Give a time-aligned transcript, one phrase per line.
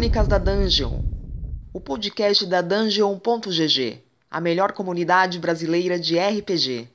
[0.00, 1.02] Crônicas da Dungeon,
[1.74, 3.98] o podcast da Dungeon.gg,
[4.30, 6.88] a melhor comunidade brasileira de RPG.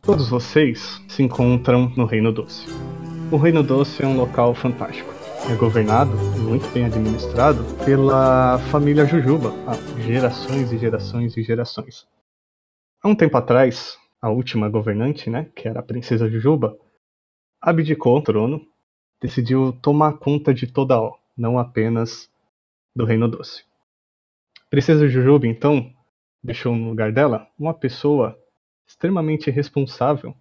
[0.00, 2.64] Todos vocês se encontram no Reino Doce.
[3.30, 5.17] O Reino Doce é um local fantástico.
[5.50, 12.06] É governado muito bem administrado pela família Jujuba há gerações e gerações e gerações.
[13.02, 16.78] Há um tempo atrás, a última governante, né, que era a princesa Jujuba,
[17.62, 18.66] abdicou do trono,
[19.22, 22.30] decidiu tomar conta de toda a não apenas
[22.94, 23.64] do Reino Doce.
[24.68, 25.90] Princesa Jujuba, então,
[26.42, 28.38] deixou no lugar dela uma pessoa
[28.86, 30.36] extremamente responsável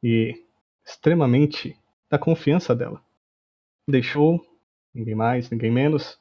[0.00, 0.40] e
[0.84, 1.76] extremamente
[2.08, 3.04] da confiança dela.
[3.88, 4.44] Deixou
[4.94, 6.18] ninguém mais, ninguém menos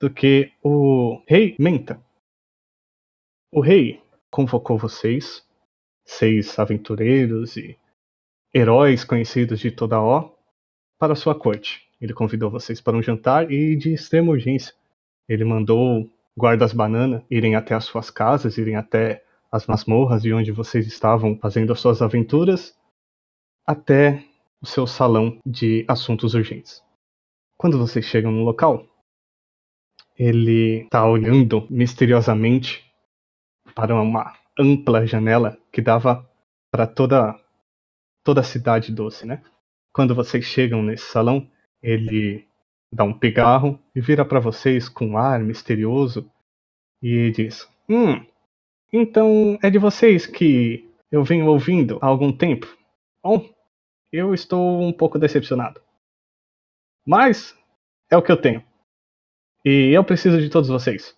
[0.00, 2.00] do que o rei Menta.
[3.52, 5.44] O rei convocou vocês,
[6.04, 7.78] seis aventureiros e
[8.54, 10.36] heróis conhecidos de toda a O,
[10.98, 11.88] para sua corte.
[12.00, 14.74] Ele convidou vocês para um jantar e de extrema urgência.
[15.28, 20.52] Ele mandou guardas banana irem até as suas casas, irem até as masmorras de onde
[20.52, 22.78] vocês estavam fazendo as suas aventuras,
[23.66, 24.24] até
[24.60, 26.82] o seu salão de assuntos urgentes.
[27.56, 28.86] Quando vocês chegam no local,
[30.16, 32.84] ele está olhando misteriosamente
[33.74, 36.28] para uma ampla janela que dava
[36.70, 37.38] para toda
[38.24, 39.42] toda a cidade doce, né?
[39.92, 41.48] Quando vocês chegam nesse salão,
[41.82, 42.46] ele
[42.92, 46.30] dá um pigarro e vira para vocês com um ar misterioso
[47.00, 48.24] e diz: "Hum,
[48.92, 52.66] então é de vocês que eu venho ouvindo há algum tempo.
[53.22, 53.48] Bom,
[54.12, 55.80] eu estou um pouco decepcionado.
[57.06, 57.56] Mas
[58.10, 58.64] é o que eu tenho.
[59.64, 61.16] E eu preciso de todos vocês.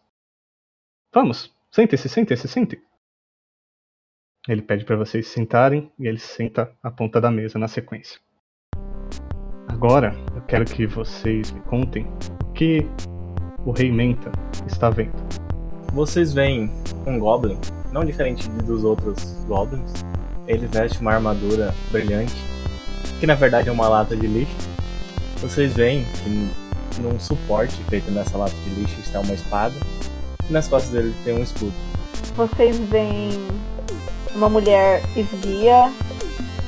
[1.12, 2.82] Vamos, sentem-se, sentem-se, sentem.
[4.48, 8.20] Ele pede para vocês se sentarem e ele senta à ponta da mesa na sequência.
[9.68, 12.06] Agora eu quero que vocês me contem
[12.48, 12.80] o que
[13.64, 14.32] o Rei Menta
[14.66, 15.16] está vendo
[15.92, 16.70] vocês veem
[17.06, 17.58] um Goblin,
[17.92, 19.92] não diferente dos outros Goblins.
[20.46, 22.34] Ele veste uma armadura brilhante,
[23.18, 24.54] que na verdade é uma lata de lixo.
[25.40, 29.74] Vocês veem que num suporte feito nessa lata de lixo está uma espada,
[30.48, 31.72] e nas costas dele tem um escudo.
[32.36, 33.30] Vocês veem
[34.34, 35.90] uma mulher esguia,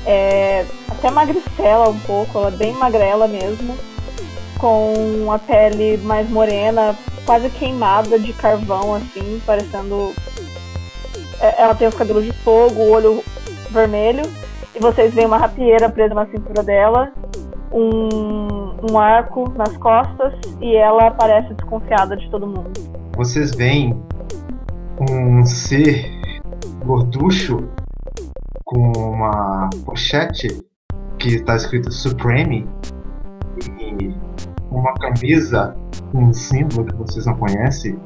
[0.05, 3.77] é, até magricela um pouco, ela é bem magrela mesmo,
[4.57, 6.95] com a pele mais morena,
[7.25, 10.13] quase queimada de carvão, assim, parecendo.
[11.39, 13.23] É, ela tem os cabelos de fogo, o olho
[13.69, 14.23] vermelho,
[14.75, 17.11] e vocês veem uma rapieira presa na cintura dela,
[17.71, 22.71] um, um arco nas costas, e ela parece desconfiada de todo mundo.
[23.15, 24.01] Vocês veem
[25.09, 26.11] um ser
[26.85, 27.67] gorducho
[28.65, 30.47] com uma pochete
[31.19, 32.67] que está escrito Supreme
[33.79, 34.13] e
[34.71, 35.75] uma camisa
[36.13, 37.97] um símbolo que vocês não conhecem,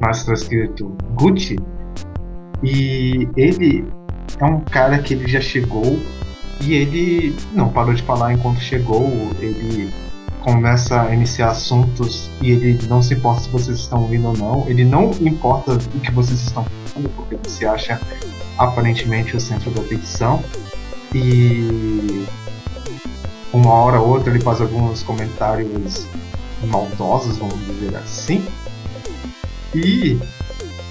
[0.00, 1.56] mas está escrito Gucci.
[2.62, 3.86] E ele
[4.38, 6.00] é um cara que ele já chegou
[6.60, 9.10] e ele não parou de falar enquanto chegou.
[9.40, 9.92] Ele
[10.40, 14.68] começa a iniciar assuntos e ele não se importa se vocês estão ouvindo ou não.
[14.68, 18.00] Ele não importa o que vocês estão falando, porque você acha
[18.58, 20.42] aparentemente o centro da atenção.
[21.14, 22.26] E
[23.52, 26.06] uma hora ou outra ele faz alguns comentários
[26.66, 28.46] maldosos, vamos dizer assim.
[29.74, 30.18] E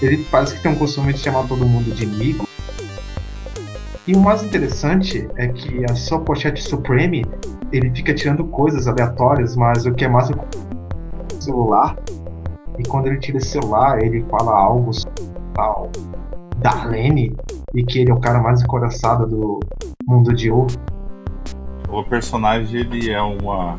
[0.01, 2.47] ele parece que tem um costume de chamar todo mundo de amigo.
[4.11, 7.23] E o mais interessante é que a sua pochete Supreme
[7.71, 11.95] ele fica tirando coisas aleatórias, mas o que é mais é o celular.
[12.77, 14.91] E quando ele tira esse celular, ele fala algo
[15.53, 15.89] tal
[16.57, 17.33] Darlene
[17.73, 19.61] e que ele é o cara mais encoraçado do
[20.05, 20.75] mundo de ouro.
[21.87, 23.77] O personagem ele é uma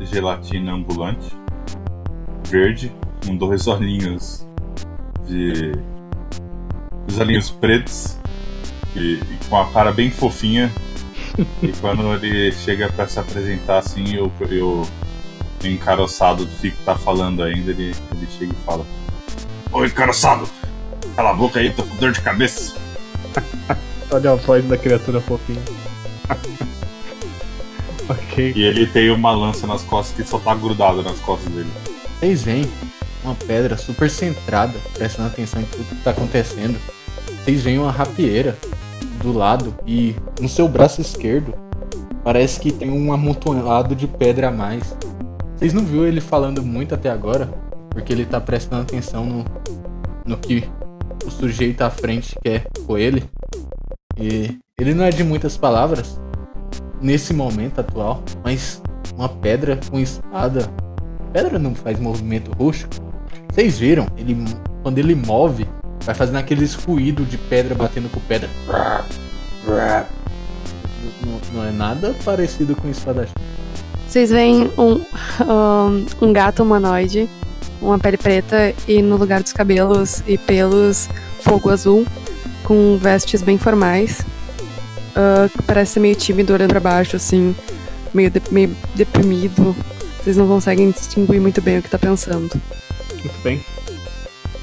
[0.00, 1.36] gelatina ambulante,
[2.48, 2.90] verde,
[3.26, 4.48] com dois olhinhos
[5.26, 5.72] de.
[7.06, 8.17] Os olhinhos pretos
[8.94, 10.72] e, e com a cara bem fofinha.
[11.62, 14.86] e quando ele chega para se apresentar assim, eu, eu
[15.64, 18.84] encaroçado do que tá falando ainda, ele, ele chega e fala:
[19.72, 20.48] Oi, encaroçado!
[21.16, 22.76] Cala a boca aí, tô com dor de cabeça.
[24.10, 25.60] Olha a voz da criatura fofinha.
[28.08, 28.52] ok.
[28.54, 31.70] E ele tem uma lança nas costas que só tá grudada nas costas dele.
[32.18, 32.70] Vocês veem
[33.22, 36.78] uma pedra super centrada, prestando atenção em tudo que tá acontecendo.
[37.44, 38.56] Vocês veem uma rapieira
[39.18, 41.54] do lado e no seu braço esquerdo
[42.22, 44.96] parece que tem um amontoado de pedra a mais.
[45.56, 47.46] Vocês não viram ele falando muito até agora?
[47.90, 49.44] Porque ele tá prestando atenção no,
[50.24, 50.68] no que
[51.24, 53.24] o sujeito à frente quer com ele.
[54.18, 56.20] E ele não é de muitas palavras
[57.00, 58.82] nesse momento atual, mas
[59.16, 60.70] uma pedra com espada.
[61.32, 62.94] Pedra não faz movimento rústico.
[63.50, 64.06] Vocês viram?
[64.16, 64.36] Ele
[64.82, 65.66] quando ele move,
[66.08, 68.48] vai fazendo aqueles ruídos de pedra batendo com pedra.
[71.20, 73.34] Não, não é nada parecido com espadachim.
[74.08, 75.04] Vocês veem um,
[75.44, 77.28] um, um gato humanoide,
[77.78, 81.10] uma pele preta e no lugar dos cabelos e pelos,
[81.42, 82.06] fogo azul,
[82.64, 84.20] com vestes bem formais.
[85.10, 87.54] Uh, que parece ser meio tímido, olhando pra baixo, assim,
[88.14, 89.76] meio, de, meio deprimido.
[90.22, 92.58] Vocês não conseguem distinguir muito bem o que tá pensando.
[93.12, 93.60] Muito bem.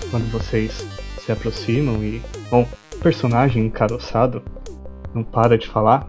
[0.09, 0.94] Quando vocês
[1.25, 2.21] se aproximam e.
[2.51, 4.43] Bom, o personagem encaroçado
[5.13, 6.07] não para de falar.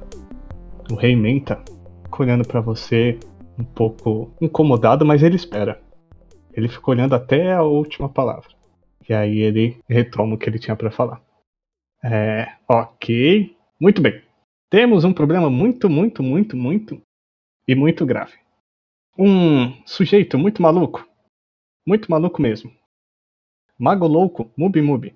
[0.91, 1.63] O rei Menta
[2.05, 3.19] fica olhando para você
[3.59, 5.81] um pouco incomodado, mas ele espera.
[6.53, 8.51] Ele fica olhando até a última palavra.
[9.09, 11.23] E aí ele retoma o que ele tinha para falar.
[12.05, 13.57] É, ok.
[13.81, 14.23] Muito bem.
[14.69, 17.01] Temos um problema muito, muito, muito, muito
[17.67, 18.35] e muito grave.
[19.19, 21.07] Um sujeito muito maluco.
[21.87, 22.71] Muito maluco mesmo.
[23.79, 25.15] Mago louco, Mubi Mubi.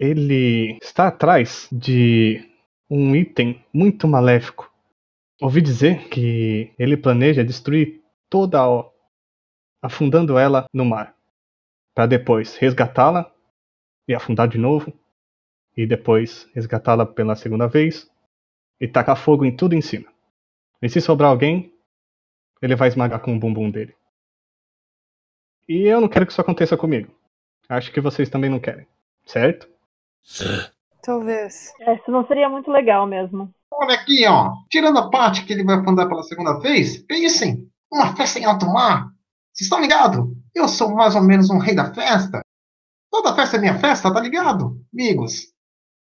[0.00, 2.44] Ele está atrás de
[2.90, 4.68] um item muito maléfico.
[5.40, 8.84] Ouvi dizer que ele planeja destruir toda a
[9.80, 11.14] afundando ela no mar,
[11.94, 13.32] para depois resgatá-la
[14.08, 14.92] e afundar de novo,
[15.76, 18.10] e depois resgatá-la pela segunda vez
[18.80, 20.12] e tacar fogo em tudo em cima.
[20.82, 21.72] E se sobrar alguém,
[22.60, 23.94] ele vai esmagar com o bumbum dele.
[25.68, 27.15] E eu não quero que isso aconteça comigo.
[27.68, 28.86] Acho que vocês também não querem,
[29.24, 29.68] certo?
[31.02, 31.72] Talvez.
[31.80, 33.52] É, Isso não seria muito legal mesmo.
[33.72, 34.52] Olha aqui, ó.
[34.70, 37.68] Tirando a parte que ele vai afundar pela segunda vez, pensem.
[37.92, 39.08] Uma festa em alto mar.
[39.52, 40.26] Vocês estão ligados?
[40.54, 42.40] Eu sou mais ou menos um rei da festa.
[43.10, 44.80] Toda festa é minha festa, tá ligado?
[44.92, 45.52] Amigos.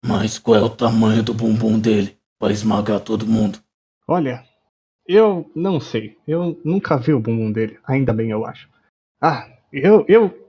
[0.03, 2.17] Mas qual é o tamanho do bumbum dele?
[2.39, 3.59] Pra esmagar todo mundo.
[4.07, 4.43] Olha,
[5.07, 6.17] eu não sei.
[6.27, 7.79] Eu nunca vi o bumbum dele.
[7.85, 8.69] Ainda bem, eu acho.
[9.21, 10.44] Ah, eu, eu,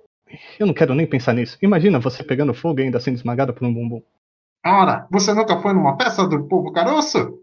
[0.58, 1.58] eu não quero nem pensar nisso.
[1.62, 4.02] Imagina você pegando fogo e ainda sendo esmagado por um bumbum.
[4.64, 7.40] Ora, você nunca foi numa festa do povo caroço?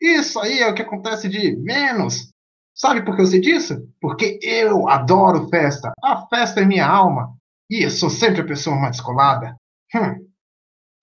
[0.00, 2.32] Isso aí é o que acontece de menos.
[2.74, 3.88] Sabe por que eu sei disso?
[4.00, 5.92] Porque eu adoro festa.
[6.02, 7.34] A festa é minha alma.
[7.70, 9.56] E eu sou sempre a pessoa mais descolada.
[9.94, 10.28] Hum.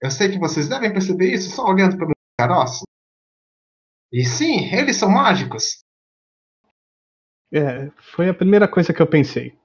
[0.02, 2.84] Eu sei que vocês devem perceber isso só olhando pelo caroço.
[4.12, 5.84] E sim, eles são mágicos.
[7.52, 9.58] É, foi a primeira coisa que eu pensei.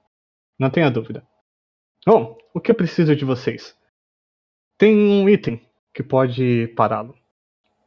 [0.57, 1.27] Não tenha dúvida.
[2.05, 3.77] Bom, o que eu preciso de vocês?
[4.77, 5.61] Tem um item
[5.93, 7.17] que pode pará-lo.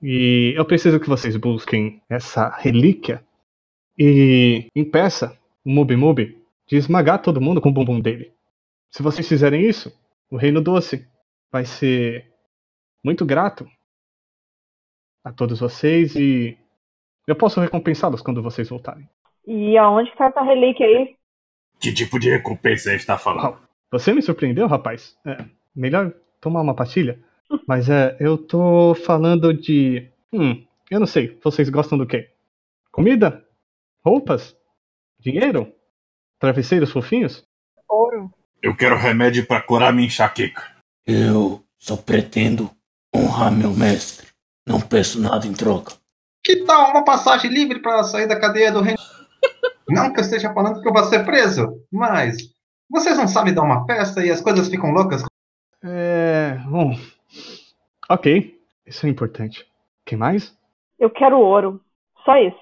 [0.03, 3.25] E eu preciso que vocês busquem essa relíquia
[3.99, 8.33] e impeça o Mubi Mubi de esmagar todo mundo com o bumbum dele.
[8.91, 9.97] Se vocês fizerem isso,
[10.31, 11.07] o Reino Doce
[11.51, 12.33] vai ser
[13.05, 13.67] muito grato
[15.25, 16.59] a todos vocês e
[17.27, 19.09] eu posso recompensá-los quando vocês voltarem.
[19.47, 21.17] E aonde que tá essa relíquia aí?
[21.81, 23.59] Que tipo de recompensa a gente tá falando?
[23.93, 25.15] Você me surpreendeu, rapaz.
[25.25, 25.45] É,
[25.77, 27.21] melhor tomar uma pastilha.
[27.69, 30.09] Mas é, eu tô falando de.
[30.33, 31.39] Hum, eu não sei.
[31.45, 32.31] Vocês gostam do quê?
[32.91, 33.47] Comida?
[34.03, 34.57] Roupas?
[35.21, 35.71] Dinheiro?
[36.39, 37.47] Travesseiros fofinhos?
[37.89, 38.33] Ouro.
[38.63, 40.63] Eu quero remédio pra curar minha enxaqueca.
[41.07, 42.71] Eu só pretendo
[43.15, 44.29] honrar meu mestre.
[44.67, 45.95] Não peço nada em troca.
[46.43, 48.99] Que tal uma passagem livre para sair da cadeia do reino?
[49.89, 52.52] Não que eu esteja falando que eu vou ser preso, mas
[52.93, 55.25] vocês não sabem dar uma festa e as coisas ficam loucas?
[55.83, 56.61] É.
[56.67, 56.95] Bom.
[58.09, 58.61] Ok.
[58.87, 59.67] Isso é importante.
[60.05, 60.55] Quem mais?
[60.99, 61.81] Eu quero ouro.
[62.23, 62.61] Só isso.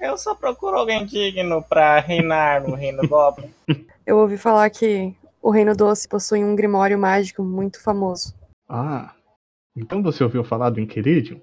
[0.00, 3.52] Eu só procuro alguém digno pra reinar no reino Goblin.
[4.06, 8.34] Eu ouvi falar que o Reino Doce possui um grimório mágico muito famoso.
[8.66, 9.14] Ah.
[9.76, 11.40] Então você ouviu falar do Inquiridium?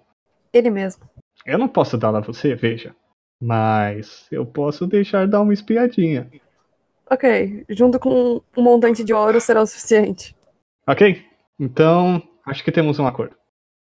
[0.52, 1.04] Ele mesmo.
[1.46, 2.96] Eu não posso dar a você, veja.
[3.40, 6.30] Mas eu posso deixar dar uma espiadinha.
[7.10, 10.36] Ok, junto com um montante de ouro será o suficiente.
[10.86, 11.26] Ok?
[11.60, 13.36] Então, acho que temos um acordo.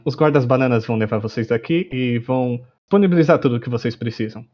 [0.04, 4.46] Os guardas bananas vão levar vocês daqui e vão disponibilizar tudo o que vocês precisam.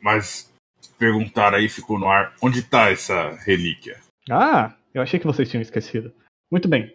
[0.00, 0.52] Mas
[0.98, 2.34] perguntar aí ficou no ar.
[2.42, 4.00] Onde tá essa relíquia?
[4.30, 6.12] Ah, eu achei que vocês tinham esquecido.
[6.50, 6.94] Muito bem.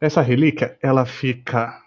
[0.00, 1.82] Essa relíquia, ela fica.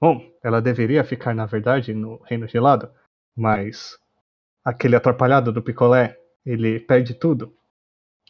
[0.00, 2.90] Bom, ela deveria ficar, na verdade, no Reino Gelado,
[3.36, 3.98] mas
[4.64, 7.54] aquele atrapalhado do picolé, ele perde tudo.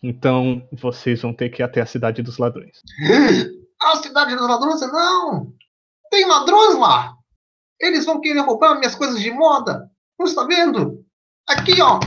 [0.06, 2.82] Então vocês vão ter que ir até a cidade dos ladrões.
[3.80, 4.80] A cidade dos ladrões?
[4.80, 5.52] Não!
[6.10, 7.14] Tem ladrões lá!
[7.80, 9.90] Eles vão querer roubar minhas coisas de moda!
[10.18, 11.04] Não está vendo?
[11.48, 11.98] Aqui, ó!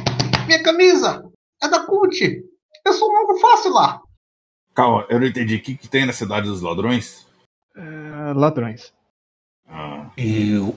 [0.48, 1.24] Minha camisa!
[1.62, 2.44] É da CUT.
[2.86, 4.02] Eu sou um mago fácil lá.
[4.74, 5.56] Calma, eu não entendi.
[5.56, 7.28] O que, que tem na cidade dos ladrões?
[7.76, 8.94] É, ladrões.
[9.68, 10.76] Ah, E o,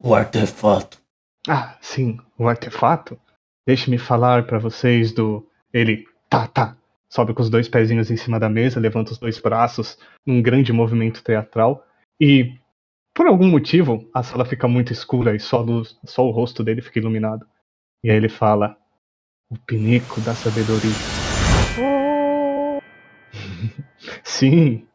[0.00, 1.00] o artefato?
[1.48, 3.18] Ah, sim, o artefato.
[3.66, 5.48] Deixe-me falar pra vocês do.
[5.72, 6.04] Ele.
[6.38, 6.76] Tá, tá.
[7.08, 10.72] Sobe com os dois pezinhos em cima da mesa, levanta os dois braços num grande
[10.72, 11.84] movimento teatral.
[12.20, 12.56] E,
[13.12, 16.80] por algum motivo, a sala fica muito escura e só, luz, só o rosto dele
[16.80, 17.44] fica iluminado.
[18.04, 18.76] E aí ele fala:
[19.50, 20.92] O pinico da sabedoria.
[24.22, 24.86] Sim,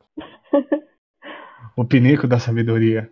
[1.75, 3.12] o pinico da sabedoria.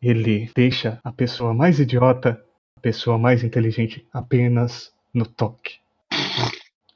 [0.00, 2.42] Ele deixa a pessoa mais idiota,
[2.78, 5.80] a pessoa mais inteligente apenas no toque.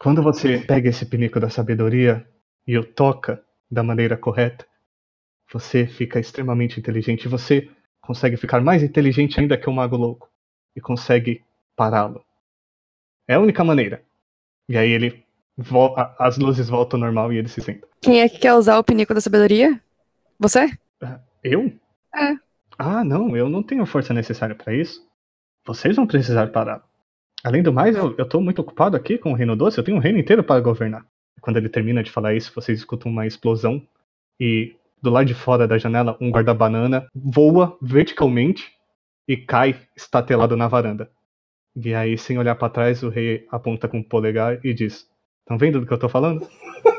[0.02, 2.26] Quando você pega esse pinico da sabedoria
[2.66, 3.40] e o toca
[3.70, 4.66] da maneira correta,
[5.52, 7.28] você fica extremamente inteligente.
[7.28, 10.28] Você consegue ficar mais inteligente ainda que o mago louco
[10.74, 11.44] e consegue
[11.76, 12.24] pará-lo.
[13.28, 14.02] É a única maneira.
[14.68, 15.24] E aí ele
[16.18, 17.86] as luzes voltam ao normal e ele se senta.
[18.00, 19.80] Quem é que quer usar o pinico da sabedoria?
[20.36, 20.68] Você?
[21.44, 21.72] Eu?
[22.12, 22.34] É.
[22.76, 25.06] Ah, não, eu não tenho a força necessária pra isso.
[25.64, 26.82] Vocês vão precisar parar.
[27.44, 29.96] Além do mais, eu, eu tô muito ocupado aqui com o Reino Doce, eu tenho
[29.96, 31.04] um reino inteiro para governar.
[31.40, 33.82] Quando ele termina de falar isso, vocês escutam uma explosão
[34.38, 38.70] e do lado de fora da janela, um guarda-banana voa verticalmente
[39.26, 41.10] e cai estatelado na varanda.
[41.74, 45.08] E aí, sem olhar pra trás, o rei aponta com o polegar e diz:
[45.40, 46.48] Estão vendo do que eu tô falando?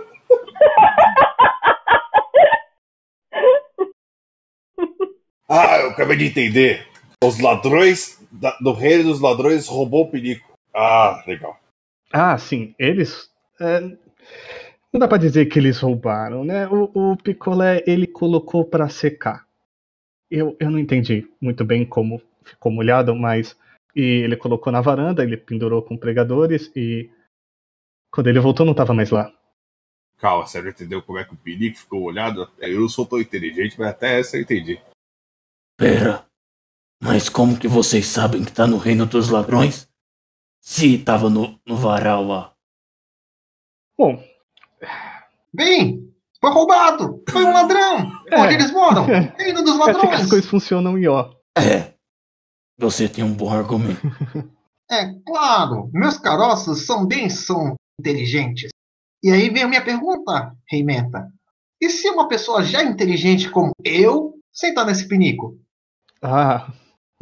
[5.56, 6.88] Ah, eu acabei de entender.
[7.24, 10.54] Os ladrões da- do reino dos ladrões roubou o pinico.
[10.74, 11.60] Ah, legal.
[12.12, 13.30] Ah, sim, eles.
[13.60, 13.80] é,
[14.92, 16.68] não dá pra dizer que eles roubaram, né?
[16.68, 19.46] O, o picolé ele colocou pra secar.
[20.30, 23.58] Eu, eu não entendi muito bem como ficou molhado, mas.
[23.96, 27.10] E ele colocou na varanda, ele pendurou com pregadores e.
[28.12, 29.32] Quando ele voltou, não tava mais lá.
[30.18, 32.50] Calma, você já entendeu como é que o pinico ficou olhado?
[32.60, 34.80] Eu não sou tão inteligente, mas até essa eu entendi.
[35.78, 36.25] Pera.
[37.03, 39.89] Mas como que vocês sabem que tá no reino dos ladrões?
[40.62, 42.53] Se tava no, no varal lá.
[43.98, 44.24] Bom,
[45.53, 47.24] Bem, foi roubado.
[47.29, 48.12] Foi um ladrão.
[48.31, 48.39] É.
[48.39, 49.05] Onde eles moram?
[49.38, 50.29] Reino dos é assim que as ladrões.
[50.29, 51.29] coisas funcionam em ó.
[51.57, 51.93] É.
[52.79, 54.01] Você tem um bom argumento.
[54.89, 58.69] É claro, meus caroços são bem são inteligentes.
[59.24, 61.27] E aí vem a minha pergunta, Rei Menta.
[61.79, 65.57] E se uma pessoa já inteligente como eu sentar nesse pinico?
[66.22, 66.72] Ah.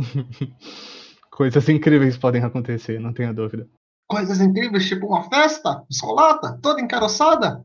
[1.32, 3.68] Coisas incríveis podem acontecer, não tenha dúvida.
[4.08, 7.64] Coisas incríveis, tipo uma festa descolada, toda encaroçada,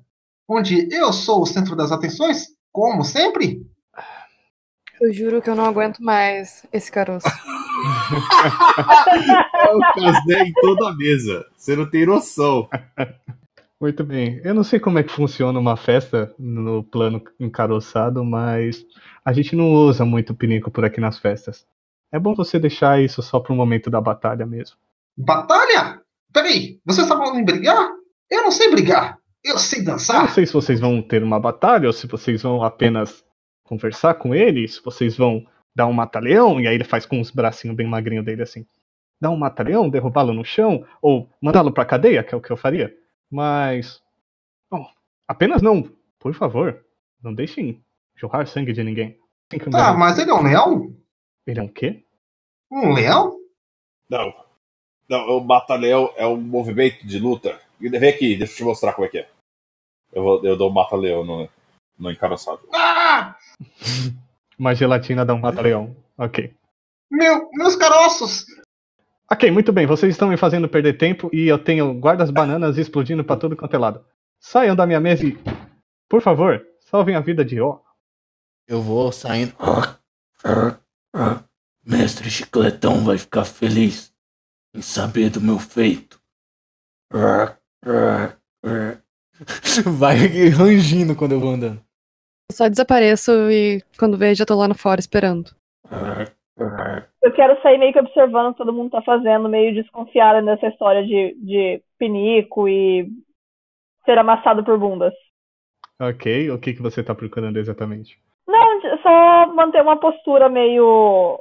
[0.48, 3.66] onde eu sou o centro das atenções, como sempre?
[5.00, 7.26] Eu juro que eu não aguento mais esse caroço.
[9.70, 11.46] Eu casei em toda a mesa.
[11.56, 12.68] Você não tem noção.
[13.80, 14.40] Muito bem.
[14.42, 18.84] Eu não sei como é que funciona uma festa no plano encaroçado, mas
[19.24, 21.66] a gente não usa muito pinico por aqui nas festas.
[22.12, 24.76] É bom você deixar isso só pro momento da batalha mesmo.
[25.16, 26.00] Batalha?
[26.32, 27.88] Peraí, vocês estavam em brigar?
[28.30, 29.18] Eu não sei brigar.
[29.44, 30.28] Eu sei Eu não dançar.
[30.30, 33.24] sei se vocês vão ter uma batalha ou se vocês vão apenas
[33.64, 35.44] conversar com ele, se vocês vão
[35.74, 38.66] dar um mata-leão, e aí ele faz com os bracinhos bem magrinhos dele assim.
[39.20, 42.56] Dar um mata-leão, derrubá-lo no chão, ou mandá-lo pra cadeia, que é o que eu
[42.56, 42.94] faria.
[43.30, 44.00] Mas.
[44.70, 44.86] Bom,
[45.28, 45.90] apenas não.
[46.18, 46.84] Por favor,
[47.22, 47.82] não deixem
[48.14, 49.18] jorrar sangue de ninguém.
[49.70, 50.94] Tá, mas ele é um leão?
[51.46, 52.02] Ele é um quê?
[52.70, 53.38] Um leão?
[54.10, 54.34] Não.
[55.08, 57.60] Não, o mata-leão é um movimento de luta.
[57.78, 59.28] Vem aqui, deixa eu te mostrar como é que é.
[60.12, 61.48] Eu, vou, eu dou um mata-leão no,
[61.98, 62.60] no encaroçado.
[62.72, 63.36] Ah!
[64.58, 65.94] Uma gelatina dá um mata-leão.
[66.16, 66.52] Ok.
[67.10, 68.46] Meu, meus caroços!
[69.30, 69.86] Ok, muito bem.
[69.86, 73.74] Vocês estão me fazendo perder tempo e eu tenho guardas bananas explodindo pra tudo quanto
[73.74, 74.04] é lado.
[74.40, 75.36] Saiam da minha mesa e,
[76.08, 77.80] por favor, salvem a vida de O.
[78.66, 79.52] Eu vou saindo.
[81.84, 84.12] Mestre Chicletão vai ficar feliz
[84.74, 86.20] em saber do meu feito.
[89.98, 90.16] Vai
[90.48, 91.80] rangindo quando eu vou andando.
[92.50, 95.50] Eu só desapareço e quando vejo já tô lá no fora esperando.
[97.22, 100.66] Eu quero sair meio que observando o que todo mundo tá fazendo, meio desconfiada nessa
[100.68, 103.08] história de, de pinico e
[104.04, 105.12] ser amassado por bundas.
[106.00, 108.18] Ok, o que, que você tá procurando exatamente?
[109.06, 111.40] Só manter uma postura meio.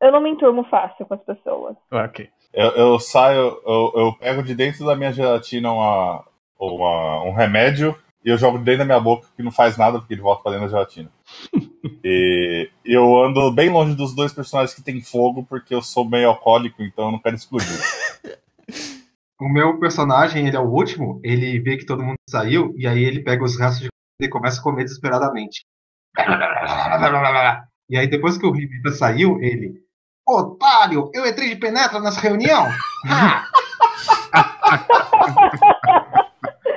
[0.00, 1.76] Eu não me enturmo fácil com as pessoas.
[1.92, 2.28] Ok.
[2.52, 6.24] Eu, eu saio, eu, eu pego de dentro da minha gelatina uma,
[6.58, 10.14] uma- um remédio e eu jogo dentro da minha boca que não faz nada porque
[10.14, 11.10] ele volta pra dentro da gelatina.
[12.04, 16.28] e eu ando bem longe dos dois personagens que tem fogo porque eu sou meio
[16.28, 17.68] alcoólico, então eu não quero explodir.
[19.40, 23.04] O meu personagem, ele é o último, ele vê que todo mundo saiu, e aí
[23.04, 25.64] ele pega os restos de comida e começa a comer desesperadamente.
[27.90, 29.80] E aí depois que o Rivita saiu, ele.
[30.28, 32.66] Otário, eu entrei de penetra nessa reunião?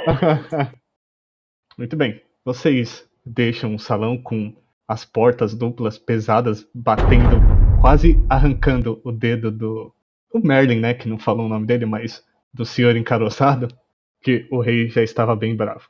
[1.77, 2.21] Muito bem.
[2.43, 4.55] Vocês deixam o salão com
[4.88, 7.39] as portas duplas pesadas batendo,
[7.79, 9.93] quase arrancando o dedo do
[10.33, 13.67] o Merlin, né, que não falou o nome dele, mas do senhor encaroçado,
[14.21, 15.89] que o rei já estava bem bravo.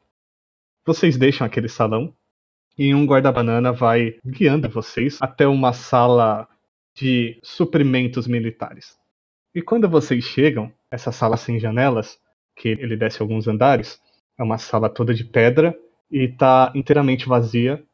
[0.83, 2.15] Vocês deixam aquele salão
[2.81, 6.47] e um guarda-banana vai guiando vocês até uma sala
[6.95, 8.97] de suprimentos militares.
[9.53, 12.19] E quando vocês chegam, essa sala sem janelas,
[12.55, 14.01] que ele desce alguns andares,
[14.35, 15.77] é uma sala toda de pedra
[16.09, 17.85] e está inteiramente vazia,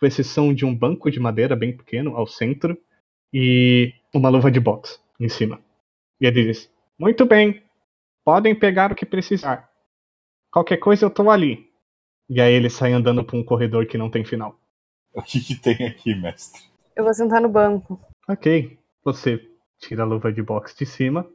[0.00, 2.76] com exceção de um banco de madeira bem pequeno ao centro
[3.32, 5.60] e uma luva de boxe em cima.
[6.20, 6.68] E ele diz:
[6.98, 7.62] Muito bem,
[8.24, 9.70] podem pegar o que precisar.
[10.50, 11.71] Qualquer coisa eu tô ali.
[12.34, 14.58] E aí ele sai andando por um corredor que não tem final.
[15.12, 16.62] O que, que tem aqui, mestre?
[16.96, 18.00] Eu vou sentar no banco.
[18.26, 19.38] Ok, você
[19.78, 21.28] tira a luva de boxe de cima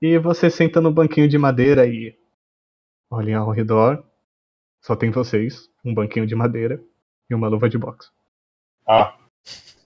[0.00, 2.18] e você senta no banquinho de madeira e
[3.08, 4.04] olhem ao redor.
[4.80, 6.82] Só tem vocês, um banquinho de madeira
[7.30, 8.10] e uma luva de boxe.
[8.84, 9.16] Ah,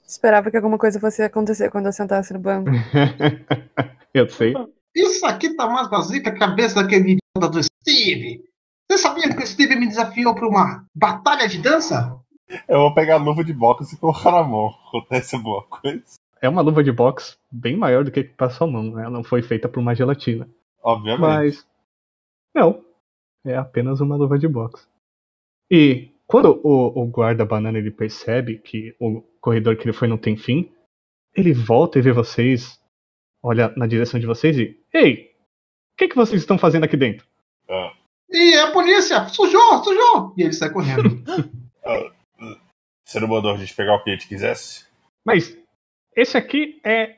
[0.06, 2.70] Esperava que alguma coisa fosse acontecer quando eu sentasse no banco.
[4.14, 4.54] eu sei.
[4.94, 8.42] Isso aqui tá mais vazio que a cabeça daquele idiota do Steve.
[8.90, 12.20] Você sabia que o Steve me desafiou pra uma batalha de dança?
[12.68, 14.68] eu vou pegar a luva de boxe e colocar na mão.
[14.88, 16.02] Acontece alguma coisa?
[16.40, 19.02] É uma luva de boxe bem maior do que para sua mão, né?
[19.02, 20.48] Ela não foi feita por uma gelatina.
[20.82, 21.20] Obviamente.
[21.20, 21.66] Mas.
[22.54, 22.84] Não.
[23.44, 24.86] É apenas uma luva de boxe.
[25.70, 30.36] E quando o, o guarda-banana ele percebe que o corredor que ele foi não tem
[30.36, 30.70] fim,
[31.34, 32.80] ele volta e vê vocês,
[33.42, 34.80] olha na direção de vocês e.
[34.92, 35.34] Ei!
[35.94, 37.26] O que, que vocês estão fazendo aqui dentro?
[37.70, 37.95] Ah,
[38.30, 39.28] E a polícia!
[39.28, 40.34] Sujou, sujou!
[40.36, 41.22] E ele sai correndo.
[43.04, 44.84] você não mandou a gente pegar o que a gente quisesse?
[45.24, 45.56] Mas
[46.14, 47.16] esse aqui é.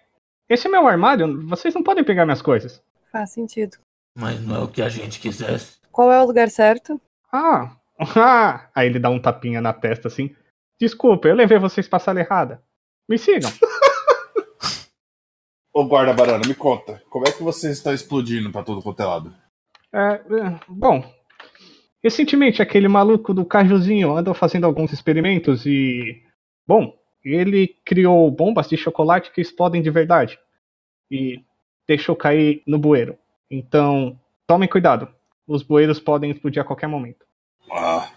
[0.49, 2.83] Esse é meu armário, vocês não podem pegar minhas coisas.
[3.13, 3.77] Faz sentido.
[4.17, 5.79] Mas não é o que a gente quisesse.
[5.93, 7.01] Qual é o lugar certo?
[7.33, 7.75] Ah!
[8.15, 8.71] Ah!
[8.77, 10.33] Aí ele dá um tapinha na testa assim.
[10.81, 12.63] Desculpa, eu levei vocês pra sala errada.
[13.09, 13.51] Me sigam.
[15.75, 19.05] Ô guarda banana, me conta, como é que vocês estão explodindo pra todo quanto é
[19.05, 19.35] lado?
[19.99, 20.21] É,
[20.69, 21.03] bom,
[22.01, 26.23] recentemente aquele maluco do cajuzinho andou fazendo alguns experimentos e.
[26.65, 30.39] Bom, ele criou bombas de chocolate que explodem de verdade.
[31.11, 31.43] E
[31.87, 33.19] deixou cair no bueiro.
[33.51, 35.09] Então, tomem cuidado.
[35.47, 37.27] Os bueiros podem explodir a qualquer momento.
[37.73, 38.09] Ah,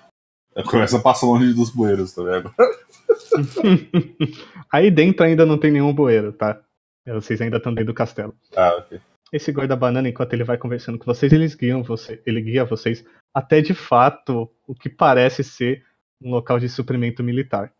[0.53, 2.53] eu começo a passar longe dos bueiros, tá vendo?
[4.71, 6.61] Aí dentro ainda não tem nenhum bueiro, tá?
[7.07, 8.35] Vocês ainda estão dentro do castelo.
[8.55, 8.99] Ah, ok.
[9.31, 13.61] Esse guarda-banana, enquanto ele vai conversando com vocês, eles guiam você, ele guia vocês até
[13.61, 15.85] de fato o que parece ser
[16.21, 17.73] um local de suprimento militar.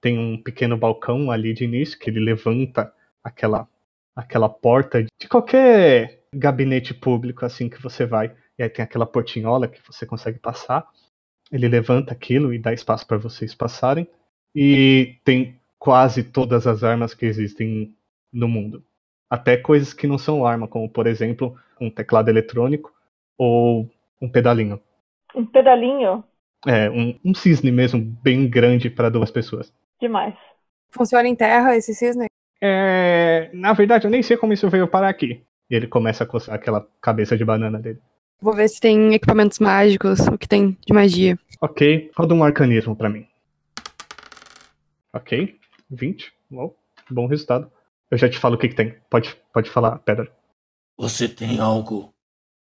[0.00, 3.68] Tem um pequeno balcão ali de início que ele levanta aquela
[4.14, 8.34] aquela porta de qualquer gabinete público assim que você vai.
[8.58, 10.84] E aí tem aquela portinhola que você consegue passar.
[11.52, 14.08] Ele levanta aquilo e dá espaço para vocês passarem.
[14.54, 17.94] E tem quase todas as armas que existem
[18.32, 18.84] no mundo.
[19.30, 22.92] Até coisas que não são arma, como por exemplo um teclado eletrônico
[23.36, 23.88] ou
[24.20, 24.80] um pedalinho.
[25.34, 26.24] Um pedalinho?
[26.66, 29.72] É, um, um cisne mesmo, bem grande para duas pessoas.
[30.00, 30.34] Demais.
[30.90, 32.26] Funciona em terra esse cisne?
[32.60, 35.42] É, na verdade, eu nem sei como isso veio parar aqui.
[35.70, 38.00] E ele começa a coçar aquela cabeça de banana dele.
[38.40, 41.38] Vou ver se tem equipamentos mágicos, o que tem de magia.
[41.60, 43.26] Ok, roda um arcanismo pra mim.
[45.12, 45.58] Ok,
[45.90, 46.32] 20.
[46.50, 46.74] Uau,
[47.10, 47.70] bom resultado.
[48.10, 48.96] Eu já te falo o que, que tem.
[49.10, 50.30] Pode, pode falar, Pedra.
[50.98, 52.14] Você tem algo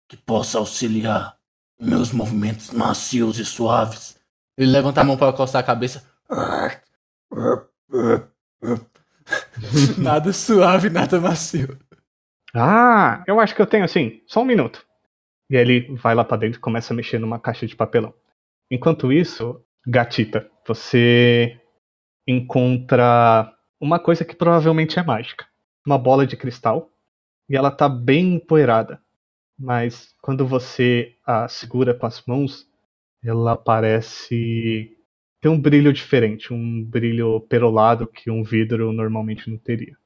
[0.09, 1.37] que possa auxiliar
[1.81, 4.19] meus movimentos macios e suaves?
[4.57, 6.09] Ele levanta a mão pra coçar a cabeça.
[9.99, 11.79] nada suave, nada macio.
[12.55, 14.23] Ah, eu acho que eu tenho sim.
[14.27, 14.85] Só um minuto.
[15.51, 18.15] E aí ele vai lá pra dentro e começa a mexer numa caixa de papelão.
[18.71, 21.61] Enquanto isso, gatita, você
[22.27, 25.47] encontra uma coisa que provavelmente é mágica.
[25.87, 26.91] Uma bola de cristal.
[27.49, 29.01] E ela tá bem empoeirada.
[29.59, 32.67] Mas quando você a segura com as mãos,
[33.23, 34.97] ela parece
[35.41, 36.53] ter um brilho diferente.
[36.53, 39.97] Um brilho perolado que um vidro normalmente não teria.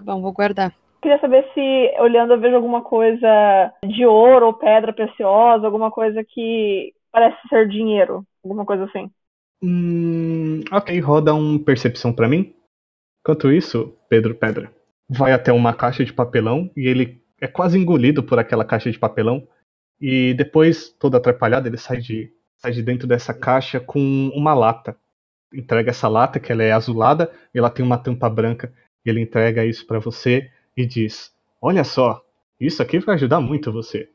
[0.00, 0.74] Bom, vou guardar.
[1.02, 6.24] Queria saber se, olhando, eu vejo alguma coisa de ouro ou pedra preciosa, alguma coisa
[6.24, 9.10] que parece ser dinheiro, alguma coisa assim.
[9.62, 12.54] Hum, ok, roda um percepção pra mim.
[13.24, 14.70] Enquanto isso, Pedro Pedra
[15.08, 18.98] vai até uma caixa de papelão e ele é quase engolido por aquela caixa de
[18.98, 19.48] papelão
[19.98, 24.94] E depois, todo atrapalhado, ele sai de, sai de dentro dessa caixa com uma lata.
[25.54, 28.70] Entrega essa lata, que ela é azulada, e ela tem uma tampa branca.
[29.06, 31.32] E ele entrega isso para você e diz:
[31.62, 32.22] Olha só,
[32.60, 34.10] isso aqui vai ajudar muito você.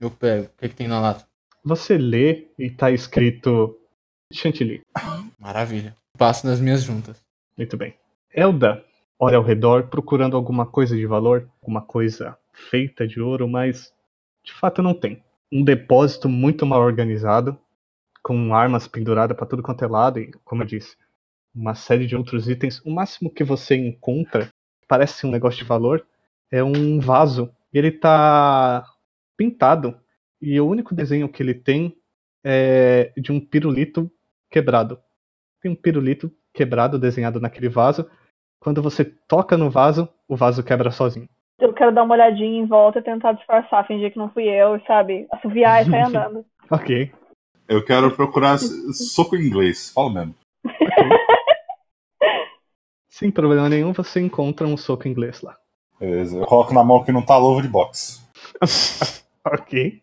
[0.00, 0.44] Eu pego.
[0.46, 1.26] O que, que tem na lata?
[1.62, 3.78] Você lê e tá escrito
[4.32, 4.80] Chantilly.
[5.38, 5.94] Maravilha.
[6.16, 7.20] Passo nas minhas juntas.
[7.58, 7.94] Muito bem.
[8.38, 8.84] Elda
[9.18, 13.92] olha ao redor procurando alguma coisa de valor, alguma coisa feita de ouro, mas
[14.44, 15.20] de fato não tem.
[15.50, 17.58] Um depósito muito mal organizado,
[18.22, 20.96] com armas penduradas para tudo quanto é lado e, como eu disse,
[21.52, 22.80] uma série de outros itens.
[22.84, 24.48] O máximo que você encontra,
[24.86, 26.06] parece um negócio de valor,
[26.48, 27.50] é um vaso.
[27.72, 28.84] Ele tá
[29.36, 29.98] pintado
[30.40, 31.96] e o único desenho que ele tem
[32.44, 34.08] é de um pirulito
[34.48, 35.00] quebrado.
[35.60, 38.08] Tem um pirulito quebrado desenhado naquele vaso.
[38.60, 41.28] Quando você toca no vaso, o vaso quebra sozinho.
[41.58, 44.80] Eu quero dar uma olhadinha em volta e tentar disfarçar, fingir que não fui eu,
[44.86, 45.26] sabe?
[45.32, 46.44] Assoviar e sair andando.
[46.70, 47.10] Ok.
[47.66, 49.90] Eu quero procurar soco em inglês.
[49.90, 50.34] Fala mesmo.
[53.08, 55.56] Sem problema nenhum, você encontra um soco inglês lá.
[55.98, 56.36] Beleza.
[56.36, 58.20] Eu coloco na mão que não tá luva de boxe.
[59.46, 60.02] ok.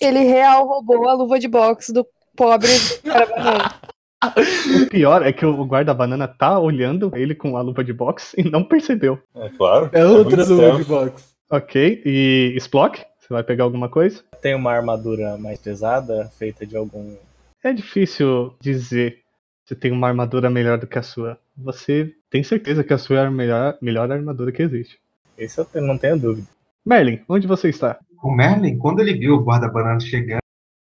[0.00, 2.04] Ele real roubou a luva de boxe do
[2.36, 2.68] pobre
[3.04, 3.80] cara.
[4.28, 8.48] O pior é que o guarda-banana tá olhando ele com a luva de boxe e
[8.48, 9.18] não percebeu.
[9.34, 9.90] É claro.
[9.92, 11.24] É outra muito luva de boxe.
[11.50, 13.04] Ok, e Splock?
[13.18, 14.22] Você vai pegar alguma coisa?
[14.42, 17.14] Tem uma armadura mais pesada, feita de algum.
[17.62, 19.20] É difícil dizer
[19.64, 21.38] se tem uma armadura melhor do que a sua.
[21.56, 24.98] Você tem certeza que a sua é a melhor, melhor armadura que existe.
[25.38, 26.46] Isso eu não tenho dúvida.
[26.84, 27.98] Merlin, onde você está?
[28.22, 30.43] O Merlin, quando ele viu o guarda-banana chegando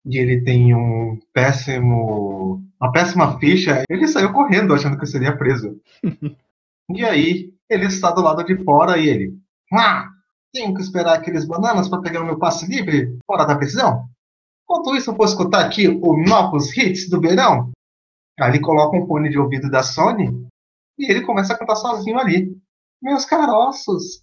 [0.04, 2.62] e ele tem um péssimo.
[2.80, 5.80] uma péssima ficha, ele saiu correndo achando que seria preso.
[6.94, 9.38] e aí, ele está do lado de fora e ele.
[9.72, 10.08] Ah,
[10.52, 14.08] tenho que esperar aqueles bananas para pegar o meu passe livre fora da prisão?
[14.64, 17.72] Enquanto isso, eu vou escutar aqui o novos hits do verão.
[18.40, 20.46] Aí ele coloca um fone de ouvido da Sony
[20.98, 22.56] e ele começa a cantar sozinho ali.
[23.02, 24.22] Meus caroços,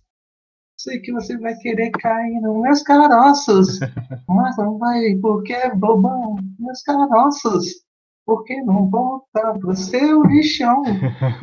[0.81, 3.79] Sei que você vai querer cair nos meus caroços,
[4.27, 6.37] mas não vai porque é bobão.
[6.57, 7.83] Meus caroços,
[8.25, 10.81] porque não volta pro seu lixão.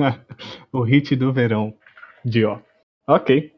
[0.72, 1.72] o hit do verão
[2.24, 2.59] de ó.
[3.07, 3.55] Ok.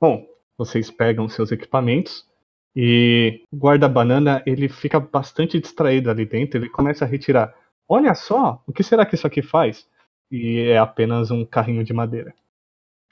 [0.00, 0.24] Bom,
[0.56, 2.24] vocês pegam seus equipamentos
[2.74, 6.58] e o guarda-banana ele fica bastante distraído ali dentro.
[6.58, 7.54] Ele começa a retirar.
[7.86, 9.86] Olha só, o que será que isso aqui faz?
[10.30, 12.34] E é apenas um carrinho de madeira.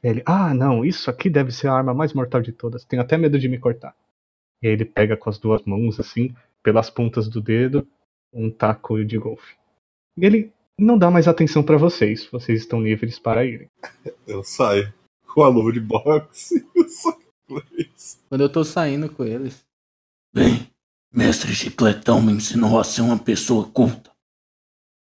[0.03, 2.85] Ele, ah, não, isso aqui deve ser a arma mais mortal de todas.
[2.85, 3.95] Tenho até medo de me cortar.
[4.63, 7.87] E aí ele pega com as duas mãos, assim, pelas pontas do dedo,
[8.33, 9.57] um taco de golfe.
[10.17, 12.27] E ele não dá mais atenção para vocês.
[12.31, 13.71] Vocês estão livres para irem.
[14.27, 14.93] Eu saio
[15.27, 16.67] com a luva de boxe
[17.79, 17.91] e.
[18.29, 19.65] Quando eu tô saindo com eles.
[20.35, 20.69] Bem,
[21.13, 24.11] mestre Chicletão me ensinou a ser uma pessoa culta.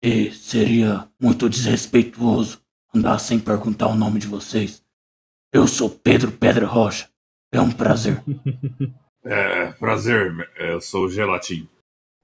[0.03, 2.61] E seria muito desrespeituoso
[2.95, 4.85] andar sem perguntar o nome de vocês.
[5.57, 7.09] Eu sou Pedro Pedra Rocha.
[7.51, 8.23] É um prazer.
[9.29, 11.69] É, prazer, eu sou o Gelatim.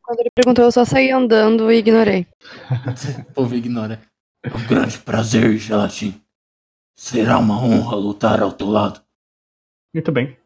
[0.05, 2.29] Quando ele perguntou, eu só saí andando e ignorei.
[3.29, 4.01] O povo ignora.
[4.41, 6.23] É um grande prazer, Gelatim.
[6.97, 9.03] Será uma honra lutar ao teu lado.
[9.93, 10.37] Muito bem.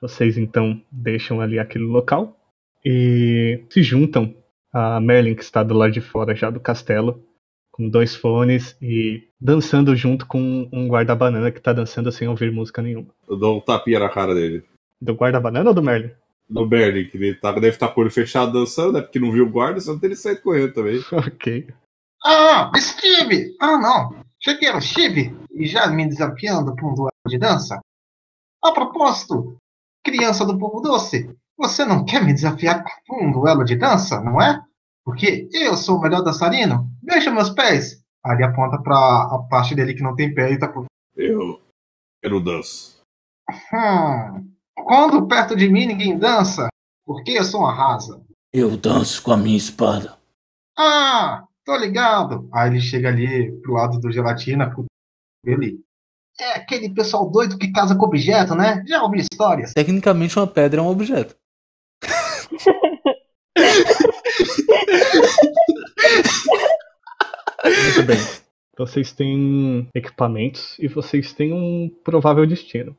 [0.00, 2.34] Vocês então deixam ali aquele local
[2.82, 4.34] e se juntam
[4.72, 7.22] a Merlin, que está do lado de fora já do castelo,
[7.70, 12.82] com dois fones e dançando junto com um guarda-banana que está dançando sem ouvir música
[12.82, 13.08] nenhuma.
[13.28, 14.64] Eu dou um tapinha na cara dele.
[15.00, 16.10] Do guarda-banana ou do Merlin?
[16.48, 19.00] Do Bernie, que ele tá, deve estar com o olho fechado dançando, né?
[19.00, 21.00] Porque não viu o guarda, só não teria saído correndo também.
[21.12, 21.68] ok.
[22.24, 23.56] Ah, Steve!
[23.60, 24.24] Ah, não.
[24.42, 27.80] Cheguei no Steve e já me desafiando para um duelo de dança.
[28.62, 29.56] A propósito,
[30.04, 34.40] criança do povo doce, você não quer me desafiar para um duelo de dança, não
[34.40, 34.60] é?
[35.04, 36.90] Porque eu sou o melhor dançarino.
[37.02, 37.99] Veja meus pés.
[38.24, 40.86] Aí ele aponta para a parte dele que não tem pé e tá por.
[41.16, 41.60] Eu.
[42.22, 43.00] Eu não danço.
[43.72, 44.50] Hum.
[44.74, 46.68] Quando perto de mim ninguém dança,
[47.04, 48.22] porque eu sou uma rasa.
[48.52, 50.18] Eu danço com a minha espada.
[50.76, 52.48] Ah, tô ligado.
[52.52, 54.84] Aí ele chega ali pro lado do gelatina, pro
[55.44, 55.80] ele.
[56.38, 58.82] É aquele pessoal doido que casa com objeto, né?
[58.86, 59.72] Já ouvi histórias.
[59.72, 61.36] Tecnicamente, uma pedra é um objeto.
[67.64, 68.18] Muito bem.
[68.76, 72.96] Vocês têm equipamentos e vocês têm um provável destino.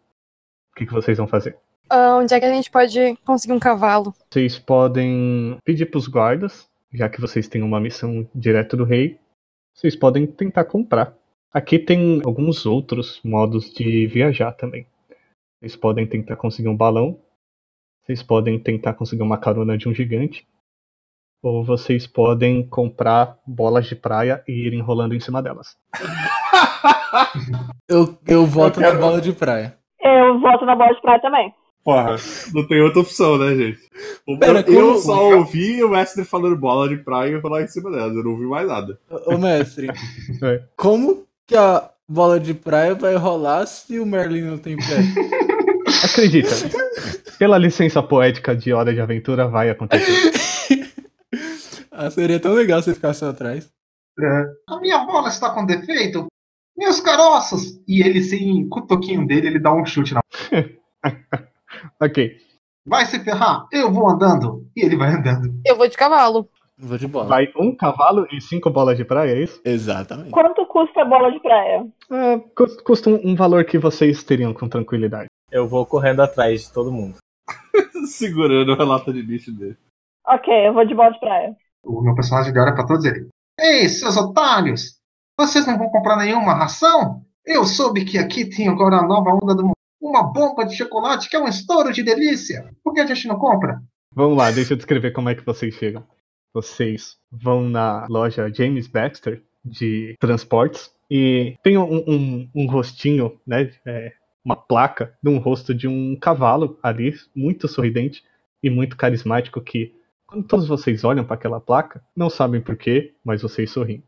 [0.72, 1.58] O que, que vocês vão fazer?
[1.90, 4.14] Ah, onde é que a gente pode conseguir um cavalo?
[4.30, 9.20] Vocês podem pedir para os guardas, já que vocês têm uma missão direto do rei.
[9.74, 11.14] Vocês podem tentar comprar.
[11.54, 14.86] Aqui tem alguns outros modos de viajar também.
[15.60, 17.20] Vocês podem tentar conseguir um balão,
[18.04, 20.48] Vocês podem tentar conseguir uma carona de um gigante.
[21.44, 25.76] Ou vocês podem comprar bolas de praia e ir enrolando em cima delas.
[27.90, 29.76] Eu, eu voto Eu quero- na bola de praia.
[30.02, 31.54] Eu voto na bola de praia também.
[31.84, 32.16] Porra,
[32.54, 33.80] não tem outra opção, né, gente?
[34.26, 37.64] O- Pera, eu, eu como- só ouvi o mestre falando bola de praia e rolar
[37.64, 38.16] em cima delas.
[38.16, 38.98] Eu não ouvi mais nada.
[39.10, 39.88] Ô, ô, mestre,
[40.42, 40.62] É.
[40.78, 44.84] como que a bola de praia vai rolar se o Merlin não tem pé?
[46.06, 46.50] Acredita,
[47.38, 50.32] pela licença poética de Hora de Aventura vai acontecer.
[52.08, 53.70] ah, seria tão legal se ficasse atrás.
[54.20, 56.28] É, a minha bola está com defeito.
[56.78, 57.82] Meus caroços!
[57.88, 60.22] E ele, sem o toquinho dele, ele dá um chute na.
[62.02, 62.38] ok,
[62.86, 63.68] Vai se ferrar!
[63.72, 64.68] Eu vou andando!
[64.76, 65.54] E ele vai andando.
[65.66, 66.50] Eu vou de cavalo.
[66.78, 67.28] Vou de bola.
[67.28, 69.62] vai um cavalo e cinco bolas de praia, é isso?
[69.64, 70.32] Exatamente.
[70.32, 71.86] Quanto custa a bola de praia?
[72.12, 75.28] É, cus- custa um, um valor que vocês teriam com tranquilidade.
[75.52, 77.18] Eu vou correndo atrás de todo mundo.
[78.08, 79.78] Segurando a lata de lixo dele.
[80.26, 81.56] Ok, eu vou de bola de praia.
[81.84, 83.28] O meu personagem olha pra todos eles.
[83.60, 85.00] Ei, seus otários!
[85.38, 87.24] Vocês não vão comprar nenhuma ração?
[87.46, 89.76] Eu soube que aqui tem agora a nova onda do mundo.
[90.00, 92.70] Uma bomba de chocolate que é um estouro de delícia.
[92.84, 93.82] Por que a gente não compra?
[94.14, 96.04] Vamos lá, deixa eu descrever como é que vocês chegam.
[96.54, 103.72] Vocês vão na loja James Baxter de transportes e tem um, um- um rostinho, né?
[103.86, 104.12] é,
[104.44, 108.24] uma placa de um rosto de um cavalo ali, muito sorridente
[108.62, 109.94] e muito carismático que
[110.32, 114.02] quando todos vocês olham para aquela placa, não sabem porquê, mas vocês sorriem.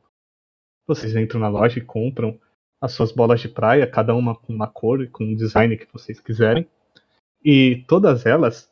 [0.88, 2.40] Vocês entram na loja e compram
[2.80, 5.92] as suas bolas de praia, cada uma com uma cor e com um design que
[5.92, 6.66] vocês quiserem.
[7.44, 8.72] E todas elas,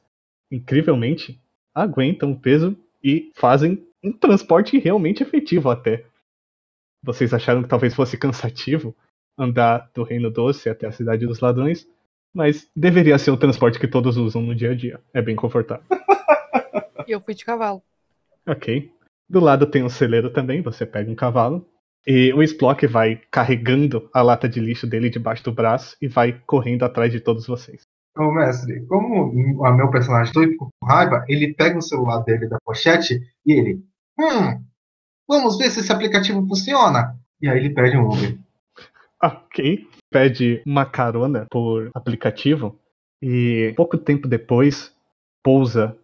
[0.50, 1.42] incrivelmente,
[1.76, 6.06] aguentam o peso e fazem um transporte realmente efetivo até.
[7.04, 8.96] Vocês acharam que talvez fosse cansativo
[9.38, 11.86] andar do Reino Doce até a Cidade dos Ladrões,
[12.34, 15.02] mas deveria ser o transporte que todos usam no dia a dia.
[15.14, 15.84] É bem confortável.
[17.12, 17.82] Eu fui de cavalo.
[18.48, 18.92] Ok.
[19.30, 21.66] Do lado tem um celeiro também, você pega um cavalo.
[22.06, 26.42] E o Splock vai carregando a lata de lixo dele debaixo do braço e vai
[26.48, 27.84] correndo atrás de todos vocês.
[28.18, 32.58] Ô mestre, como o meu personagem ficou com raiva, ele pega o celular dele da
[32.66, 33.86] pochete e ele.
[34.20, 34.64] Hum,
[35.28, 37.18] vamos ver se esse aplicativo funciona.
[37.42, 38.38] E aí ele pede um Uber.
[39.24, 39.88] Ok.
[40.10, 42.78] Pede uma carona por aplicativo
[43.22, 44.94] e pouco tempo depois
[45.44, 45.98] pousa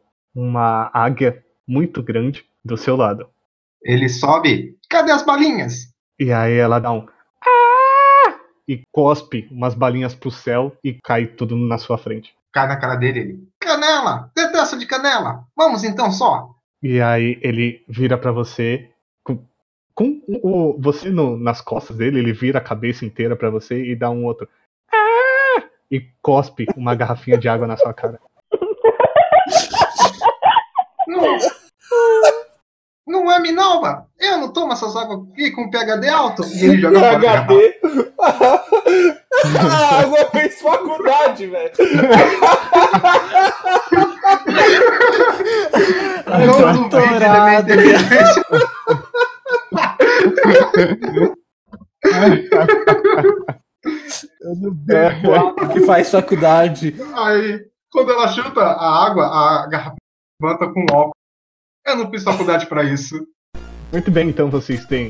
[0.48, 3.28] uma águia muito grande do seu lado.
[3.82, 4.78] Ele sobe.
[4.88, 5.92] Cadê as balinhas?
[6.20, 7.08] E aí ela dá um
[7.44, 8.36] "Ah!"
[8.68, 12.36] e cospe umas balinhas pro céu e cai tudo na sua frente.
[12.54, 13.48] Cai na cara dele ele.
[13.60, 14.32] Canela!
[14.36, 15.44] Detesto de canela!
[15.56, 16.52] Vamos então só!
[16.84, 18.92] E aí ele vira pra você
[19.24, 19.40] com,
[19.96, 23.96] com o, você no- nas costas dele, ele vira a cabeça inteira pra você e
[23.96, 24.48] dá um outro
[24.94, 28.20] "Ah!" e cospe uma garrafinha de água na sua cara.
[31.08, 31.38] Não,
[33.08, 34.06] não é Minalba!
[34.20, 36.44] Eu não tomo essas águas aqui com PHD alto!
[36.46, 37.54] E ele joga fora a garrafa.
[37.54, 37.82] HD.
[39.60, 41.72] a água fez faculdade, velho.
[46.46, 48.44] Não duvido de minha inteligência.
[55.74, 56.96] que faz faculdade.
[57.16, 59.96] Aí, quando ela chuta a água, a garrafa
[60.42, 61.14] levanta com óculos.
[61.86, 63.16] Eu não fiz faculdade pra isso.
[63.92, 65.10] Muito bem, então vocês têm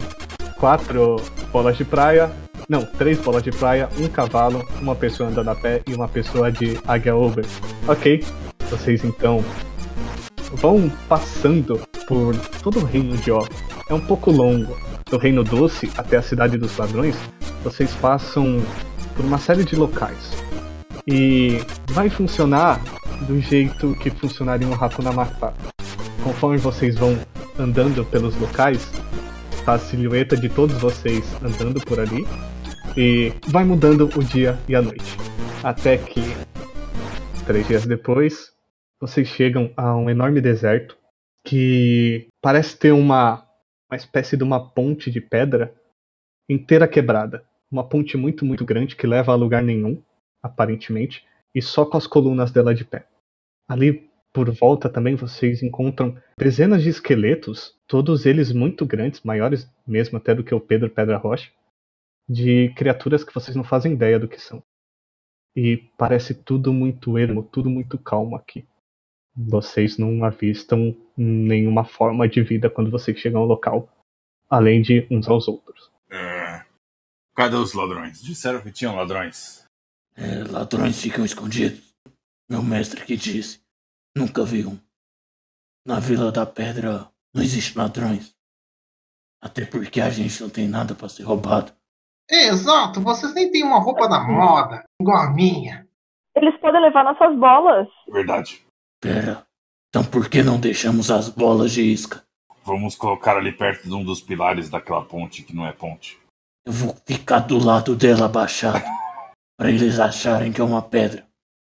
[0.60, 1.18] quatro
[1.52, 2.32] bolas de praia.
[2.70, 6.52] Não, três bolas de praia, um cavalo, uma pessoa andando a pé e uma pessoa
[6.52, 7.46] de águia Uber.
[7.88, 8.24] Ok,
[8.70, 9.44] vocês então
[10.54, 13.46] vão passando por todo o reino de Ó.
[13.90, 14.78] É um pouco longo.
[15.10, 17.16] Do Reino Doce até a Cidade dos Ladrões,
[17.64, 18.62] vocês passam
[19.16, 20.34] por uma série de locais.
[21.08, 21.62] E
[21.92, 22.82] vai funcionar
[23.22, 25.77] do jeito que funcionaria um Hakuna Matata.
[26.24, 27.18] Conforme vocês vão
[27.58, 28.90] andando pelos locais,
[29.66, 32.26] tá a silhueta de todos vocês andando por ali
[32.96, 35.18] e vai mudando o dia e a noite.
[35.64, 36.22] Até que,
[37.46, 38.54] três dias depois,
[39.00, 40.98] vocês chegam a um enorme deserto
[41.46, 43.46] que parece ter uma,
[43.90, 45.74] uma espécie de uma ponte de pedra
[46.50, 47.44] inteira quebrada.
[47.72, 50.02] Uma ponte muito, muito grande que leva a lugar nenhum,
[50.42, 53.06] aparentemente, e só com as colunas dela de pé.
[53.68, 54.07] Ali
[54.38, 60.36] por volta também vocês encontram dezenas de esqueletos, todos eles muito grandes, maiores mesmo até
[60.36, 61.52] do que o Pedro Pedra Rocha,
[62.30, 64.62] de criaturas que vocês não fazem ideia do que são.
[65.56, 68.64] E parece tudo muito ermo, tudo muito calmo aqui.
[69.36, 73.90] Vocês não avistam nenhuma forma de vida quando vocês chegam ao local,
[74.48, 75.92] além de uns aos outros.
[76.12, 76.64] É.
[77.36, 78.22] Cadê os ladrões?
[78.22, 79.66] Disseram que tinham ladrões.
[80.16, 81.92] É, ladrões ficam escondidos.
[82.48, 83.66] Meu mestre que disse.
[84.18, 84.80] Nunca vi um.
[85.86, 88.36] Na Vila da Pedra não existe ladrões.
[89.40, 91.72] Até porque a gente não tem nada para ser roubado.
[92.28, 95.88] Exato, vocês nem têm uma roupa da moda, igual a minha.
[96.36, 97.88] Eles podem levar nossas bolas.
[98.12, 98.66] Verdade.
[99.00, 99.46] Pera,
[99.90, 102.24] então por que não deixamos as bolas de isca?
[102.64, 106.20] Vamos colocar ali perto de um dos pilares daquela ponte que não é ponte.
[106.66, 108.84] Eu vou ficar do lado dela abaixado.
[109.56, 111.27] para eles acharem que é uma pedra.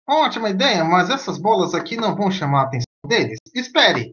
[0.07, 3.37] Ótima ideia, mas essas bolas aqui não vão chamar a atenção deles.
[3.53, 4.11] Espere.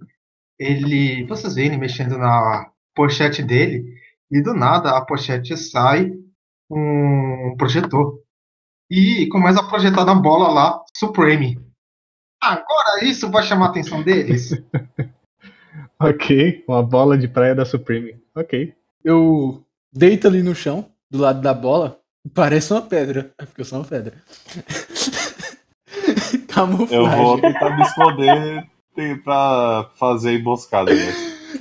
[0.58, 1.24] Ele.
[1.26, 3.84] Vocês veem ele mexendo na pochete dele
[4.30, 6.12] e do nada a pochete sai
[6.70, 8.20] um projetor.
[8.90, 11.60] E começa a projetar na bola lá, Supreme.
[12.40, 14.50] Agora isso vai chamar a atenção deles.
[16.00, 18.16] Ok, uma bola de praia da Supreme.
[18.32, 18.72] Ok.
[19.02, 21.98] Eu deito ali no chão, do lado da bola,
[22.32, 23.32] parece uma pedra.
[23.36, 24.14] É porque eu sou uma pedra.
[26.58, 26.96] Camuflagem.
[26.96, 28.66] Eu vou tentar me esconder
[29.22, 30.92] pra fazer emboscada.
[30.92, 31.12] Né?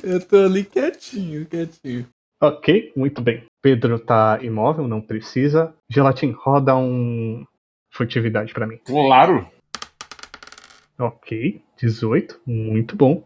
[0.04, 2.08] Eu tô ali quietinho, quietinho.
[2.42, 3.44] Ok, muito bem.
[3.62, 5.72] Pedro tá imóvel, não precisa.
[5.88, 7.46] Gelatin, roda um.
[7.94, 8.80] Furtividade pra mim.
[8.86, 9.48] Claro!
[11.00, 13.24] Ok, 18, muito bom.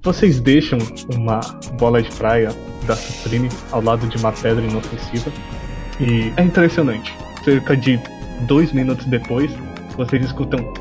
[0.00, 0.78] Vocês deixam
[1.14, 1.40] uma
[1.78, 2.50] bola de praia
[2.86, 5.30] da Supreme ao lado de uma pedra inofensiva.
[6.00, 7.14] E é impressionante.
[7.42, 7.98] Cerca de
[8.42, 9.50] dois minutos depois,
[9.96, 10.60] vocês escutam.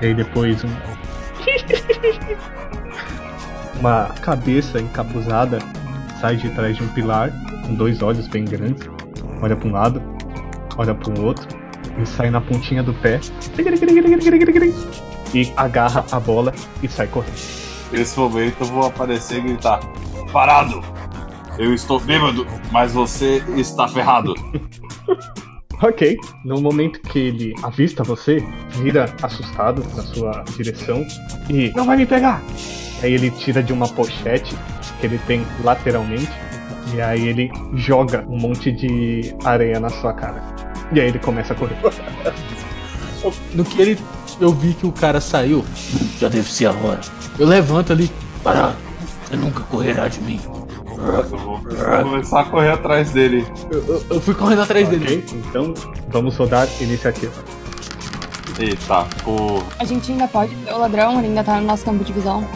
[0.00, 0.68] e aí depois um.
[3.80, 5.58] uma cabeça encapuzada
[6.20, 7.30] sai de trás de um pilar,
[7.66, 8.88] com dois olhos bem grandes.
[9.42, 10.02] Olha para um lado,
[10.76, 11.46] olha para o outro,
[12.00, 13.20] e sai na pontinha do pé.
[15.34, 17.36] E agarra a bola e sai correndo.
[17.92, 19.80] Nesse momento eu vou aparecer e gritar:
[20.32, 20.82] Parado!
[21.58, 24.34] Eu estou bêbado, mas você está ferrado.
[25.82, 28.42] Ok, no momento que ele avista você,
[28.82, 31.06] vira assustado na sua direção
[31.50, 31.70] e.
[31.76, 32.42] Não vai me pegar!
[33.02, 34.56] Aí ele tira de uma pochete
[35.00, 36.30] que ele tem lateralmente
[36.94, 40.42] e aí ele joga um monte de areia na sua cara.
[40.92, 41.76] E aí ele começa a correr.
[43.54, 43.98] No que ele.
[44.40, 45.64] Eu vi que o cara saiu,
[46.18, 47.00] Já deve ser a hora.
[47.38, 48.10] eu levanto ali.
[48.42, 48.76] Parado.
[49.24, 50.40] Você nunca correrá de mim.
[50.98, 53.46] Eu vou, vou começar a correr atrás dele.
[53.70, 55.04] Eu, eu- eu fui correndo atrás dele.
[55.04, 55.40] Ok?
[55.48, 55.74] Então
[56.08, 57.32] vamos rodar iniciativa.
[58.58, 59.62] Eita, pô.
[59.78, 62.46] A gente ainda pode ver o ladrão, ele ainda tá no nosso campo de visão.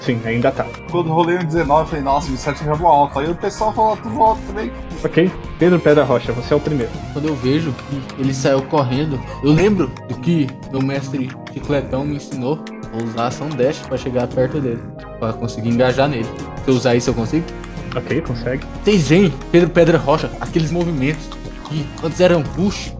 [0.00, 0.64] Sim, ainda tá.
[0.92, 3.18] Quando rolei um 19, eu falei, nossa, 27 já vou alto.
[3.18, 4.70] Aí o pessoal falou tudo alto também.
[5.04, 5.30] Ok?
[5.58, 6.92] Pedro Pedra Rocha, você é o primeiro.
[7.12, 12.16] Quando eu vejo que ele saiu correndo, eu lembro do que meu mestre Chicletão me
[12.16, 12.60] ensinou.
[12.92, 14.80] Vou usar ação dash pra chegar perto dele.
[15.18, 16.24] Pra conseguir engajar nele.
[16.64, 17.44] Se eu usar isso, eu consigo?
[17.94, 18.64] Ok, consegue.
[18.84, 21.24] Vocês veem, Pedro Pedra Rocha, aqueles movimentos
[21.68, 22.92] que antes eram push,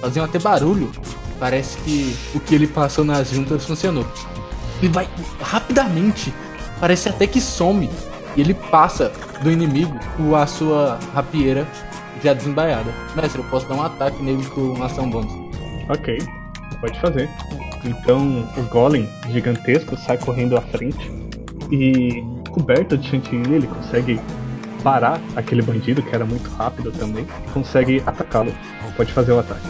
[0.00, 0.90] faziam até barulho.
[1.38, 4.06] Parece que o que ele passou nas juntas funcionou.
[4.80, 5.08] Ele vai
[5.40, 6.32] rapidamente,
[6.80, 7.90] parece até que some.
[8.36, 11.66] E ele passa do inimigo com a sua rapieira
[12.22, 12.92] já desembaiada.
[13.14, 15.32] Mestre, eu posso dar um ataque nele com uma ação bônus.
[15.88, 16.18] Ok,
[16.80, 17.28] pode fazer.
[17.84, 21.10] Então o golem gigantesco sai correndo à frente
[21.70, 22.24] e,
[22.54, 24.20] coberto de chantilly, ele consegue
[24.82, 27.26] parar aquele bandido que era muito rápido também.
[27.52, 28.54] Consegue atacá-lo.
[28.96, 29.66] Pode fazer o ataque.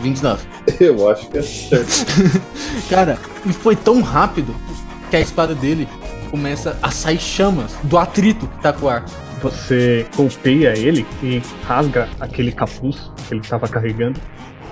[0.00, 0.44] 29.
[0.80, 2.06] Eu acho que é certo.
[2.90, 4.52] Cara, e foi tão rápido
[5.08, 5.86] que a espada dele
[6.28, 9.04] começa a sair chamas do atrito que tá com o ar.
[9.40, 14.20] Você golpeia ele e rasga aquele capuz que ele estava carregando.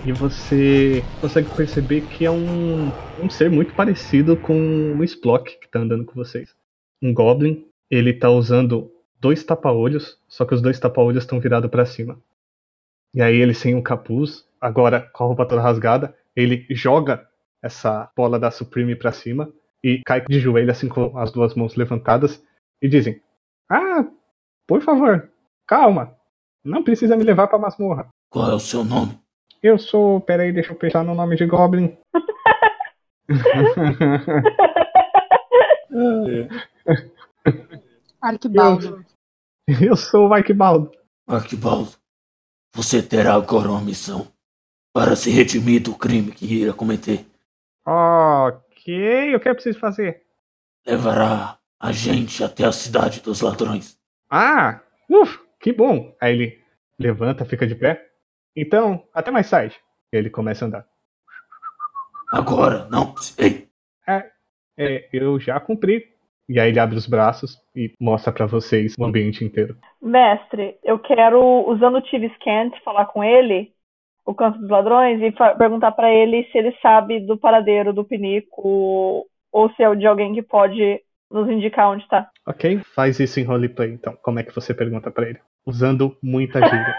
[0.04, 2.90] E você consegue perceber que é um,
[3.22, 6.55] um ser muito parecido com o Splock que tá andando com vocês.
[7.02, 11.86] Um Goblin, ele tá usando dois tapa-olhos, só que os dois tapa-olhos estão virados para
[11.86, 12.18] cima.
[13.14, 17.26] E aí ele sem o capuz, agora com a roupa toda rasgada, ele joga
[17.62, 19.50] essa bola da Supreme para cima
[19.82, 22.42] e cai de joelho assim com as duas mãos levantadas
[22.80, 23.20] e dizem:
[23.70, 24.04] "Ah,
[24.66, 25.30] por favor,
[25.66, 26.14] calma.
[26.64, 28.08] Não precisa me levar pra masmorra.
[28.28, 29.18] Qual é o seu nome?
[29.62, 30.20] Eu sou.
[30.20, 31.96] Peraí, deixa eu pensar no nome de Goblin.
[38.20, 39.04] Arquibaldo.
[39.82, 40.90] eu sou o Mike Baldo.
[41.26, 41.92] Arquibaldo.
[42.74, 44.30] Você terá agora uma missão
[44.92, 47.26] para se redimir do crime que irá cometer.
[47.86, 50.24] Ok, o que eu preciso fazer?
[50.86, 53.98] Levará a gente até a cidade dos ladrões.
[54.30, 56.14] Ah, uf, que bom.
[56.20, 56.64] Aí ele
[56.98, 58.10] levanta, fica de pé.
[58.54, 59.76] Então, até mais tarde.
[60.12, 60.88] Ele começa a andar.
[62.32, 63.14] Agora, não.
[63.38, 63.68] Ei,
[64.78, 66.15] É, eu já cumpri.
[66.48, 69.76] E aí ele abre os braços e mostra pra vocês o ambiente inteiro.
[70.00, 73.72] Mestre, eu quero, usando o TV Scan, falar com ele.
[74.24, 79.24] o canto dos ladrões e perguntar para ele se ele sabe do paradeiro do Pinico
[79.52, 82.28] ou se é o de alguém que pode nos indicar onde tá.
[82.46, 84.16] Ok, faz isso em roleplay então.
[84.22, 85.40] Como é que você pergunta para ele?
[85.64, 86.94] Usando muita gíria.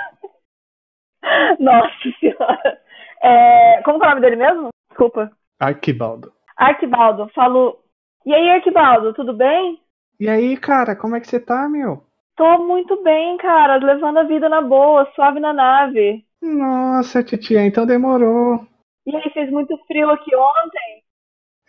[1.59, 2.79] Nossa senhora.
[3.21, 4.69] É, como é o nome dele mesmo?
[4.89, 5.31] Desculpa.
[5.59, 6.31] Arquibaldo.
[6.55, 7.79] Arquibaldo, falo.
[8.27, 9.81] E aí, Arquibaldo, tudo bem?
[10.19, 12.05] E aí, cara, como é que você tá, meu?
[12.37, 16.25] Tô muito bem, cara, levando a vida na boa, suave na nave.
[16.41, 18.65] Nossa, titia, então demorou.
[19.07, 21.03] E aí, fez muito frio aqui ontem?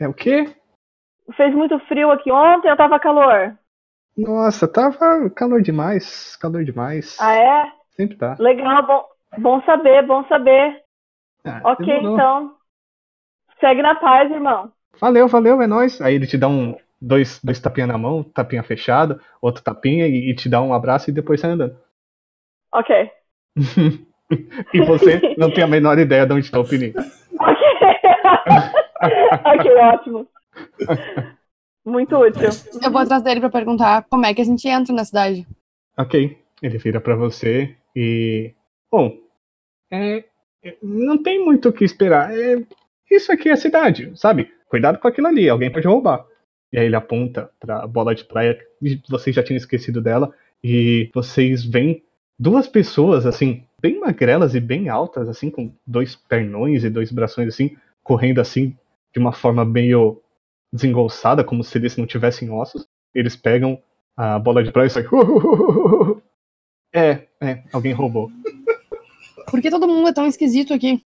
[0.01, 0.37] É o quê?
[1.37, 3.57] Fez muito frio aqui ontem ou tava calor?
[4.17, 7.17] Nossa, tava calor demais, calor demais.
[7.19, 7.73] Ah, é?
[7.97, 8.37] Sempre tá.
[8.39, 9.07] Legal, bom,
[9.39, 10.83] bom saber, bom saber.
[11.45, 12.05] Ah, ok, demorou.
[12.13, 12.57] então.
[13.61, 14.73] Segue na paz, irmão.
[15.01, 16.01] Valeu, valeu, é nóis.
[16.01, 20.31] Aí ele te dá um dois, dois tapinha na mão, tapinha fechado, outro tapinha e,
[20.31, 21.77] e te dá um abraço e depois sai andando.
[22.73, 23.11] Ok.
[24.75, 26.99] e você não tem a menor ideia de onde tá o pinico.
[26.99, 27.67] Ok.
[29.45, 30.29] ok, ótimo.
[31.85, 32.51] Muito útil.
[32.83, 35.47] Eu vou atrás dele pra perguntar como é que a gente entra na cidade.
[35.97, 36.39] Ok.
[36.63, 38.53] Ele vira pra você e.
[38.91, 39.17] Bom,
[39.91, 40.25] é,
[40.65, 42.37] é, não tem muito o que esperar.
[42.37, 42.63] É,
[43.11, 44.53] isso aqui é a cidade, sabe?
[44.69, 46.25] Cuidado com aquilo ali, alguém pode roubar.
[46.73, 51.11] E aí ele aponta pra bola de praia, e vocês já tinham esquecido dela, e
[51.15, 52.03] vocês veem
[52.39, 57.49] duas pessoas, assim, bem magrelas e bem altas, assim, com dois pernões e dois brações,
[57.49, 58.77] assim, correndo assim,
[59.13, 60.21] de uma forma meio
[60.73, 62.87] desengolçada, como se eles não tivessem ossos.
[63.15, 63.81] Eles pegam
[64.17, 65.07] a bola de praia e saem.
[66.95, 68.31] É, é, alguém roubou.
[69.51, 71.03] Por que todo mundo é tão esquisito aqui?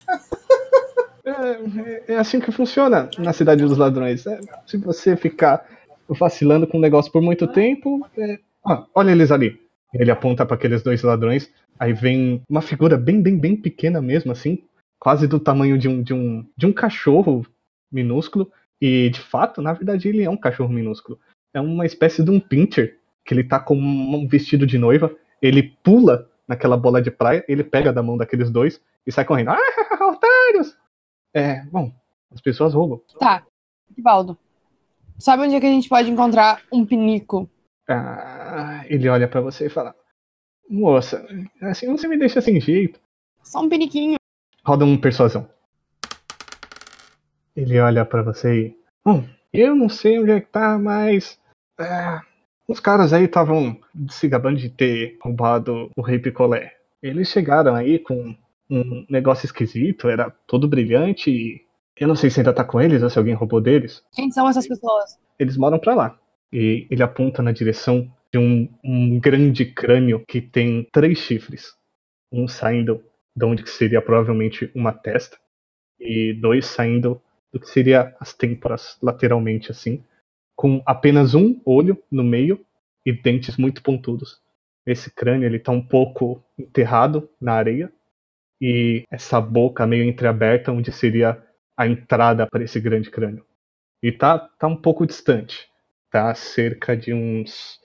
[1.24, 4.26] É, é assim que funciona na cidade dos ladrões.
[4.26, 5.64] É, se você ficar
[6.08, 8.06] vacilando com o negócio por muito tempo.
[8.18, 9.60] é- Ah, olha eles ali.
[9.94, 11.50] Ele aponta para aqueles dois ladrões.
[11.78, 14.58] Aí vem uma figura bem, bem, bem pequena mesmo, assim.
[14.98, 17.44] Quase do tamanho de um, de um, de um cachorro
[17.90, 18.50] minúsculo.
[18.80, 21.18] E de fato, na verdade, ele é um cachorro minúsculo.
[21.54, 22.98] É uma espécie de um pincher.
[23.24, 25.14] Que ele tá com um vestido de noiva.
[25.40, 27.44] Ele pula naquela bola de praia.
[27.48, 29.50] Ele pega da mão daqueles dois e sai correndo.
[29.50, 29.58] Ah!
[31.34, 31.92] É, bom,
[32.30, 33.00] as pessoas roubam.
[33.18, 33.44] Tá,
[33.96, 34.36] Rivaldo.
[35.18, 37.48] Sabe onde é que a gente pode encontrar um pinico?
[37.88, 39.94] Ah, ele olha pra você e fala:
[40.68, 41.26] Moça,
[41.60, 43.00] assim você me deixa sem jeito.
[43.42, 44.16] Só um piniquinho.
[44.64, 45.48] Roda um persuasão.
[47.54, 48.76] Ele olha pra você e.
[49.04, 51.38] Bom, eu não sei onde é que tá, mas.
[51.78, 52.22] ah,
[52.66, 53.78] os caras aí estavam
[54.08, 56.74] se gabando de ter roubado o Rei Picolé.
[57.02, 58.34] Eles chegaram aí com
[58.80, 61.60] um negócio esquisito, era todo brilhante e.
[61.98, 64.02] Eu não sei se ainda tá com eles ou se alguém roubou deles.
[64.14, 65.18] Quem são essas pessoas?
[65.42, 66.18] eles moram pra lá.
[66.52, 71.74] E ele aponta na direção de um, um grande crânio que tem três chifres.
[72.32, 73.02] Um saindo
[73.36, 75.36] de onde que seria provavelmente uma testa.
[75.98, 77.20] E dois saindo
[77.52, 80.02] do que seria as têmporas lateralmente assim.
[80.56, 82.64] Com apenas um olho no meio
[83.04, 84.40] e dentes muito pontudos.
[84.86, 87.92] Esse crânio ele tá um pouco enterrado na areia.
[88.64, 91.44] E essa boca meio entreaberta onde seria
[91.76, 93.44] a entrada para esse grande crânio.
[94.00, 95.68] E tá, tá um pouco distante.
[96.08, 97.80] Tá a cerca de uns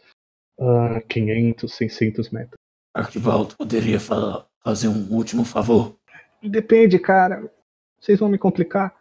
[0.60, 2.58] ah, 500, 600 metros.
[2.94, 5.98] Arquibaldo, poderia falar, fazer um último favor?
[6.44, 7.52] Depende, cara.
[8.00, 8.96] Vocês vão me complicar.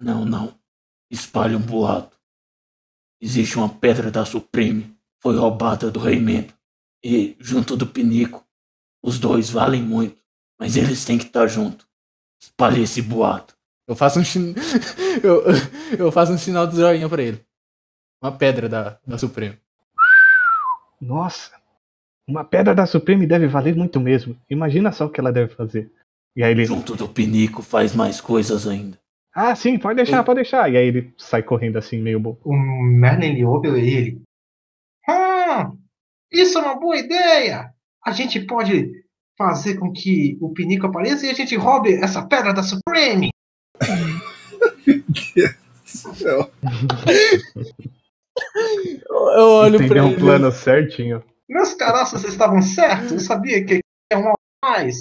[0.00, 0.58] Não, não.
[1.10, 2.18] Espalhe um boato.
[3.20, 4.96] Existe uma pedra da Supreme.
[5.20, 6.54] Foi roubada do Rei Mendo.
[7.04, 8.46] E, junto do Pinico,
[9.02, 10.21] os dois valem muito.
[10.58, 11.86] Mas eles têm que estar juntos.
[12.40, 13.56] Espalhe esse boato.
[13.86, 14.54] Eu faço um sin...
[15.22, 15.44] eu,
[15.98, 17.44] eu faço um sinal do joinha pra ele.
[18.22, 19.56] Uma pedra da, da Suprema.
[21.00, 21.50] Nossa,
[22.26, 24.36] uma pedra da Supreme deve valer muito mesmo.
[24.48, 25.90] Imagina só o que ela deve fazer.
[26.36, 26.64] E aí ele.
[26.64, 28.98] Junto do Pinico faz mais coisas ainda.
[29.34, 30.70] Ah, sim, pode deixar, pode deixar.
[30.70, 32.40] E aí ele sai correndo assim, meio bobo.
[32.44, 34.22] O Merlin ouve ele.
[35.08, 35.78] Hum,
[36.30, 37.74] isso é uma boa ideia!
[38.04, 39.01] A gente pode
[39.42, 43.30] fazer com que o Pinico apareça e a gente roube essa pedra da Supreme!
[49.08, 50.16] Eu, eu olho pra Entendeu ele.
[50.16, 51.22] um plano certinho.
[51.48, 53.80] Meus caroços estavam certos, eu sabia que
[54.10, 54.32] é um
[54.64, 55.00] mais.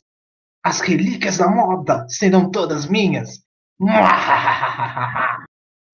[0.63, 3.41] As relíquias da moda serão todas minhas.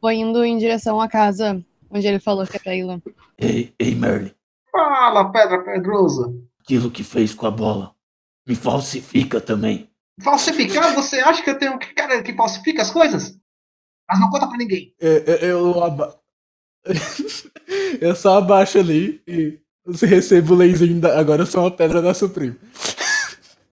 [0.02, 3.00] Vou indo em direção à casa onde ele falou que é pra ir lá.
[3.38, 4.32] Ei, ei, Merlin.
[4.72, 6.34] Fala, pedra pedrosa.
[6.62, 7.96] Aquilo que fez com a bola.
[8.48, 9.90] Me falsifica também.
[10.22, 10.94] Falsificar?
[10.96, 13.38] Você acha que eu tenho um cara que falsifica as coisas?
[14.10, 14.94] Mas não conta pra ninguém.
[15.00, 16.18] Eu, eu, eu, aba-
[18.00, 21.20] eu só abaixo ali e você recebe o laserzinho da...
[21.20, 22.56] Agora eu sou uma pedra da Suprema.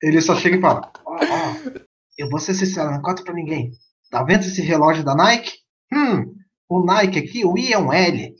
[0.01, 1.79] Ele só chega e fala: "Ah, ah,
[2.17, 3.71] eu vou ser sincero, não conta pra ninguém.
[4.09, 5.53] Tá vendo esse relógio da Nike?
[5.93, 6.35] Hum,
[6.67, 8.35] o Nike aqui, o I é um L.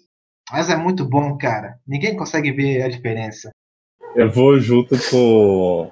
[0.51, 1.79] Mas é muito bom, cara.
[1.87, 3.49] Ninguém consegue ver a diferença.
[4.15, 5.89] Eu vou junto com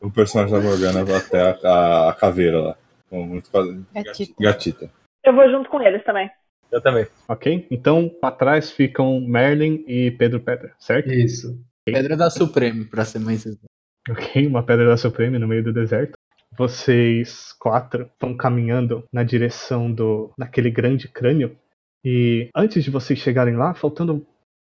[0.00, 2.76] o personagem da Morgana até a, a, a caveira lá.
[3.10, 3.50] Muito
[3.92, 4.34] Gatita.
[4.40, 4.90] gatita.
[5.24, 6.30] Eu vou junto com eles também.
[6.70, 7.06] Eu também.
[7.28, 7.66] Ok?
[7.70, 11.12] Então, pra trás ficam Merlin e Pedro Pedra, certo?
[11.12, 11.58] Isso.
[11.84, 13.64] Pedra da Supreme, pra ser mais exato.
[14.08, 16.14] Ok, uma pedra da Supreme no meio do deserto.
[16.56, 21.56] Vocês quatro vão caminhando na direção do daquele grande crânio.
[22.04, 24.26] E antes de vocês chegarem lá, faltando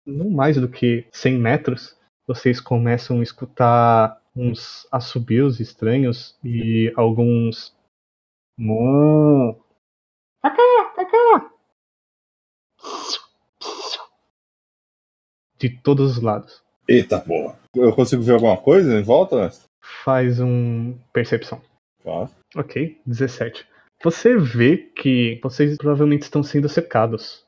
[0.05, 1.97] não mais do que 100 metros,
[2.28, 7.76] vocês começam a escutar uns assobios estranhos e alguns.
[8.58, 9.60] Mu.
[15.58, 16.62] De todos os lados.
[16.88, 17.58] Eita porra.
[17.76, 19.50] Eu consigo ver alguma coisa em volta?
[20.04, 21.62] Faz um percepção.
[22.02, 22.30] Claro.
[22.56, 23.66] Ok, 17.
[24.04, 27.46] Você vê que vocês provavelmente estão sendo secados.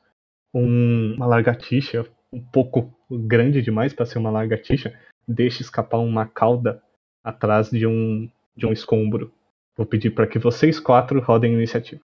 [0.54, 6.82] Um- uma lagartixa, um pouco grande demais para ser uma lagartixa, deixa escapar uma cauda
[7.24, 9.32] atrás de um, de um escombro.
[9.76, 12.02] Vou pedir para que vocês quatro rodem iniciativa.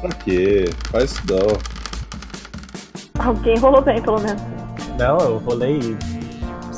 [0.00, 0.64] Pra quê?
[0.90, 3.24] Faz isso não.
[3.24, 4.42] Alguém rolou bem, pelo menos.
[4.98, 5.80] Não, eu rolei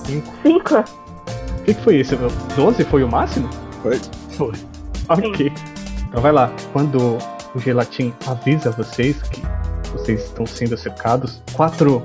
[0.07, 0.37] 5.
[0.43, 0.79] Cinco?
[0.79, 2.17] O que, que foi isso?
[2.55, 3.49] 12 foi o máximo?
[3.83, 3.99] Foi.
[4.31, 4.53] Foi.
[5.09, 5.53] Ok.
[6.09, 6.51] Então vai lá.
[6.73, 7.19] Quando
[7.55, 9.43] o Gelatin avisa vocês que
[9.93, 12.03] vocês estão sendo cercados, quatro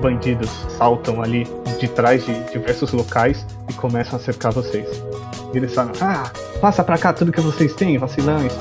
[0.00, 1.46] bandidos saltam ali
[1.78, 5.02] de trás de diversos locais e começam a cercar vocês.
[5.52, 6.30] E eles falam: Ah,
[6.60, 8.52] passa pra cá tudo que vocês têm, vacilões.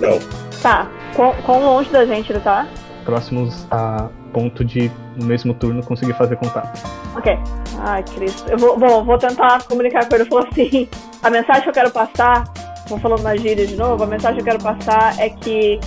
[0.00, 0.18] Não.
[0.62, 0.88] Tá.
[1.14, 2.66] Quão, quão longe da gente ele tá?
[3.04, 6.80] Próximos a ponto de, no mesmo turno, conseguir fazer contato.
[7.16, 7.38] Ok.
[7.80, 8.48] Ai, Cristo.
[8.50, 10.24] Eu vou, bom, vou tentar comunicar com ele.
[10.26, 10.88] Falar assim:
[11.22, 12.44] a mensagem que eu quero passar,
[12.88, 15.80] vou falando na gíria de novo, a mensagem que eu quero passar é que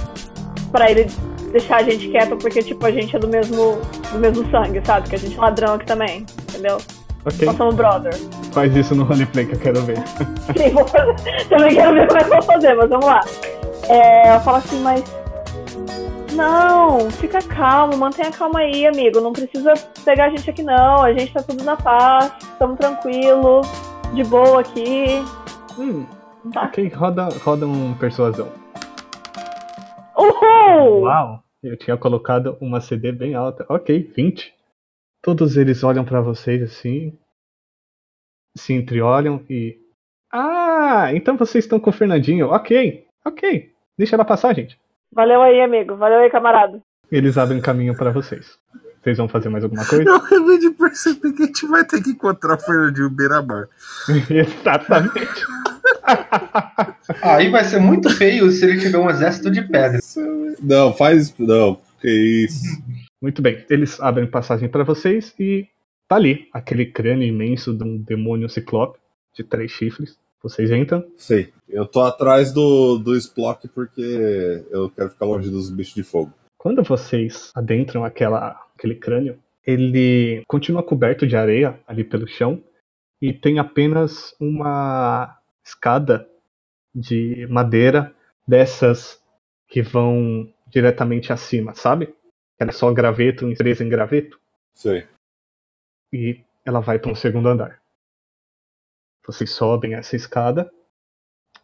[0.71, 1.07] pra ele
[1.51, 3.79] deixar a gente quieto, porque, tipo, a gente é do mesmo,
[4.11, 5.09] do mesmo sangue, sabe?
[5.09, 6.77] Que a gente é ladrão aqui também, entendeu?
[7.25, 8.13] Ok, Nós somos brother.
[8.51, 9.97] faz isso no roleplay que eu quero ver.
[10.57, 11.45] Sim, vou fazer.
[11.49, 13.21] Também quero ver como é que eu vou fazer, mas vamos lá.
[13.87, 15.03] É, eu falo assim, mas.
[16.33, 19.19] Não, fica calmo, mantenha calma aí, amigo.
[19.19, 19.73] Não precisa
[20.05, 21.03] pegar a gente aqui, não.
[21.03, 23.61] A gente tá tudo na paz, estamos tranquilo,
[24.13, 25.23] de boa aqui.
[25.77, 26.05] Hum,
[26.53, 26.63] Tá.
[26.63, 28.47] ok, roda, roda um persuasão.
[30.21, 31.01] Uhul!
[31.01, 31.43] Uau!
[31.63, 33.65] Eu tinha colocado uma CD bem alta.
[33.69, 34.53] Ok, 20.
[35.21, 37.17] Todos eles olham pra vocês assim.
[38.57, 39.79] Se entreolham e.
[40.31, 42.49] Ah, então vocês estão com o Fernandinho.
[42.49, 43.71] Ok, ok.
[43.97, 44.79] Deixa ela passar, gente.
[45.11, 45.95] Valeu aí, amigo.
[45.95, 46.81] Valeu aí, camarada.
[47.11, 48.57] Eles abrem caminho pra vocês.
[49.01, 50.03] Vocês vão fazer mais alguma coisa?
[50.03, 53.67] Eu acabei de perceber que a gente vai ter que encontrar o Fernandinho Beira-Mar.
[54.29, 55.45] Exatamente.
[57.21, 59.99] Aí vai ser muito feio se ele tiver um exército de pedra.
[60.61, 61.35] Não, faz.
[61.39, 61.79] Não.
[61.99, 62.63] Que isso.
[63.21, 63.65] Muito bem.
[63.69, 65.67] Eles abrem passagem pra vocês e
[66.07, 68.99] tá ali aquele crânio imenso de um demônio ciclope
[69.33, 70.15] de três chifres.
[70.43, 71.03] Vocês entram.
[71.17, 71.53] Sei.
[71.69, 76.33] Eu tô atrás do, do Splock porque eu quero ficar longe dos bichos de fogo.
[76.57, 82.63] Quando vocês adentram aquela, aquele crânio, ele continua coberto de areia ali pelo chão
[83.21, 86.27] e tem apenas uma escada
[86.93, 88.13] de madeira
[88.47, 89.23] dessas
[89.67, 92.13] que vão diretamente acima, sabe?
[92.59, 94.39] Ela é só graveto, empresa em graveto,
[94.73, 95.07] Sei.
[96.11, 97.79] e ela vai para um segundo andar.
[99.25, 100.71] Vocês sobem essa escada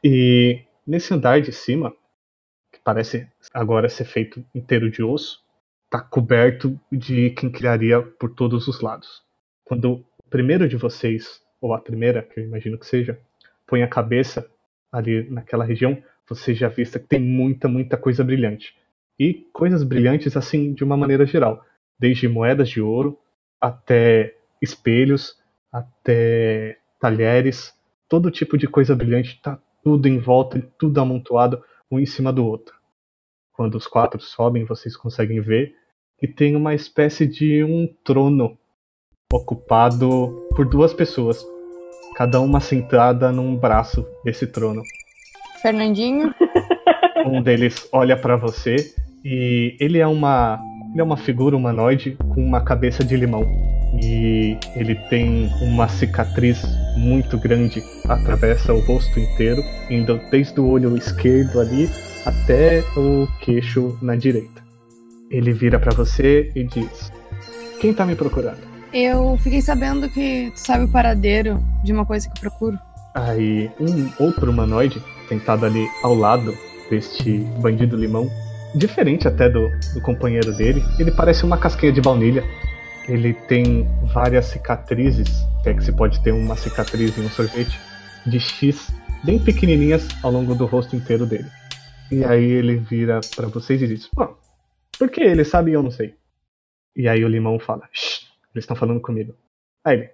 [0.04, 1.96] e nesse andar de cima,
[2.72, 5.47] que parece agora ser feito inteiro de osso,
[5.88, 9.24] está coberto de quinquilharia por todos os lados.
[9.64, 13.20] Quando o primeiro de vocês, ou a primeira, que eu imagino que seja,
[13.66, 14.50] põe a cabeça
[14.92, 18.76] ali naquela região, você já vista que tem muita, muita coisa brilhante.
[19.18, 21.64] E coisas brilhantes assim de uma maneira geral,
[21.98, 23.18] desde moedas de ouro
[23.60, 27.74] até espelhos, até talheres,
[28.10, 32.46] todo tipo de coisa brilhante, está tudo em volta, tudo amontoado, um em cima do
[32.46, 32.77] outro.
[33.58, 35.74] Quando os quatro sobem, vocês conseguem ver
[36.20, 38.56] que tem uma espécie de um trono
[39.34, 41.44] ocupado por duas pessoas,
[42.16, 44.84] cada uma sentada num braço desse trono.
[45.62, 46.34] Fernandinho.
[47.26, 48.94] Um deles olha pra você
[49.26, 50.58] e ele é uma
[50.92, 53.44] ele é uma figura humanoide com uma cabeça de limão
[54.02, 56.64] e ele tem uma cicatriz
[56.96, 61.90] muito grande atravessa o rosto inteiro, indo desde o olho esquerdo ali
[62.28, 64.62] até o queixo na direita.
[65.32, 67.12] Ele vira pra você e diz:
[67.80, 68.60] Quem tá me procurando?
[68.94, 72.78] Eu fiquei sabendo que tu sabe o paradeiro de uma coisa que eu procuro.
[73.16, 76.54] Aí um outro humanoide sentado ali ao lado
[76.90, 78.30] deste bandido limão,
[78.76, 80.84] diferente até do, do companheiro dele.
[81.00, 82.44] Ele parece uma casquinha de baunilha.
[83.08, 85.30] Ele tem várias cicatrizes,
[85.64, 87.80] se é que se pode ter uma cicatriz em um sorvete,
[88.26, 88.90] de X
[89.24, 91.48] bem pequenininhas ao longo do rosto inteiro dele.
[92.12, 94.36] E aí ele vira pra vocês e diz: Bom,
[94.98, 96.16] por que ele sabe e eu não sei?
[96.96, 99.36] E aí o limão fala: Shh, eles estão falando comigo.
[99.84, 100.10] Aí ele: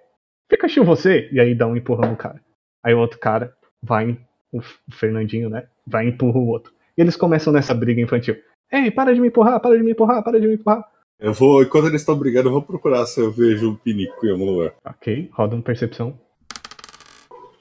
[0.50, 1.28] Fica chill você!
[1.32, 2.40] E aí dá um empurrão no cara.
[2.82, 4.18] Aí o outro cara vai,
[4.52, 4.60] o
[4.92, 5.68] Fernandinho, né?
[5.86, 6.72] Vai e empurra o outro.
[6.96, 8.36] E eles começam nessa briga infantil.
[8.70, 10.84] Ei, para de me empurrar, para de me empurrar, para de me empurrar.
[11.18, 14.30] Eu vou, enquanto eles estão brigando, eu vou procurar se eu vejo um pinico em
[14.32, 14.74] algum lugar.
[14.84, 16.18] Ok, roda uma percepção.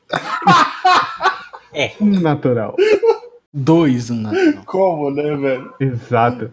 [1.75, 1.91] É.
[1.99, 2.75] Natural.
[3.53, 4.65] Dois, um natural.
[4.65, 5.73] Como, né, velho?
[5.79, 6.51] Exato.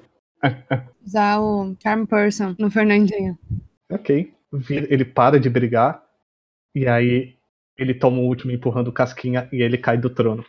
[1.05, 3.39] Usar o Charm Person no Fernandinho.
[3.91, 4.35] Ok.
[4.69, 6.05] Ele para de brigar
[6.75, 7.37] e aí
[7.79, 10.45] ele toma o último empurrando o Casquinha e ele cai do trono.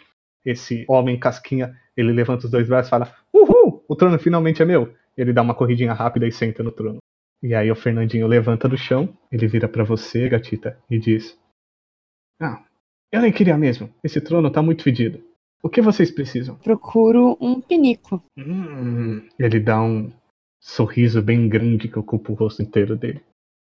[0.45, 3.85] Esse homem Casquinha, ele levanta os dois braços e fala: Uhul!
[3.87, 4.93] O trono finalmente é meu!
[5.15, 6.97] Ele dá uma corridinha rápida e senta no trono.
[7.43, 11.37] E aí o Fernandinho levanta do chão, ele vira pra você, gatita, e diz:
[12.39, 12.63] Ah,
[13.11, 13.89] eu nem queria mesmo.
[14.03, 15.23] Esse trono tá muito fedido.
[15.63, 16.55] O que vocês precisam?
[16.55, 18.21] Procuro um pinico.
[18.37, 20.11] Hum, ele dá um
[20.59, 23.21] sorriso bem grande que ocupa o rosto inteiro dele.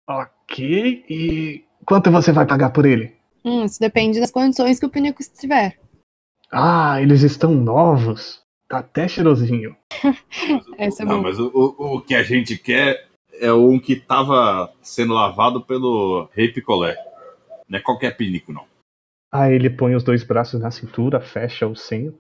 [0.09, 3.15] Ok, e quanto você vai pagar por ele?
[3.45, 5.79] Hum, isso depende das condições que o pinico estiver.
[6.51, 8.43] Ah, eles estão novos.
[8.69, 9.75] Tá até cheirosinho.
[10.77, 11.23] Essa é Não, boa.
[11.23, 13.09] mas o, o, o que a gente quer
[13.41, 16.97] é um que tava sendo lavado pelo Rei Picolé.
[17.69, 18.65] Não é qualquer pinico, não.
[19.33, 22.19] Aí ele põe os dois braços na cintura, fecha o senho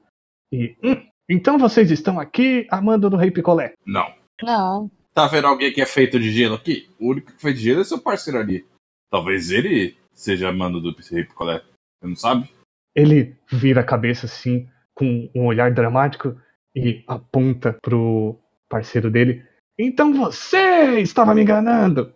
[0.52, 0.76] e.
[0.82, 0.96] "Hum,
[1.28, 3.74] então vocês estão aqui amando do Rei Picolé.
[3.86, 4.12] Não.
[4.42, 4.90] Não.
[5.12, 6.88] Tá vendo alguém que é feito de gelo aqui?
[6.98, 8.66] O único que fez de gelo é seu parceiro ali.
[9.11, 11.59] Talvez ele seja mando do Rei Picolé.
[12.00, 12.48] Você não sabe?
[12.94, 16.40] Ele vira a cabeça assim, com um olhar dramático,
[16.74, 18.38] e aponta pro
[18.68, 19.44] parceiro dele.
[19.78, 22.14] Então você estava me enganando!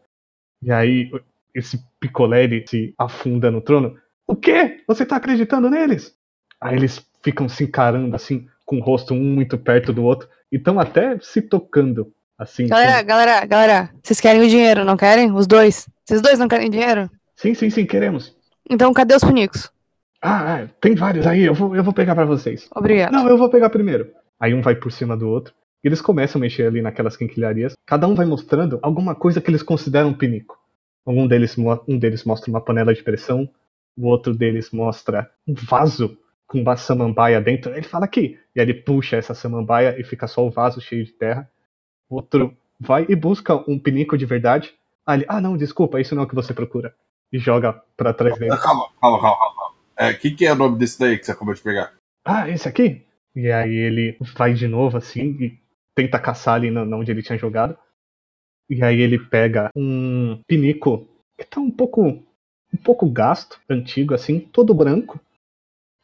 [0.62, 1.10] E aí
[1.54, 3.98] esse picolé ele se afunda no trono.
[4.32, 4.78] O quê?
[4.88, 6.14] Você tá acreditando neles?
[6.58, 10.56] Aí eles ficam se encarando assim, com o rosto um muito perto do outro, e
[10.56, 12.10] estão até se tocando.
[12.38, 15.30] Assim, Galera, com- galera, galera, vocês querem o dinheiro, não querem?
[15.30, 15.86] Os dois?
[16.02, 17.10] Vocês dois não querem dinheiro?
[17.36, 18.34] Sim, sim, sim, queremos.
[18.70, 19.70] Então cadê os pinicos?
[20.22, 22.68] Ah, é, tem vários aí, eu vou, eu vou pegar pra vocês.
[22.74, 23.12] Obrigado.
[23.12, 24.10] Não, eu vou pegar primeiro.
[24.40, 25.52] Aí um vai por cima do outro.
[25.84, 27.74] E eles começam a mexer ali naquelas quinquilharias.
[27.86, 30.56] Cada um vai mostrando alguma coisa que eles consideram pinico.
[31.04, 31.54] Algum deles,
[31.86, 33.46] um deles mostra uma panela de pressão.
[33.96, 37.72] O outro deles mostra um vaso com uma samambaia dentro.
[37.72, 38.38] Ele fala aqui.
[38.54, 41.50] E aí ele puxa essa samambaia e fica só o vaso cheio de terra.
[42.08, 44.74] O outro vai e busca um pinico de verdade.
[45.06, 46.94] Aí ele, ah não, desculpa, isso não é o que você procura.
[47.32, 48.52] E joga pra trás dele.
[48.52, 49.72] Ah, Calma, calma, calma, calma.
[49.72, 51.94] O é, que, que é o nome desse daí que você acabou de pegar?
[52.24, 53.04] ah, esse aqui?
[53.34, 55.58] E aí ele vai de novo assim e
[55.94, 57.76] tenta caçar ali na onde ele tinha jogado.
[58.68, 62.22] E aí ele pega um pinico que tá um pouco
[62.72, 65.20] um pouco gasto, antigo assim, todo branco.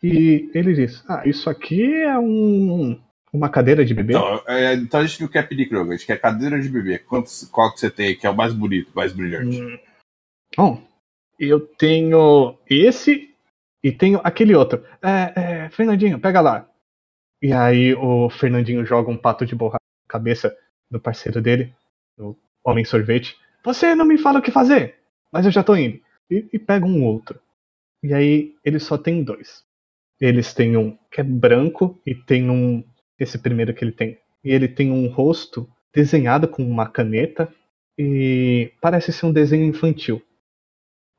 [0.03, 3.01] E ele diz: "Ah, isso aqui é um
[3.33, 5.83] uma cadeira de bebê?" Então, é, então a gente não quer pinico, não.
[5.83, 6.99] A gente quer cadeira de bebê.
[6.99, 9.61] Quantos, qual que você tem aí que é o mais bonito, mais brilhante?
[9.61, 9.79] Hum.
[10.57, 10.83] Bom,
[11.39, 13.35] eu tenho esse
[13.83, 14.85] e tenho aquele outro.
[15.03, 15.33] É,
[15.65, 16.69] é, Fernandinho, pega lá.
[17.41, 20.57] E aí o Fernandinho joga um pato de borracha na cabeça
[20.91, 21.73] do parceiro dele,
[22.19, 23.37] o Homem Sorvete.
[23.65, 24.97] Você não me fala o que fazer,
[25.31, 26.01] mas eu já tô indo.
[26.31, 27.41] E, e pega um outro.
[28.03, 29.65] E aí eles só tem dois.
[30.21, 32.85] Eles têm um que é branco e tem um.
[33.19, 34.19] Esse primeiro que ele tem.
[34.45, 37.53] E ele tem um rosto desenhado com uma caneta
[37.99, 40.23] e parece ser um desenho infantil,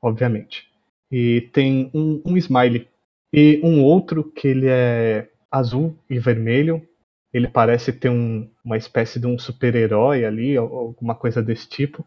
[0.02, 0.68] obviamente.
[1.10, 2.88] E tem um, um smile
[3.32, 6.86] e um outro que ele é azul e vermelho.
[7.32, 12.04] Ele parece ter um, uma espécie de um super-herói ali, alguma coisa desse tipo.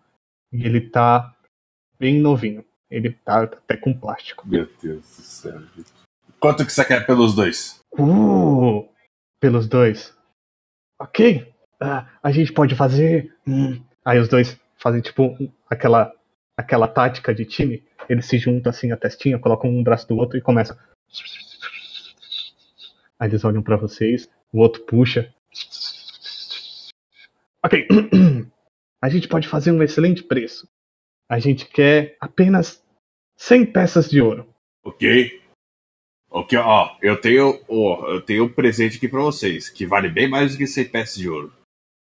[0.52, 1.34] E ele tá
[2.00, 2.66] bem novinho.
[2.94, 4.48] Ele tá até com plástico.
[4.48, 5.60] Meu Deus do céu.
[6.40, 7.80] Quanto que você quer pelos dois?
[7.98, 8.88] Uh,
[9.40, 10.16] pelos dois.
[11.00, 11.52] Ok.
[11.82, 13.36] Ah, a gente pode fazer.
[13.48, 13.82] hum.
[14.06, 15.36] Aí os dois fazem tipo
[15.68, 16.14] aquela
[16.56, 17.84] aquela tática de time.
[18.08, 20.78] Eles se juntam assim a testinha, colocam um braço do outro e começam.
[23.20, 25.34] Aí eles olham pra vocês, o outro puxa.
[27.64, 27.88] Ok.
[29.02, 30.68] A gente pode fazer um excelente preço.
[31.28, 32.83] A gente quer apenas
[33.38, 34.48] 100 peças de ouro.
[34.84, 35.42] Ok.
[36.30, 40.28] Ok, ó, eu tenho, ó, eu tenho um presente aqui pra vocês, que vale bem
[40.28, 41.54] mais do que 100 peças de ouro.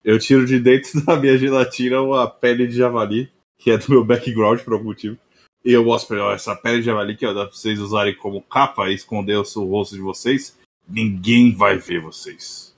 [0.02, 4.04] Eu tiro de dentro da minha gelatina uma pele de javali, que é do meu
[4.04, 5.18] background por algum motivo.
[5.64, 7.78] E eu mostro pra ele, ó, essa pele de javali que ó, dá pra vocês
[7.78, 10.58] usarem como capa e esconder o seu rosto de vocês.
[10.88, 12.74] Ninguém vai ver vocês.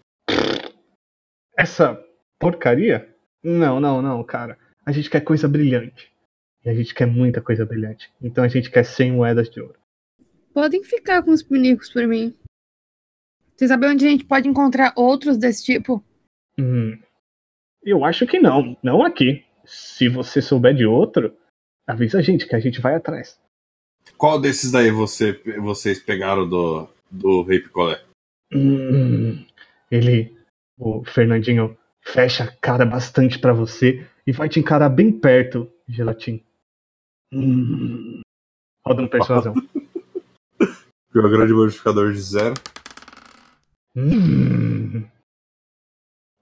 [1.56, 2.04] Essa
[2.38, 3.08] porcaria?
[3.42, 4.58] Não, não, não, cara.
[4.84, 6.10] A gente quer coisa brilhante.
[6.64, 8.10] E a gente quer muita coisa brilhante.
[8.22, 9.78] Então a gente quer 100 moedas de ouro.
[10.52, 12.34] Podem ficar com os pinicos por mim.
[13.54, 16.02] Vocês sabem onde a gente pode encontrar outros desse tipo?
[16.58, 16.98] Hum,
[17.82, 18.76] eu acho que não.
[18.82, 19.44] Não aqui.
[19.64, 21.36] Se você souber de outro,
[21.86, 23.38] avisa a gente que a gente vai atrás.
[24.16, 28.02] Qual desses daí você, vocês pegaram do, do Rei Picolé?
[28.52, 29.44] Hum,
[29.90, 30.36] ele,
[30.78, 36.42] o Fernandinho, fecha a cara bastante pra você e vai te encarar bem perto, Gelatin.
[37.34, 38.20] Hum,
[38.86, 39.54] roda um persuasão.
[41.12, 42.54] Meu grande modificador de zero.
[43.96, 45.04] Hum,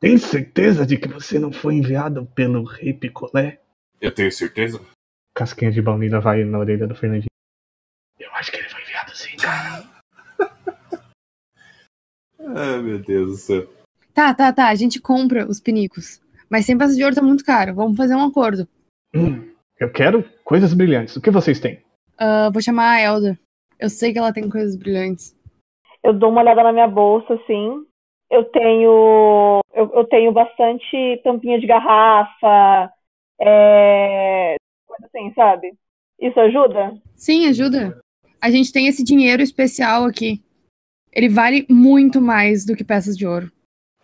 [0.02, 3.60] tem certeza de que você não foi enviado pelo Rei Picolé?
[4.00, 4.80] Eu tenho certeza.
[5.32, 7.30] Casquinha de baunilha vai na orelha do Fernandinho.
[8.18, 9.88] Eu acho que ele foi enviado sim, cara.
[12.40, 13.72] Ai, meu Deus do céu.
[14.12, 14.70] Tá, tá, tá.
[14.70, 16.20] A gente compra os pinicos.
[16.50, 17.72] Mas 100 peças de ouro tá muito caro.
[17.72, 18.68] Vamos fazer um acordo.
[19.14, 19.51] Hum,
[19.82, 21.16] eu quero coisas brilhantes.
[21.16, 21.82] O que vocês têm?
[22.16, 23.38] Ah, vou chamar a Elda.
[23.80, 25.36] Eu sei que ela tem coisas brilhantes.
[26.04, 27.84] Eu dou uma olhada na minha bolsa, assim.
[28.30, 29.60] Eu tenho.
[29.74, 32.92] Eu, eu tenho bastante tampinha de garrafa.
[33.40, 34.54] É.
[34.86, 35.74] Coisa assim, sabe?
[36.20, 36.94] Isso ajuda?
[37.16, 37.98] Sim, ajuda.
[38.40, 40.40] A gente tem esse dinheiro especial aqui.
[41.12, 43.50] Ele vale muito mais do que peças de ouro.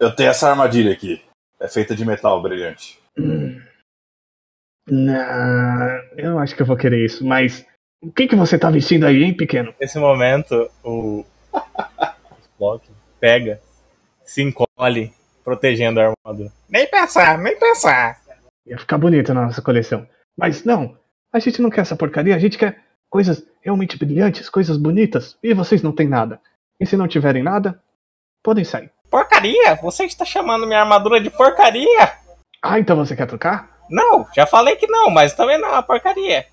[0.00, 1.22] Eu tenho essa armadilha aqui.
[1.60, 2.98] É feita de metal brilhante.
[3.16, 3.60] Hum.
[4.90, 7.66] Não, eu acho que eu vou querer isso, mas
[8.02, 9.74] o que, que você tá vestindo aí, hein, pequeno?
[9.80, 11.24] Nesse momento, o
[12.40, 12.88] Spock
[13.20, 13.60] pega,
[14.24, 15.12] se encolhe,
[15.44, 16.52] protegendo a armadura.
[16.68, 18.20] Nem pensar, nem pensar.
[18.66, 20.06] Ia ficar bonito na nossa coleção.
[20.36, 20.96] Mas não,
[21.32, 25.52] a gente não quer essa porcaria, a gente quer coisas realmente brilhantes, coisas bonitas, e
[25.54, 26.40] vocês não têm nada.
[26.80, 27.82] E se não tiverem nada,
[28.42, 28.90] podem sair.
[29.10, 29.74] Porcaria?
[29.76, 32.12] Você está chamando minha armadura de porcaria?
[32.62, 33.77] Ah, então você quer trocar?
[33.90, 36.46] Não, já falei que não, mas também não é uma porcaria.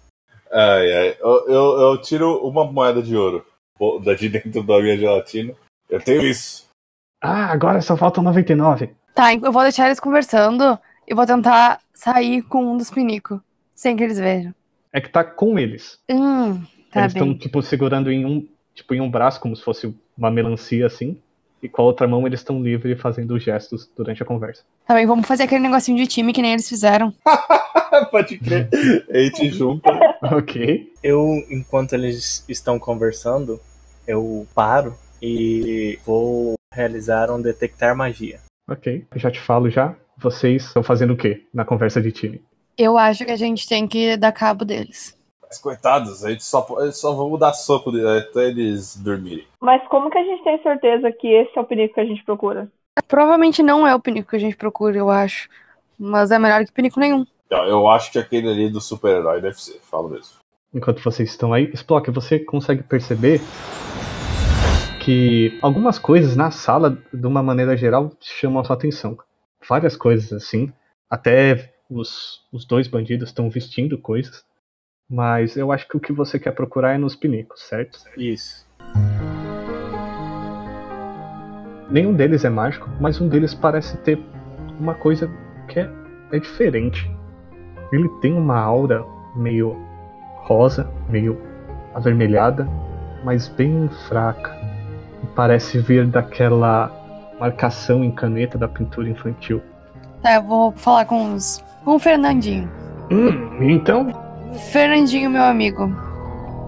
[0.51, 1.17] Ai, ai.
[1.19, 3.45] Eu, eu, eu tiro uma moeda de ouro
[4.17, 5.53] de dentro da minha gelatina.
[5.89, 6.65] Eu tenho isso.
[7.21, 8.89] Ah, agora só faltam 99.
[9.13, 10.77] Tá, eu vou deixar eles conversando
[11.07, 13.39] e vou tentar sair com um dos pinicos.
[13.73, 14.53] Sem que eles vejam.
[14.93, 15.99] É que tá com eles.
[16.09, 19.93] Hum, tá eles estão, tipo, segurando em um, tipo, em um braço, como se fosse
[20.17, 21.21] uma melancia, assim.
[21.65, 24.63] E com a outra mão eles estão livres fazendo gestos durante a conversa.
[24.85, 27.11] Tá bem, vamos fazer aquele negocinho de time que nem eles fizeram.
[28.11, 28.69] Pode crer.
[29.09, 29.89] A gente junta.
[30.21, 30.93] ok.
[31.01, 33.59] Eu, enquanto eles estão conversando,
[34.07, 38.39] eu paro e vou realizar um detectar magia.
[38.69, 39.05] Ok.
[39.11, 39.95] Eu já te falo já.
[40.17, 42.41] Vocês estão fazendo o quê na conversa de time?
[42.77, 45.17] Eu acho que a gente tem que dar cabo deles.
[45.55, 49.45] Mas coitados, a gente só, eles só vamos dar soco de- até eles dormirem.
[49.61, 52.23] Mas como que a gente tem certeza que esse é o pinico que a gente
[52.23, 52.67] procura?
[53.07, 55.49] Provavelmente não é o pinico que a gente procura, eu acho.
[55.99, 57.25] Mas é melhor que pinico nenhum.
[57.49, 60.35] Eu, eu acho que aquele ali do super-herói deve ser, falo mesmo.
[60.73, 63.39] Enquanto vocês estão aí, Splock, você consegue perceber
[65.03, 69.17] que algumas coisas na sala, de uma maneira geral, chamam a sua atenção.
[69.67, 70.71] Várias coisas assim.
[71.09, 74.43] Até os, os dois bandidos estão vestindo coisas.
[75.09, 77.99] Mas eu acho que o que você quer procurar é nos pinicos, certo?
[78.17, 78.65] Isso.
[81.91, 84.19] Nenhum deles é mágico, mas um deles parece ter
[84.79, 85.29] uma coisa
[85.67, 85.89] que é,
[86.31, 87.09] é diferente.
[87.91, 89.77] Ele tem uma aura meio
[90.37, 91.39] rosa, meio
[91.93, 92.67] avermelhada,
[93.23, 94.57] mas bem fraca.
[95.23, 96.91] E parece vir daquela
[97.39, 99.61] marcação em caneta da pintura infantil.
[100.23, 101.63] Tá, eu vou falar com os.
[101.83, 102.67] com o Fernandinho.
[103.11, 104.24] Hum, então,
[104.59, 105.89] Fernandinho, meu amigo.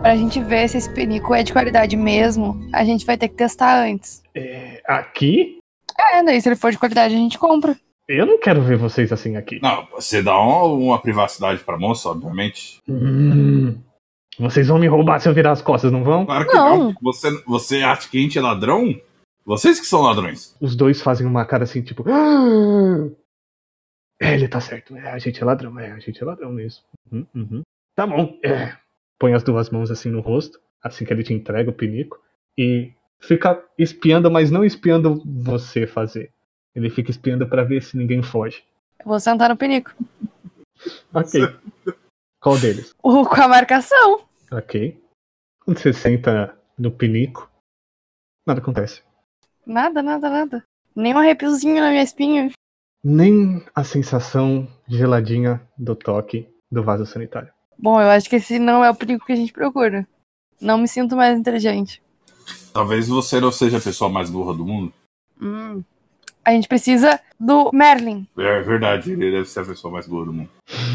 [0.01, 3.35] Pra gente ver se esse pinico é de qualidade mesmo, a gente vai ter que
[3.35, 4.21] testar antes.
[4.35, 5.57] é, aqui
[5.99, 7.75] É, daí se ele for de qualidade, a gente compra.
[8.07, 9.59] eu não quero ver vocês assim aqui.
[9.61, 12.79] Não, você dá uma, uma privacidade pra moça, obviamente.
[12.87, 13.75] Hum,
[14.39, 16.25] vocês vão me roubar se eu virar as costas, não vão?
[16.25, 16.77] Claro que Não.
[16.85, 16.95] não.
[17.01, 18.95] Você, você acha que a gente é ladrão?
[19.43, 20.55] Vocês que são ladrões.
[20.61, 22.03] Os dois fazem uma cara assim, tipo.
[22.07, 23.09] "Ah!"
[24.21, 24.95] É, ele tá certo.
[24.95, 25.79] É, a gente é ladrão.
[25.79, 26.83] É, a gente é ladrão mesmo.
[27.11, 27.61] Uhum, uhum.
[27.97, 28.39] Tá bom.
[28.43, 28.77] É.
[29.17, 32.21] Põe as duas mãos assim no rosto, assim que ele te entrega o pinico.
[32.55, 36.31] E fica espiando, mas não espiando você fazer.
[36.75, 38.63] Ele fica espiando pra ver se ninguém foge.
[38.99, 39.95] Eu vou sentar no pinico.
[41.11, 41.41] Ok.
[42.39, 42.93] Qual deles?
[43.01, 44.27] O, com a marcação.
[44.51, 45.01] Ok.
[45.65, 47.49] Quando você senta no pinico,
[48.45, 49.01] nada acontece.
[49.65, 50.63] Nada, nada, nada.
[50.95, 52.51] Nem um arrepiozinho na minha espinha.
[53.03, 57.56] Nem a sensação geladinha do toque do vaso sanitário.
[57.77, 60.07] Bom, eu acho que esse não é o pinico que a gente procura.
[60.59, 62.01] Não me sinto mais inteligente.
[62.73, 64.93] Talvez você não seja a pessoa mais burra do mundo.
[65.41, 65.83] Hum.
[66.43, 68.25] A gente precisa do Merlin.
[68.37, 70.49] É verdade, ele deve ser a pessoa mais burra do mundo.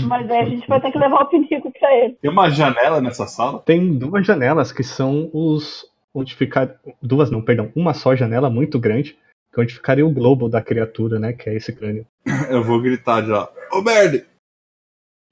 [0.07, 2.17] Mas aí a gente vai ter que levar o pinico pra ele.
[2.21, 3.61] Tem uma janela nessa sala?
[3.61, 5.85] Tem duas janelas que são os.
[6.15, 6.75] onde ficar.
[7.03, 7.71] Duas não, perdão.
[7.77, 9.17] Uma só janela muito grande,
[9.53, 11.35] que é onde ficaria o globo da criatura, né?
[11.35, 12.07] Que é esse crânio.
[12.49, 13.49] Eu vou gritar já.
[13.71, 14.23] Ô Merlin!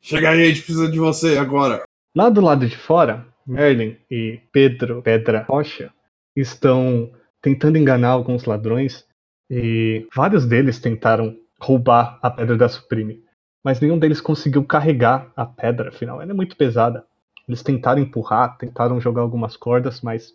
[0.00, 1.82] Chega aí, a gente precisa de você agora.
[2.16, 5.92] Lá do lado de fora, Merlin e Pedro Pedra Rocha
[6.34, 9.04] estão tentando enganar alguns ladrões
[9.50, 13.22] e vários deles tentaram roubar a pedra da Supreme,
[13.62, 17.04] mas nenhum deles conseguiu carregar a pedra, afinal, ela é muito pesada.
[17.46, 20.32] Eles tentaram empurrar, tentaram jogar algumas cordas, mas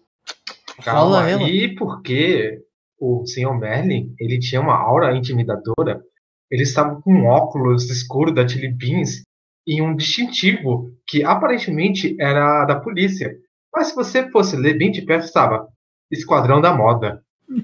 [0.83, 1.45] Calma Fala ela.
[1.45, 2.61] aí, porque
[2.99, 3.57] o Sr.
[3.57, 6.03] Merlin, ele tinha uma aura intimidadora.
[6.51, 9.23] Ele estava com um óculos escuro da Chili Beans
[9.65, 13.35] e um distintivo que aparentemente era da polícia.
[13.73, 15.67] Mas se você fosse ler bem de perto, estava
[16.11, 17.23] Esquadrão da Moda.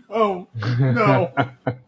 [0.09, 0.47] Não,
[0.93, 1.31] não,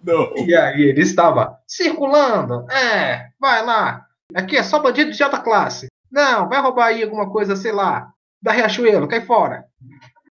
[0.03, 0.47] não.
[0.47, 2.65] E aí ele estava circulando.
[2.71, 4.05] É, vai lá.
[4.33, 5.87] Aqui é só bandido de alta classe.
[6.11, 8.11] Não, vai roubar aí alguma coisa, sei lá,
[8.41, 9.65] da Riachuelo, cai fora.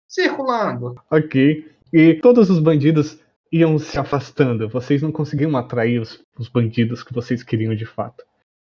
[0.08, 0.94] Circulando.
[1.10, 1.70] ok.
[1.92, 3.18] E todos os bandidos
[3.52, 4.68] iam se afastando.
[4.68, 8.24] Vocês não conseguiam atrair os, os bandidos que vocês queriam de fato.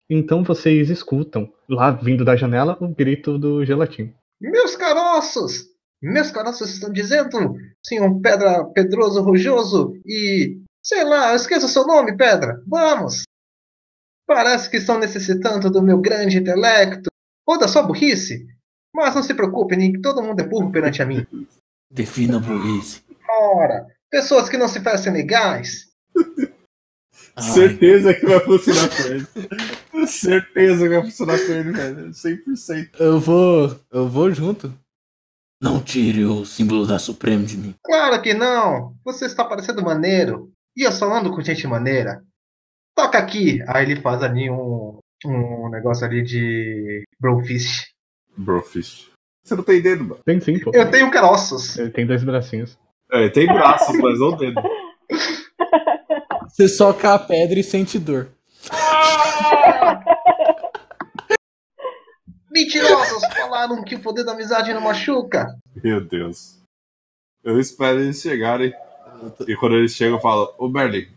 [0.09, 4.13] Então vocês escutam, lá vindo da janela, o grito do gelatim.
[4.39, 5.65] Meus caroços!
[6.01, 10.61] Meus caroços estão dizendo, senhor Pedra Pedroso Rujoso e.
[10.83, 12.61] Sei lá, eu esqueço o seu nome, Pedra.
[12.67, 13.23] Vamos!
[14.27, 17.09] Parece que estão necessitando do meu grande intelecto
[17.47, 18.45] ou da sua burrice.
[18.93, 21.25] Mas não se preocupe, nem todo mundo é burro perante a mim.
[21.89, 23.03] Defina a burrice.
[23.27, 25.91] Ora, pessoas que não se parecem legais.
[27.35, 29.27] Ai, Certeza que vai funcionar com ele.
[30.07, 32.09] Certeza que vai funcionar com ele, velho.
[32.11, 32.89] 100%.
[32.99, 33.79] Eu vou.
[33.91, 34.73] Eu vou junto.
[35.61, 37.75] não tire o símbolo da Supreme de mim.
[37.83, 38.95] Claro que não!
[39.03, 40.51] Você está parecendo maneiro.
[40.75, 42.21] E eu só ando com gente maneira.
[42.95, 43.63] Toca aqui!
[43.67, 47.87] Aí ele faz ali um, um negócio ali de Brofist.
[48.37, 49.11] Brofist.
[49.43, 50.21] Você não tem dedo, mano.
[50.25, 50.71] Tem sim, pô.
[50.73, 51.77] Eu tenho caroços.
[51.77, 52.77] Ele tem dois bracinhos.
[53.11, 54.61] É, tem braços, mas não dedo.
[56.49, 58.29] Você soca a pedra e sente dor.
[62.55, 63.21] Mentirosos!
[63.35, 65.53] Falaram que o poder da amizade não machuca.
[65.83, 66.57] Meu Deus.
[67.43, 68.73] Eu espero eles chegarem.
[69.47, 71.07] E quando eles chegam, eu falo, ô Merlin,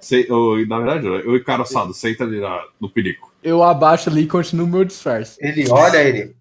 [0.00, 3.32] sei, ô, na verdade, eu encaroçado, senta ali na- no pinico.
[3.42, 5.36] Eu abaixo ali e continuo meu disfarce.
[5.40, 6.34] Ele olha ele.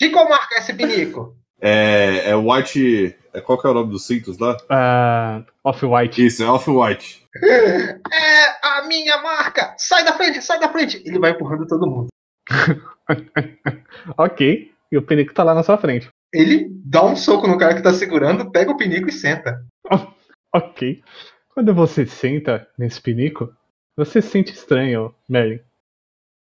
[0.00, 1.36] De qual marca é esse pinico?
[1.64, 3.16] É, é White.
[3.32, 4.56] É, qual que é o nome dos cintos lá?
[4.68, 6.26] Ah, Off-White.
[6.26, 7.22] Isso, é Off-White.
[7.40, 9.72] É a minha marca!
[9.78, 11.00] Sai da frente, sai da frente!
[11.06, 12.08] Ele vai empurrando todo mundo.
[14.16, 14.72] ok.
[14.90, 16.08] E o penico tá lá na sua frente.
[16.32, 19.64] Ele dá um soco no cara que tá segurando, pega o pinico e senta.
[20.54, 21.02] Ok.
[21.48, 23.56] Quando você senta nesse pinico,
[23.96, 25.60] você se sente estranho, Merlin.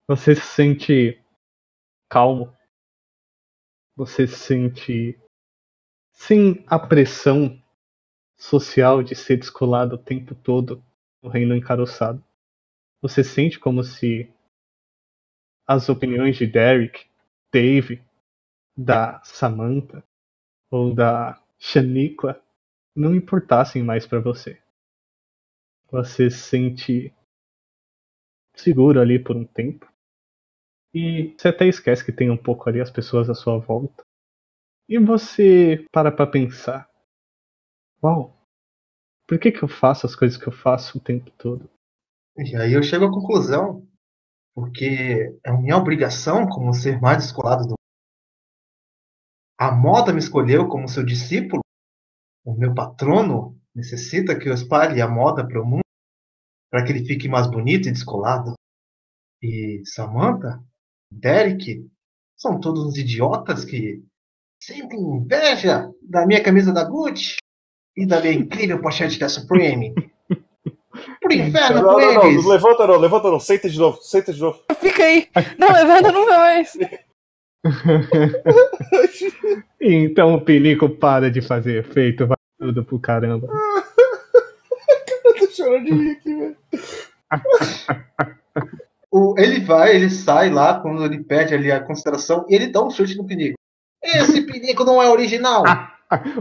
[0.07, 1.19] Você se sente
[2.07, 2.55] calmo.
[3.97, 5.19] Você se sente
[6.13, 7.59] sem a pressão
[8.37, 10.85] social de ser descolado o tempo todo
[11.23, 12.23] no reino encaroçado.
[13.01, 14.34] Você sente como se
[15.67, 17.07] as opiniões de Derek,
[17.53, 18.03] Dave,
[18.77, 20.03] da Samantha
[20.71, 22.43] ou da Shaniqua
[22.95, 24.61] não importassem mais pra você.
[25.91, 27.15] Você se sente
[28.55, 29.91] seguro ali por um tempo.
[30.93, 34.05] E você até esquece que tem um pouco ali as pessoas à sua volta.
[34.89, 36.89] E você para pra pensar:
[38.03, 38.37] Uau,
[39.27, 41.69] por que, que eu faço as coisas que eu faço o tempo todo?
[42.37, 43.87] E aí eu chego à conclusão,
[44.55, 47.75] porque é minha obrigação como ser mais descolado do
[49.59, 51.63] A moda me escolheu como seu discípulo.
[52.45, 55.83] O meu patrono necessita que eu espalhe a moda para o mundo
[56.71, 58.55] para que ele fique mais bonito e descolado.
[59.43, 60.63] E Samantha,
[61.11, 61.89] Derek,
[62.37, 64.03] são todos uns idiotas que
[64.61, 67.37] sentem inveja da minha camisa da Gucci
[67.97, 69.95] e da minha incrível pochete da Supreme.
[71.25, 72.43] Por inferno Não, com não, não, eles!
[72.45, 74.61] não levanta não, levanta não, senta de novo, senta de novo.
[74.79, 75.27] Fica aí.
[75.59, 76.77] Não, levanta nunca mais.
[79.81, 83.49] Então o pinico para de fazer efeito, vai tudo pro caramba.
[85.25, 86.57] Eu tô chorando de rir aqui, velho.
[89.11, 92.83] O- ele vai, ele sai lá quando ele pede ali a consideração e ele dá
[92.83, 93.57] um chute no pinico.
[94.03, 95.63] Esse pinico não é original!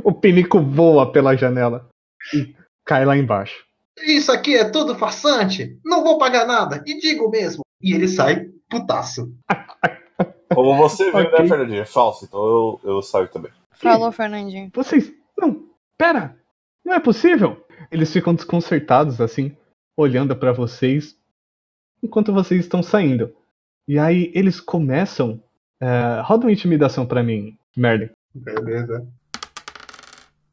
[0.03, 1.89] O pinico voa pela janela
[2.33, 2.53] e
[2.85, 3.63] cai lá embaixo.
[4.01, 5.77] Isso aqui é tudo farsante!
[5.85, 6.83] Não vou pagar nada!
[6.85, 7.63] E digo mesmo!
[7.81, 9.31] E ele sai putaço.
[10.53, 11.39] Como você viu, Ok.
[11.39, 11.81] né, Fernandinho?
[11.81, 13.51] É falso, então eu, eu saio também.
[13.71, 14.69] Falou, Fernandinho.
[14.73, 15.11] Vocês.
[15.37, 15.67] Não,
[15.97, 16.37] Pera!
[16.85, 17.65] Não é possível!
[17.91, 19.55] Eles ficam desconcertados assim,
[19.97, 21.17] olhando pra vocês
[22.01, 23.35] enquanto vocês estão saindo.
[23.87, 25.41] E aí eles começam.
[25.81, 28.09] É, roda uma intimidação pra mim, Merlin.
[28.33, 29.05] Beleza.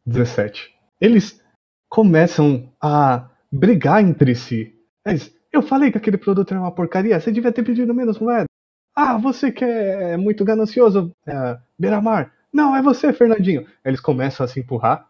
[0.07, 0.74] 17.
[1.01, 1.41] Eles
[1.88, 4.74] começam a brigar entre si.
[5.05, 8.46] Eles, eu falei que aquele produto era uma porcaria, você devia ter pedido menos moeda.
[8.94, 12.32] Ah, você que é muito ganancioso, é, Beiramar.
[12.53, 13.66] Não, é você, Fernandinho.
[13.84, 15.09] Eles começam a se empurrar.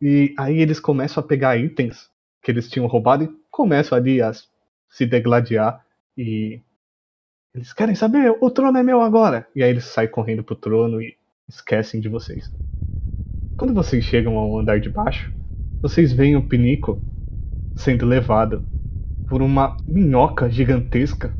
[0.00, 2.08] E aí eles começam a pegar itens
[2.42, 4.32] que eles tinham roubado e começam ali a
[4.88, 5.84] se degladiar.
[6.16, 6.60] E
[7.54, 9.46] eles querem saber, o trono é meu agora.
[9.54, 11.16] E aí eles saem correndo pro trono e
[11.48, 12.50] esquecem de vocês.
[13.58, 15.32] Quando vocês chegam ao andar de baixo,
[15.82, 17.00] vocês veem o Pinico
[17.76, 18.64] sendo levado
[19.28, 21.32] por uma minhoca gigantesca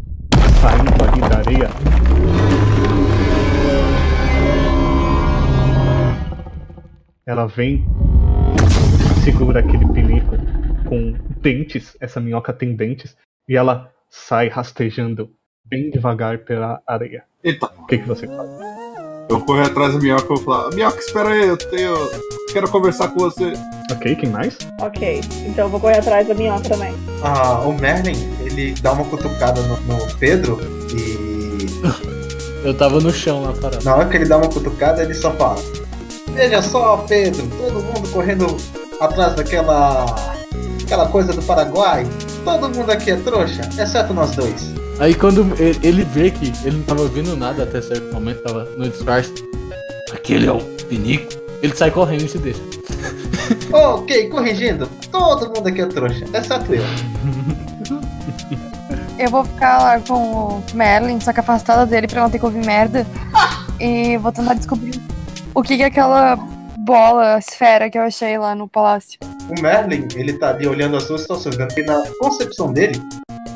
[0.61, 1.70] saindo ali da areia.
[7.26, 7.87] Ela vem,
[9.24, 10.37] segura aquele pinico
[10.89, 13.16] com dentes, essa minhoca tem dentes,
[13.49, 15.31] e ela sai rastejando
[15.64, 17.24] bem devagar pela areia.
[17.43, 17.66] Eita.
[17.78, 18.51] O que, que você faz?
[19.31, 21.95] Eu corro atrás da minhoca e vou falar: Minhoca, espera aí, eu tenho.
[22.53, 23.53] Quero conversar com você.
[23.93, 24.57] Ok, quem mais?
[24.81, 26.95] Ok, então eu vou correr atrás da minhoca também.
[27.23, 30.59] Ah, o Merlin, ele dá uma cutucada no, no Pedro
[30.93, 31.81] e.
[32.63, 33.83] Eu tava no chão lá parado.
[33.83, 35.59] Na hora que ele dá uma cutucada, ele só fala:
[36.35, 38.55] Veja só, Pedro, todo mundo correndo
[39.01, 40.05] atrás daquela.
[40.85, 42.07] aquela coisa do Paraguai.
[42.45, 44.75] Todo mundo aqui é trouxa, exceto nós dois.
[44.99, 48.69] Aí quando ele ele vê que ele não tava ouvindo nada até certo momento, tava
[48.77, 49.33] no disfarce.
[50.13, 51.39] Aquele é o Pinico.
[51.63, 52.61] Ele sai correndo e se deixa.
[53.73, 56.83] ok, corrigindo, todo mundo aqui é trouxa, exceto eu.
[59.19, 62.45] Eu vou ficar lá com o Merlin, só que afastada dele pra não ter que
[62.47, 63.07] ouvir merda.
[63.79, 64.99] E vou tentar descobrir
[65.55, 66.37] o que que é aquela
[66.79, 69.19] bola, esfera que eu achei lá no palácio.
[69.51, 73.01] O Merlin, ele tá ali olhando as duas situações, vendo que na concepção dele,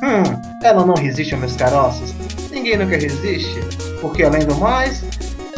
[0.03, 2.15] hum, ela não resiste aos meus caroços.
[2.51, 3.61] Ninguém nunca resiste,
[4.01, 5.03] porque além do mais,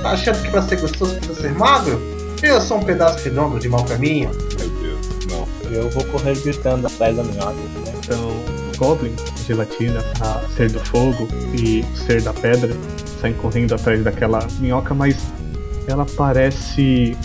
[0.00, 2.15] tá achando que pra ser gostoso precisa ser magro?
[2.42, 4.30] Eu sou um pedaço redondo de mau caminho.
[4.58, 5.70] Meu Deus, não.
[5.70, 7.52] Eu vou correr gritando atrás da minhoca.
[7.52, 7.94] Né?
[7.98, 9.14] Então, o Goblin,
[9.46, 12.74] gelatina, a ser do fogo e o ser da pedra
[13.20, 15.16] saem correndo atrás daquela minhoca, mas
[15.86, 17.16] ela parece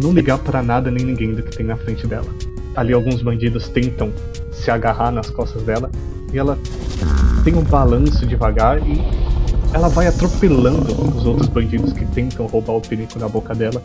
[0.00, 2.28] não ligar pra nada nem ninguém do que tem na frente dela.
[2.76, 4.12] Ali alguns bandidos tentam
[4.52, 5.90] se agarrar nas costas dela
[6.32, 6.58] e ela
[7.44, 9.02] tem um balanço devagar e
[9.74, 13.82] ela vai atropelando os outros bandidos que tentam roubar o perigo da boca dela.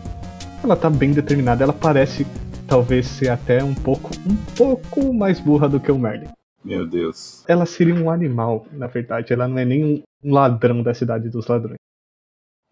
[0.62, 2.26] Ela tá bem determinada, ela parece
[2.66, 6.28] talvez ser até um pouco um pouco mais burra do que o Merlin.
[6.64, 7.44] Meu Deus.
[7.48, 11.46] Ela seria um animal, na verdade, ela não é nem um- ladrão da cidade dos
[11.46, 11.78] ladrões.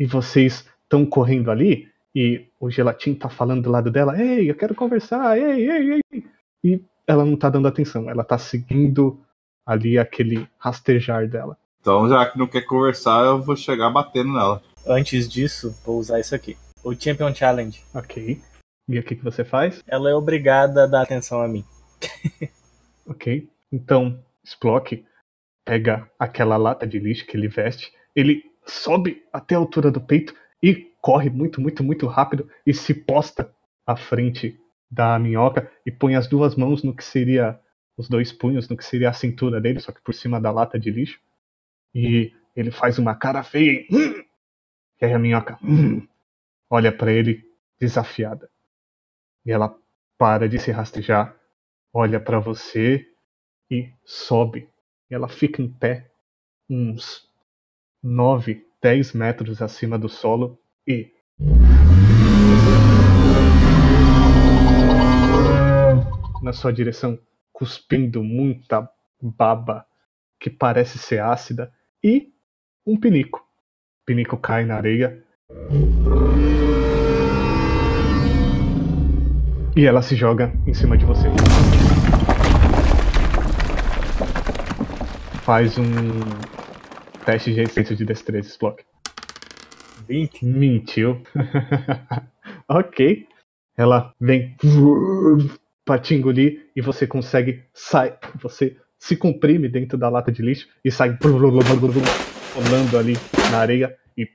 [0.00, 4.54] E vocês estão correndo ali e o Gelatin tá falando do lado dela, ei, eu
[4.54, 6.24] quero conversar, ei, ei, ei.
[6.64, 9.18] E ela não tá dando atenção, ela tá seguindo
[9.64, 11.56] ali aquele rastejar dela.
[11.80, 14.60] Então, já que não quer conversar, eu vou chegar batendo nela.
[14.86, 16.56] Antes disso, vou usar isso aqui.
[16.86, 17.82] O Champion Challenge.
[17.92, 18.40] Ok.
[18.88, 19.82] E o que, que você faz?
[19.88, 21.64] Ela é obrigada a dar atenção a mim.
[23.08, 23.48] Ok.
[23.70, 25.06] Então, Splock
[25.64, 30.34] pega aquela lata de lixo que ele veste, ele sobe até a altura do peito
[30.60, 33.54] e corre muito, muito, muito rápido e se posta
[33.86, 34.58] à frente
[34.90, 37.60] da minhoca e põe as duas mãos no que seria
[37.96, 40.76] os dois punhos no que seria a cintura dele, só que por cima da lata
[40.76, 41.20] de lixo.
[41.94, 44.24] E ele faz uma cara feia e, "Hum!"
[45.00, 46.04] e aí a minhoca "Hum!"
[46.70, 47.44] Olha pra ele
[47.78, 48.50] desafiada.
[49.44, 49.76] E ela
[50.18, 51.36] para de se rastejar,
[51.92, 53.06] olha pra você
[53.70, 54.68] e sobe.
[55.10, 56.10] E ela fica em pé,
[56.68, 57.28] uns
[58.02, 61.12] 9, 10 metros acima do solo e.
[66.42, 67.18] Na sua direção,
[67.52, 68.88] cuspindo muita
[69.20, 69.86] baba
[70.38, 72.32] que parece ser ácida e
[72.86, 73.40] um pinico.
[73.40, 75.24] O pinico cai na areia.
[79.76, 81.28] E ela se joga em cima de você.
[85.42, 85.84] Faz um
[87.26, 88.82] teste de resistência de destreza, Splock.
[90.08, 90.46] 20.
[90.46, 91.20] Mentiu.
[92.66, 93.26] ok.
[93.76, 94.56] Ela vem
[95.84, 98.14] pra te engolir e você consegue sair.
[98.40, 103.12] Você se comprime dentro da lata de lixo e sai rolando ali
[103.50, 104.26] na areia e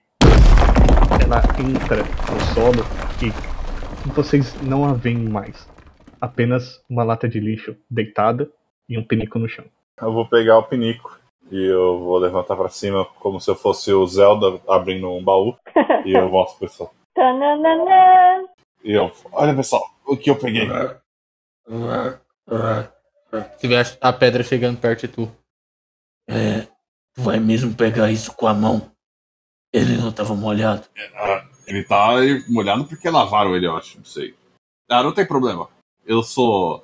[1.19, 2.85] ela entra no solo
[3.23, 3.50] e
[4.09, 5.67] vocês não a veem mais.
[6.19, 8.49] Apenas uma lata de lixo deitada
[8.87, 9.65] e um pinico no chão.
[9.99, 11.19] Eu vou pegar o pinico
[11.51, 15.55] e eu vou levantar pra cima como se eu fosse o Zelda abrindo um baú.
[16.05, 16.93] e eu mostro pro pessoal.
[17.13, 18.47] Tananana.
[18.83, 20.67] E eu, olha pessoal, o que eu peguei.
[23.57, 25.31] Se vê a- pedra chegando perto de tu.
[26.29, 26.61] É,
[27.13, 28.91] tu vai mesmo pegar isso com a mão?
[29.73, 30.83] Ele não tava molhado.
[31.15, 32.15] Ah, ele tá
[32.47, 34.33] molhado porque lavaram ele, eu acho, não sei.
[34.89, 35.69] Ah, não tem problema.
[36.05, 36.83] Eu sou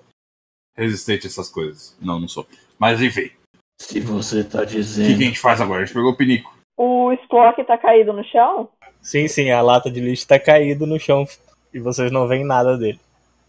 [0.75, 1.97] resistente a essas coisas.
[2.01, 2.45] Não, não sou.
[2.79, 3.31] Mas enfim,
[3.79, 5.21] Se você tá o que, que a dizendo.
[5.23, 5.81] gente faz agora?
[5.81, 6.55] A gente pegou o pinico.
[6.77, 8.69] O Splock tá caído no chão?
[9.01, 11.25] Sim, sim, a lata de lixo tá caído no chão
[11.73, 12.99] e vocês não veem nada dele.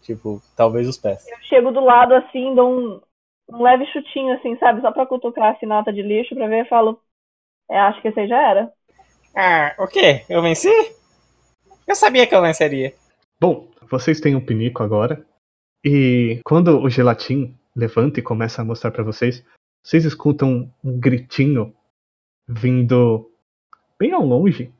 [0.01, 1.27] Tipo, talvez os pés.
[1.27, 3.01] Eu chego do lado assim, dou um,
[3.49, 4.81] um leve chutinho assim, sabe?
[4.81, 6.99] Só pra cutucar a nata de lixo pra ver e falo.
[7.69, 8.73] É, acho que esse aí já era.
[9.35, 10.25] Ah, o quê?
[10.27, 10.69] Eu venci?
[11.89, 12.93] Eu sabia que eu venceria.
[13.41, 15.25] Bom, vocês têm um pinico agora.
[15.83, 19.43] E quando o gelatim levanta e começa a mostrar para vocês,
[19.83, 21.73] vocês escutam um gritinho
[22.47, 23.31] vindo
[23.97, 24.71] bem ao longe.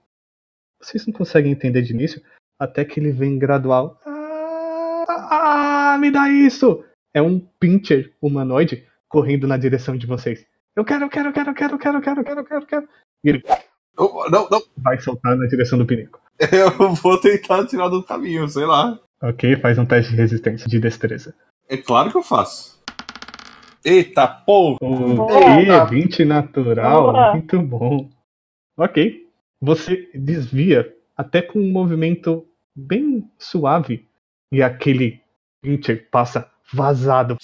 [0.79, 2.21] Vocês não conseguem entender de início,
[2.59, 3.99] até que ele vem gradual.
[4.05, 6.85] Ah, ah me dá isso!
[7.11, 10.45] É um pincher humanoide correndo na direção de vocês.
[10.75, 12.67] Eu quero, eu quero, eu quero, eu quero, eu quero, eu quero, eu quero, eu
[12.67, 12.89] quero.
[13.23, 13.43] E ele.
[13.97, 14.61] Não, não.
[14.77, 16.21] Vai soltar na direção do pinico.
[16.51, 18.97] eu vou tentar tirar do caminho, sei lá.
[19.21, 21.35] Ok, faz um teste de resistência de destreza.
[21.67, 22.79] É claro que eu faço.
[23.83, 24.77] Eita porra!
[24.81, 25.85] Ok, Boa.
[25.85, 27.33] 20 natural, Boa.
[27.33, 28.09] muito bom.
[28.77, 29.27] Ok,
[29.61, 34.07] você desvia até com um movimento bem suave
[34.51, 35.21] e aquele
[35.61, 37.37] pincher passa vazado,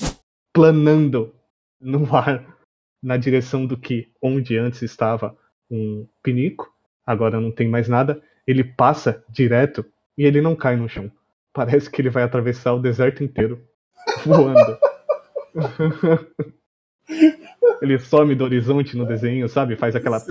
[0.53, 1.33] planando
[1.79, 2.55] no ar
[3.03, 5.37] na direção do que onde antes estava
[5.69, 6.73] um pinico,
[7.05, 8.21] agora não tem mais nada.
[8.47, 9.85] Ele passa direto
[10.17, 11.11] e ele não cai no chão.
[11.53, 13.61] Parece que ele vai atravessar o deserto inteiro
[14.25, 14.77] voando.
[17.81, 19.75] Ele some do horizonte no desenho, sabe?
[19.75, 20.19] Faz aquela.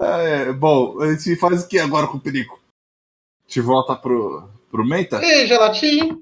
[0.00, 2.60] É, bom, a gente faz o que agora com o pinico?
[2.60, 5.24] A gente volta pro, pro Menta?
[5.24, 6.20] Ei, Gelatim,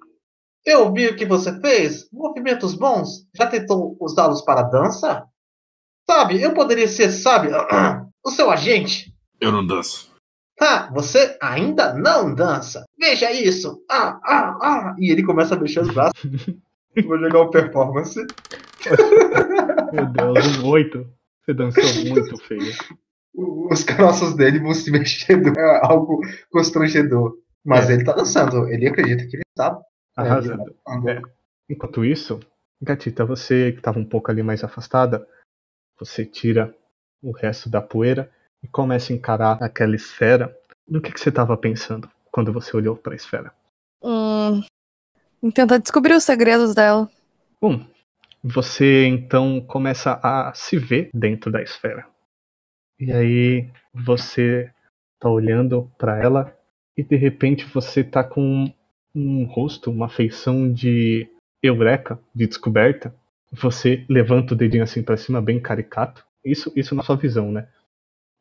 [0.64, 2.06] eu vi o que você fez.
[2.12, 3.26] Movimentos bons.
[3.34, 5.26] Já tentou usá-los para dança?
[6.12, 7.48] Sabe, eu poderia ser, sabe,
[8.22, 9.14] o seu agente.
[9.40, 10.12] Eu não danço.
[10.60, 12.84] Ah, você ainda não dança.
[13.00, 13.82] Veja isso.
[13.90, 14.96] Ah, ah, ah.
[14.98, 16.14] E ele começa a mexer os braços.
[17.06, 18.20] Vou jogar o performance.
[19.90, 21.06] Meu Deus, um 8.
[21.44, 22.74] Você dançou muito feio.
[23.34, 25.50] Os caroços dele vão se mexendo.
[25.58, 27.38] É algo constrangedor.
[27.64, 27.94] Mas É.
[27.94, 28.68] ele tá dançando.
[28.68, 29.80] Ele acredita que ele tá.
[30.14, 30.74] Arrasando.
[30.86, 31.08] andando.
[31.08, 31.22] É.
[31.70, 32.38] Enquanto isso,
[32.82, 35.26] Gatita, você que estava um pouco ali mais afastada,
[36.04, 36.74] você tira
[37.22, 38.28] o resto da poeira
[38.62, 40.56] e começa a encarar aquela esfera.
[40.86, 43.52] No que, que você estava pensando quando você olhou para a esfera?
[44.02, 44.62] Hum,
[45.54, 47.08] tentar descobrir os segredos dela.
[47.60, 47.86] Bom,
[48.42, 52.04] você então começa a se ver dentro da esfera.
[52.98, 54.72] E aí você
[55.20, 56.58] tá olhando para ela
[56.96, 58.72] e de repente você tá com
[59.14, 61.28] um rosto, uma feição de
[61.62, 63.14] eureka, de descoberta.
[63.52, 66.24] Você levanta o dedinho assim para cima, bem caricato.
[66.44, 67.68] Isso, isso na sua visão, né?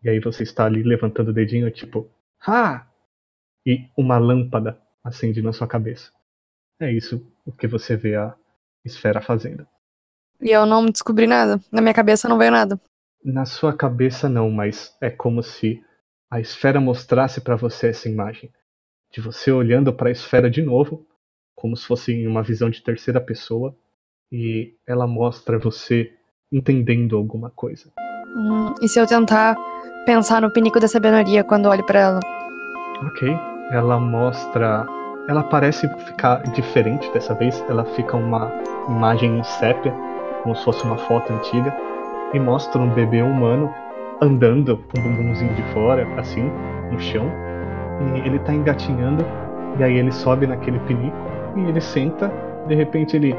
[0.02, 2.10] E aí você está ali levantando o dedinho, tipo,
[2.48, 2.88] ah!
[3.66, 6.12] E uma lâmpada acende na sua cabeça.
[6.80, 8.34] É isso o que você vê a
[8.84, 9.68] esfera fazendo.
[10.42, 11.60] E eu não descobri nada.
[11.72, 12.80] Na minha cabeça não veio nada.
[13.24, 15.84] Na sua cabeça não, mas é como se
[16.30, 18.52] a esfera mostrasse para você essa imagem
[19.12, 21.06] de você olhando para a esfera de novo,
[21.54, 23.78] como se fosse em uma visão de terceira pessoa,
[24.32, 26.12] e ela mostra você
[26.52, 27.90] entendendo alguma coisa.
[28.36, 29.56] Hum, e se eu tentar
[30.06, 32.20] pensar no pinico da sabedoria quando olho pra ela?
[33.06, 33.30] Ok,
[33.72, 34.86] ela mostra.
[35.28, 37.64] Ela parece ficar diferente dessa vez.
[37.70, 38.52] Ela fica uma
[38.88, 39.94] imagem em sépia,
[40.44, 41.76] como se fosse uma foto antiga,
[42.34, 43.74] e mostra um bebê humano
[44.22, 46.44] andando com o bumbumzinho de fora, assim,
[46.92, 47.32] no chão.
[48.16, 49.24] E ele tá engatinhando,
[49.78, 51.16] e aí ele sobe naquele pinico,
[51.56, 52.32] e ele senta,
[52.68, 53.36] de repente ele.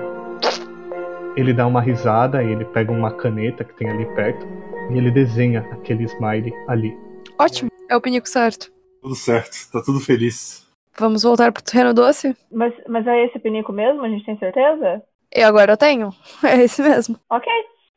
[1.37, 4.47] Ele dá uma risada, e ele pega uma caneta que tem ali perto,
[4.91, 6.97] e ele desenha aquele smiley ali.
[7.39, 8.71] Ótimo, é o pinico certo.
[9.01, 10.67] Tudo certo, tá tudo feliz.
[10.99, 12.37] Vamos voltar pro terreno doce?
[12.51, 14.05] Mas, mas é esse pinico mesmo?
[14.05, 15.03] A gente tem certeza?
[15.35, 16.11] E agora eu tenho.
[16.45, 17.19] É esse mesmo.
[17.31, 17.51] Ok.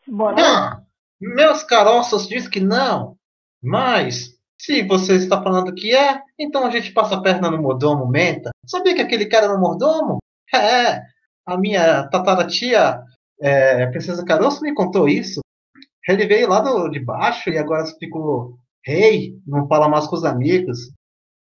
[0.08, 0.36] Bora.
[0.40, 0.82] Ah,
[1.20, 3.18] meus caroços dizem que não.
[3.62, 8.08] Mas, se você está falando que é, então a gente passa a perna no mordomo
[8.08, 8.52] menta.
[8.66, 10.20] Sabia que aquele cara era um mordomo?
[10.54, 11.02] É,
[11.46, 13.02] a minha tataratia,
[13.42, 15.42] é, a Princesa Caroço, me contou isso.
[16.08, 20.24] Ele veio lá do, de baixo e agora ficou rei, não fala mais com os
[20.24, 20.92] amigos.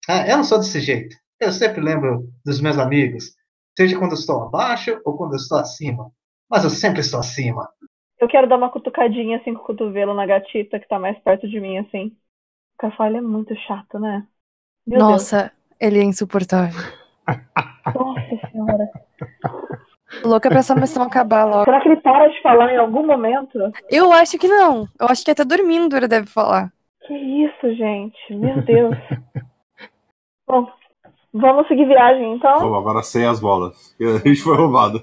[0.08, 1.16] É, eu não sou desse jeito.
[1.40, 3.34] Eu sempre lembro dos meus amigos,
[3.76, 6.10] seja quando eu estou abaixo ou quando eu estou acima.
[6.50, 7.68] Mas eu sempre estou acima.
[8.18, 11.48] Eu quero dar uma cutucadinha assim com o cotovelo na gatita que tá mais perto
[11.48, 12.16] de mim, assim.
[12.78, 14.26] Cafal ele é muito chato, né?
[14.86, 16.80] Meu Nossa, ele é insuportável.
[16.80, 17.94] Deus.
[17.94, 18.90] Nossa senhora.
[20.22, 21.64] Louca pra essa missão acabar logo.
[21.64, 23.58] Será que ele para de falar em algum momento?
[23.90, 24.86] Eu acho que não.
[25.00, 26.72] Eu acho que até dormindo ele deve falar.
[27.06, 28.34] Que isso, gente?
[28.34, 28.96] Meu Deus.
[30.46, 30.66] Bom,
[31.32, 32.60] vamos seguir viagem então?
[32.60, 33.94] Bom, agora sem as bolas.
[34.00, 35.02] A gente foi roubado.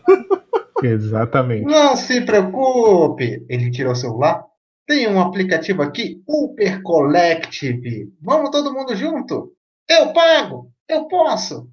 [0.84, 1.66] Exatamente.
[1.66, 4.44] Não se preocupe, ele tirou o celular.
[4.88, 8.12] Tem um aplicativo aqui, Uber Collective.
[8.22, 9.54] Vamos todo mundo junto?
[9.88, 11.70] Eu pago, eu posso.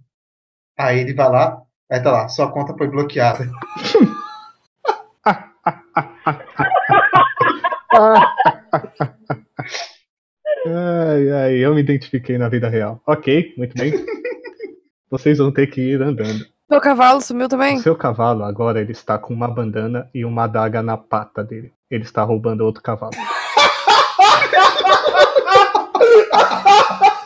[0.78, 3.50] Aí ele vai lá, aí tá lá, sua conta foi bloqueada.
[10.66, 13.00] Ai, ai, eu me identifiquei na vida real.
[13.06, 13.92] Ok, muito bem.
[15.10, 16.44] Vocês vão ter que ir andando.
[16.70, 17.76] Meu cavalo sumiu também?
[17.76, 21.72] O seu cavalo agora ele está com uma bandana e uma adaga na pata dele.
[21.90, 23.12] Ele está roubando outro cavalo.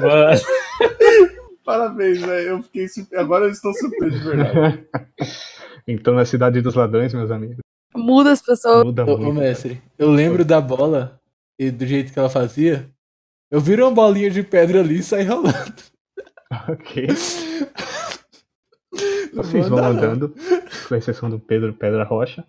[0.00, 0.40] Mano,
[1.64, 2.48] Parabéns, velho.
[2.48, 2.86] Eu fiquei.
[3.16, 4.86] Agora eu estou surpreso de verdade.
[5.86, 7.58] então na cidade dos ladrões, meus amigos,
[7.94, 8.84] Muda as pessoas.
[8.84, 9.34] muda Ô, ô, muito.
[9.34, 11.20] mestre, eu lembro da bola
[11.58, 12.90] e do jeito que ela fazia.
[13.50, 15.74] Eu viro uma bolinha de pedra ali e saio rolando.
[16.68, 17.06] Ok.
[19.34, 20.34] Vocês vão andando,
[20.88, 22.44] com exceção do Pedro Pedra Rocha,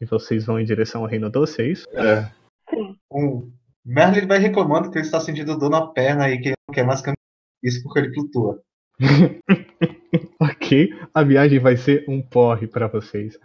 [0.00, 1.86] e vocês vão em direção ao Reino é isso?
[1.92, 2.28] É.
[2.68, 3.52] Sim.
[3.84, 6.84] Merlin vai reclamando que ele está sentindo dor na perna e que ele não quer
[6.84, 7.18] mais caminhar.
[7.62, 8.62] Isso porque ele flutua.
[10.40, 13.38] ok, a viagem vai ser um porre pra vocês.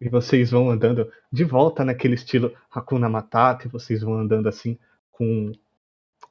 [0.00, 4.78] E vocês vão andando de volta naquele estilo Hakuna Matata, e vocês vão andando assim
[5.10, 5.52] com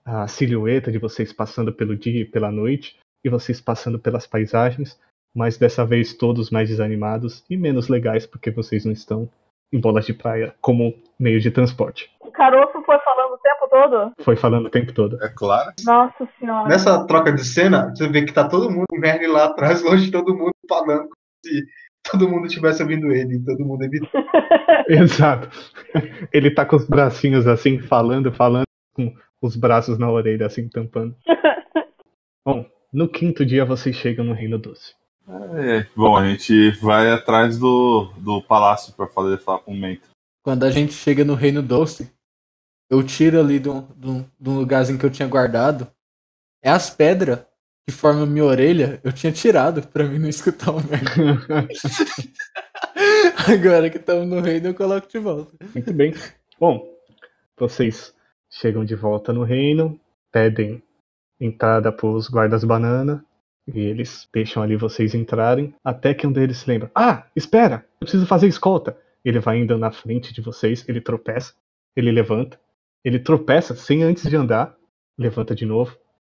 [0.04, 5.00] a silhueta de vocês passando pelo dia e pela noite, e vocês passando pelas paisagens,
[5.34, 9.30] mas dessa vez todos mais desanimados e menos legais porque vocês não estão
[9.74, 12.10] em bolas de praia como meio de transporte.
[12.36, 14.14] O caroço foi falando o tempo todo?
[14.20, 15.24] Foi falando o tempo todo.
[15.24, 15.72] É claro.
[15.86, 16.68] Nossa senhora.
[16.68, 20.08] Nessa troca de cena, você vê que tá todo mundo, o Merlin lá atrás, longe
[20.08, 21.64] de todo mundo, falando como se
[22.12, 24.26] todo mundo estivesse ouvindo ele, e todo mundo evitando.
[24.90, 25.50] Exato.
[26.34, 31.16] Ele tá com os bracinhos assim, falando, falando, com os braços na orelha, assim, tampando.
[32.46, 34.94] Bom, no quinto dia vocês chegam no Reino Doce.
[35.56, 40.10] É, Bom, a gente vai atrás do, do palácio pra fazer falar com o Mento.
[40.44, 42.14] Quando a gente chega no Reino Doce,
[42.90, 45.88] eu tiro ali de um, lugarzinho que eu tinha guardado.
[46.62, 47.40] É as pedras
[47.88, 51.68] que formam minha orelha, eu tinha tirado pra mim não escutar o merda.
[53.48, 55.54] Agora que estamos no reino, eu coloco de volta.
[55.74, 56.14] Muito bem.
[56.60, 56.84] Bom,
[57.58, 58.14] vocês
[58.50, 60.00] chegam de volta no reino,
[60.32, 60.82] pedem
[61.40, 63.24] entrada pros guardas banana,
[63.68, 68.08] e eles deixam ali vocês entrarem, até que um deles se lembra: Ah, espera, eu
[68.08, 68.98] preciso fazer escolta.
[69.24, 71.54] Ele vai indo na frente de vocês, ele tropeça,
[71.96, 72.60] ele levanta,
[73.06, 74.76] ele tropeça sem antes de andar,
[75.18, 75.96] levanta de novo,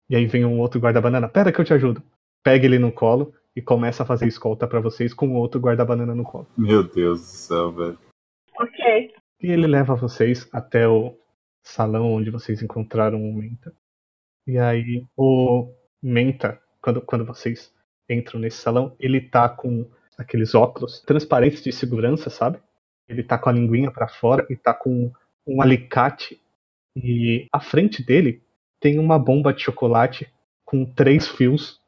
[0.10, 2.04] e aí vem um outro guarda-banana: Pera que eu te ajudo.
[2.44, 6.14] Pega ele no colo e começa a fazer escolta pra vocês com o outro guarda-banana
[6.14, 6.48] no colo.
[6.58, 7.98] Meu Deus do céu, velho.
[8.60, 9.14] ok.
[9.42, 11.18] E ele leva vocês até o
[11.64, 13.74] salão onde vocês encontraram o Menta.
[14.46, 15.72] E aí o
[16.02, 17.74] Menta, quando, quando vocês
[18.10, 22.60] entram nesse salão, ele tá com aqueles óculos transparentes de segurança, sabe?
[23.08, 25.12] Ele tá com a linguinha pra fora e tá com
[25.46, 26.42] um alicate.
[27.04, 28.42] E à frente dele
[28.80, 30.32] tem uma bomba de chocolate
[30.66, 31.80] com três fios,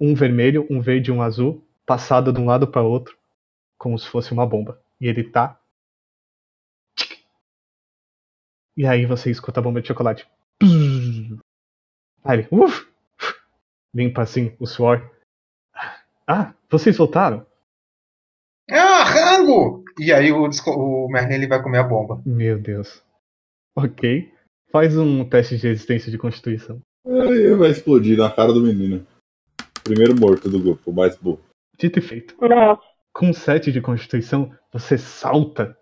[0.00, 3.16] um vermelho, um verde e um azul, passado de um lado para outro,
[3.78, 4.80] como se fosse uma bomba.
[5.00, 5.60] E ele tá
[8.76, 10.26] E aí você escuta a bomba de chocolate.
[12.24, 12.88] Aí ele, uf,
[13.94, 15.10] limpa assim o suor.
[16.26, 17.46] Ah, vocês voltaram?
[18.70, 19.84] Ah, rango!
[19.98, 22.22] E aí o, o Merlin ele vai comer a bomba.
[22.24, 23.04] Meu Deus.
[23.76, 24.32] Ok.
[24.72, 26.80] Faz um teste de resistência de constituição.
[27.04, 29.04] Aí vai explodir na cara do menino.
[29.82, 31.40] Primeiro morto do grupo, o mais burro.
[31.78, 32.36] Dito e feito.
[32.40, 32.80] Nossa.
[33.12, 35.76] Com 7 de constituição, você salta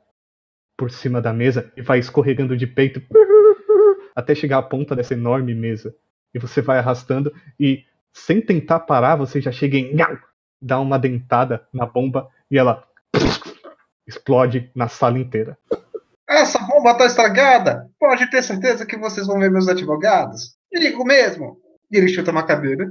[0.76, 3.02] por cima da mesa e vai escorregando de peito
[4.16, 5.94] até chegar à ponta dessa enorme mesa.
[6.34, 9.94] E você vai arrastando e, sem tentar parar, você já chega em.
[10.62, 12.84] Dá uma dentada na bomba e ela
[14.06, 15.58] explode na sala inteira.
[16.40, 17.90] Essa bomba tá estragada!
[17.98, 20.56] Pode ter certeza que vocês vão ver meus advogados.
[20.72, 21.60] Digo mesmo!
[21.90, 22.90] E ele chuta uma cadeira.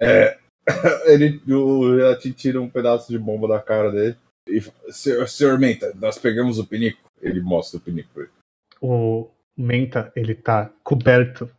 [0.00, 0.38] É.
[1.06, 4.16] Ele o Gelatin tira um pedaço de bomba da cara dele.
[4.46, 7.10] E fala, senhor, senhor Menta, nós pegamos o pinico.
[7.20, 8.32] Ele mostra o pinico pra ele.
[8.80, 11.50] O Menta, ele tá coberto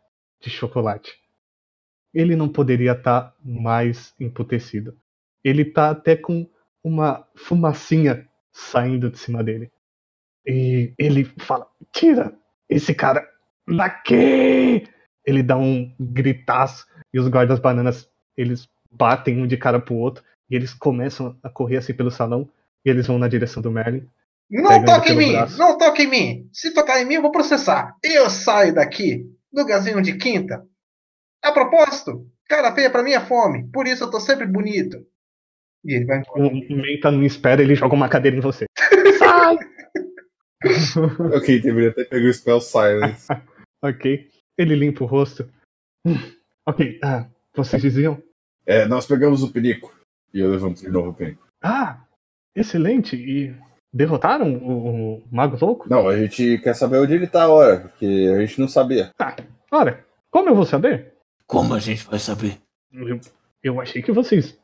[0.42, 1.20] de chocolate.
[2.14, 4.98] Ele não poderia estar mais emputecido.
[5.44, 6.48] Ele tá até com
[6.84, 9.72] uma fumacinha saindo de cima dele.
[10.50, 12.34] E ele fala: Tira!
[12.68, 13.24] esse cara
[13.68, 14.84] daqui!
[15.24, 20.24] Ele dá um gritaço e os guardas bananas eles batem um de cara pro outro
[20.50, 22.50] e eles começam a correr assim pelo salão
[22.84, 24.08] e eles vão na direção do Merlin.
[24.50, 25.32] Não toque em mim!
[25.34, 25.60] braço.
[25.60, 26.50] Não toque em mim!
[26.52, 27.96] Se tocar em mim, eu vou processar.
[28.04, 30.66] Eu saio daqui, lugarzinho de quinta.
[31.44, 35.06] A propósito, cara feia pra mim é fome, por isso eu tô sempre bonito.
[35.86, 36.48] E ele vai embora.
[36.48, 38.66] O Menta não espera, ele joga uma cadeira em você.
[41.36, 43.28] ok, deveria ter pego o spell silence.
[43.82, 44.30] ok.
[44.58, 45.50] Ele limpa o rosto.
[46.68, 47.26] Ok, ah,
[47.56, 48.22] vocês diziam?
[48.64, 49.92] É, nós pegamos o pinico.
[50.32, 51.48] E eu levanto de novo o pinico.
[51.64, 52.06] Ah,
[52.56, 53.16] excelente.
[53.16, 53.56] E
[53.92, 55.90] derrotaram o, o Mago Louco?
[55.90, 59.10] Não, a gente quer saber onde ele tá agora, porque a gente não sabia.
[59.18, 59.36] Tá.
[59.72, 61.16] Ora, como eu vou saber?
[61.48, 62.60] Como a gente vai saber?
[62.92, 63.20] Eu,
[63.64, 64.56] eu achei que vocês.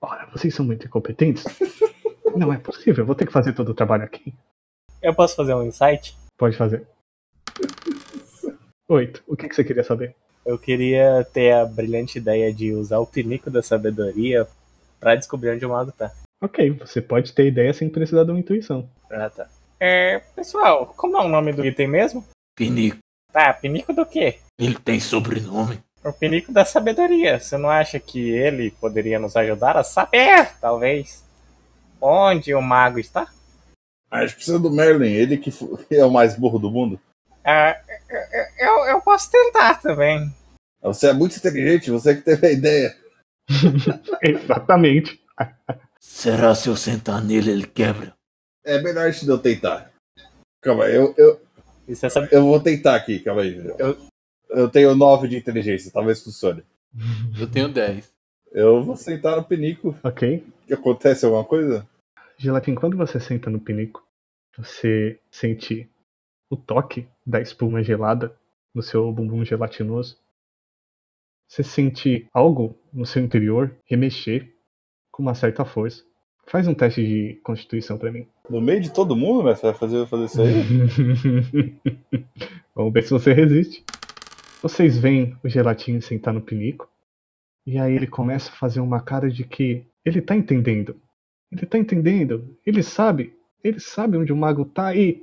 [0.00, 1.42] Ora, vocês são muito incompetentes.
[2.36, 4.32] Não é possível, eu vou ter que fazer todo o trabalho aqui.
[5.02, 6.16] Eu posso fazer um insight?
[6.36, 6.86] Pode fazer.
[8.88, 9.22] Oito.
[9.26, 10.14] O que, que você queria saber?
[10.44, 14.46] Eu queria ter a brilhante ideia de usar o pinico da sabedoria
[14.98, 16.12] pra descobrir onde o mago tá.
[16.42, 18.88] Ok, você pode ter ideia sem precisar de uma intuição.
[19.10, 19.48] Ah, tá.
[19.78, 22.24] É, pessoal, como é o nome do item mesmo?
[22.54, 22.98] Pinico.
[23.32, 24.38] Tá, pinico do quê?
[24.58, 25.78] Ele tem sobrenome.
[26.04, 27.38] O pinico da sabedoria.
[27.38, 31.24] Você não acha que ele poderia nos ajudar a saber, talvez,
[32.00, 33.28] onde o mago está?
[34.10, 35.50] A gente precisa do Merlin, ele que
[35.94, 37.00] é o mais burro do mundo.
[37.44, 40.34] Ah, eu, eu, eu posso tentar também.
[40.82, 42.96] Você é muito inteligente, você que teve a ideia.
[44.22, 45.20] Exatamente.
[45.98, 48.14] Será se eu sentar nele ele quebra?
[48.64, 49.90] É melhor a gente não tentar.
[50.62, 51.40] Calma aí, eu, eu,
[51.88, 53.56] é eu vou tentar aqui, calma aí.
[53.78, 53.96] Eu,
[54.50, 56.62] eu tenho 9 de inteligência, talvez funcione.
[57.38, 58.10] Eu tenho 10.
[58.52, 59.96] Eu vou sentar no pinico.
[60.02, 60.44] Ok.
[60.66, 61.86] Que acontece alguma coisa?
[62.40, 64.02] Gelatin, quando você senta no pinico,
[64.56, 65.86] você sente
[66.48, 68.34] o toque da espuma gelada
[68.74, 70.16] no seu bumbum gelatinoso.
[71.46, 74.54] Você sente algo no seu interior remexer
[75.12, 76.02] com uma certa força.
[76.46, 78.26] Faz um teste de constituição pra mim.
[78.48, 81.76] No meio de todo mundo, mas você vai fazer, fazer isso aí?
[82.74, 83.84] Vamos ver se você resiste.
[84.62, 86.88] Vocês veem o gelatinho sentar no pinico.
[87.66, 90.98] E aí ele começa a fazer uma cara de que ele tá entendendo.
[91.52, 92.56] Ele tá entendendo.
[92.64, 93.36] Ele sabe.
[93.62, 95.22] Ele sabe onde o mago tá e.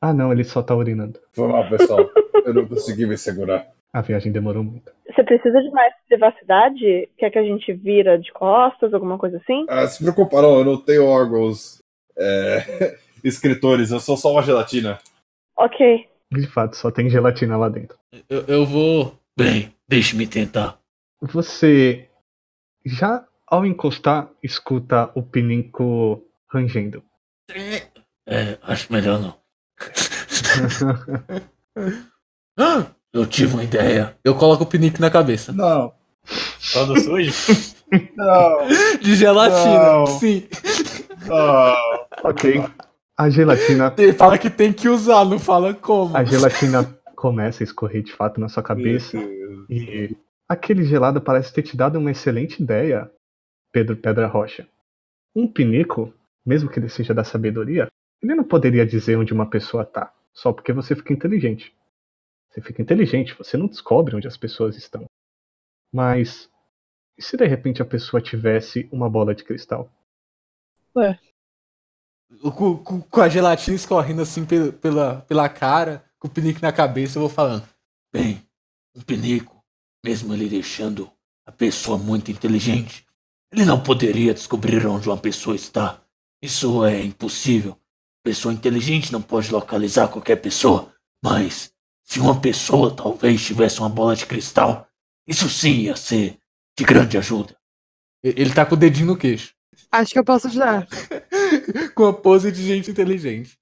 [0.00, 1.20] Ah não, ele só tá urinando.
[1.36, 2.10] Vamos lá, pessoal.
[2.44, 3.68] Eu não consegui me segurar.
[3.92, 4.90] A viagem demorou muito.
[5.06, 7.08] Você precisa de mais privacidade?
[7.18, 9.66] Quer que a gente vira de costas, alguma coisa assim?
[9.68, 11.78] Ah, se preocupa não, eu não tenho órgãos
[12.16, 14.98] é, escritores, eu sou só uma gelatina.
[15.56, 16.08] Ok.
[16.32, 17.98] De fato, só tem gelatina lá dentro.
[18.28, 19.14] Eu, eu vou.
[19.38, 20.78] Bem, deixe-me tentar.
[21.20, 22.08] Você
[22.84, 27.04] já ao encostar escuta o pinico rangendo.
[28.26, 29.36] É, acho melhor não.
[32.58, 32.84] Ah,
[33.14, 34.14] eu tive uma ideia.
[34.22, 35.52] Eu coloco o pinico na cabeça.
[35.52, 35.94] Não,
[36.74, 37.32] Todo sujo?
[38.14, 38.68] não,
[39.00, 39.92] De gelatina.
[39.92, 40.06] Não.
[40.06, 40.46] Sim.
[41.26, 41.74] não.
[42.24, 42.62] Ok.
[43.16, 43.94] A gelatina.
[43.96, 46.14] Ele fala que tem que usar, não fala como.
[46.14, 49.16] A gelatina começa a escorrer de fato na sua cabeça.
[49.70, 50.14] E
[50.46, 53.10] aquele gelado parece ter te dado uma excelente ideia,
[53.72, 54.68] Pedro Pedra Rocha.
[55.34, 56.12] Um pinico,
[56.44, 57.88] mesmo que ele seja da sabedoria,
[58.22, 61.74] ele não poderia dizer onde uma pessoa tá, só porque você fica inteligente.
[62.50, 65.06] Você fica inteligente, você não descobre onde as pessoas estão.
[65.92, 66.50] Mas
[67.18, 69.90] e se de repente a pessoa tivesse uma bola de cristal?
[72.56, 76.72] Com, com- com a gelatina escorrendo assim pela, pela, pela cara, com o pinico na
[76.72, 77.66] cabeça, eu vou falando.
[78.12, 78.42] Bem,
[78.94, 79.62] um pinico,
[80.04, 81.10] mesmo ele deixando
[81.46, 83.06] a pessoa muito inteligente,
[83.52, 86.00] ele não poderia descobrir onde uma pessoa está.
[86.40, 87.76] Isso é impossível.
[88.24, 90.90] Pessoa inteligente não pode localizar qualquer pessoa.
[91.22, 91.70] Mas,
[92.02, 94.88] se uma pessoa talvez tivesse uma bola de cristal,
[95.28, 96.38] isso sim ia ser
[96.78, 97.54] de grande ajuda.
[98.24, 99.52] Ele tá com o dedinho no queixo.
[99.90, 100.88] Acho que eu posso ajudar.
[101.94, 103.58] com a pose de gente inteligente.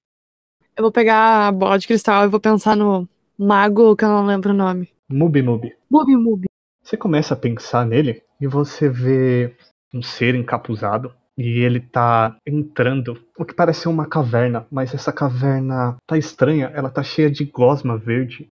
[0.77, 4.25] Eu vou pegar a bola de cristal e vou pensar no mago, que eu não
[4.25, 4.89] lembro o nome.
[5.09, 5.75] Mubi Mubi.
[5.91, 6.47] Mubi Mubi.
[6.83, 9.57] Você começa a pensar nele e você vê
[9.93, 15.13] um ser encapuzado e ele tá entrando, o que parece ser uma caverna, mas essa
[15.13, 18.49] caverna tá estranha, ela tá cheia de gosma verde.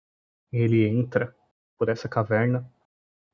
[0.53, 1.35] Ele entra
[1.79, 2.65] por essa caverna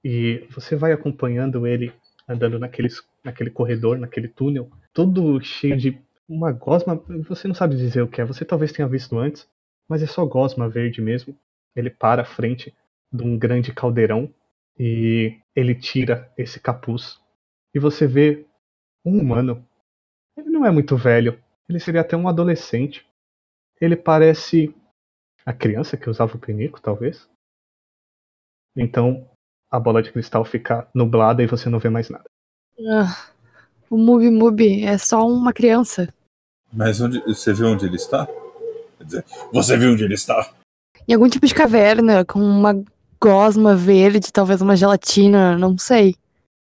[0.03, 1.93] e você vai acompanhando ele
[2.27, 6.97] andando naqueles, naquele corredor, naquele túnel, todo cheio de uma gosma,
[7.29, 9.47] você não sabe dizer o que é, você talvez tenha visto antes,
[9.89, 11.37] mas é só gosma verde mesmo.
[11.77, 12.75] Ele para à frente
[13.13, 14.33] de um grande caldeirão
[14.79, 17.21] e ele tira esse capuz
[17.75, 18.47] e você vê
[19.05, 19.67] um humano.
[20.37, 23.07] Ele não é muito velho, ele seria até um adolescente.
[23.81, 24.75] Ele parece
[25.45, 27.29] a criança que usava o pinico, talvez.
[28.77, 29.29] Então
[29.71, 32.25] a bola de cristal fica nublada e você não vê mais nada.
[32.89, 33.31] Ah,
[33.89, 36.13] o Mubi Mubi é só uma criança.
[36.73, 38.27] Mas onde, você viu onde ele está?
[38.99, 40.55] Quer dizer, você viu onde ele está?
[41.09, 42.83] Em algum tipo de caverna, com uma
[43.21, 46.15] gosma verde, talvez uma gelatina, não sei.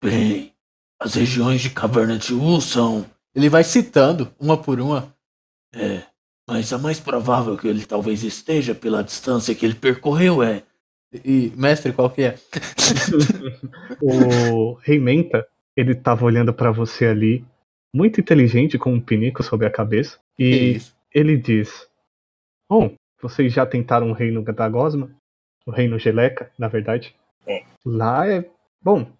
[0.02, 0.52] Bem,
[1.00, 3.06] as regiões de caverna de U são.
[3.34, 5.14] Ele vai citando, uma por uma.
[5.74, 6.02] É,
[6.46, 10.62] mas a mais provável que ele talvez esteja pela distância que ele percorreu é.
[11.24, 12.34] E, mestre, qual que é?
[14.00, 15.46] O Rei Menta,
[15.76, 17.44] ele tava olhando pra você ali,
[17.92, 20.18] muito inteligente, com um pinico sobre a cabeça.
[20.38, 20.94] E isso?
[21.12, 21.88] ele diz:
[22.68, 25.10] Bom, vocês já tentaram o reino da Gosma?
[25.66, 27.14] O reino Geleca, na verdade.
[27.46, 27.64] É.
[27.84, 28.48] Lá é,
[28.82, 29.10] bom,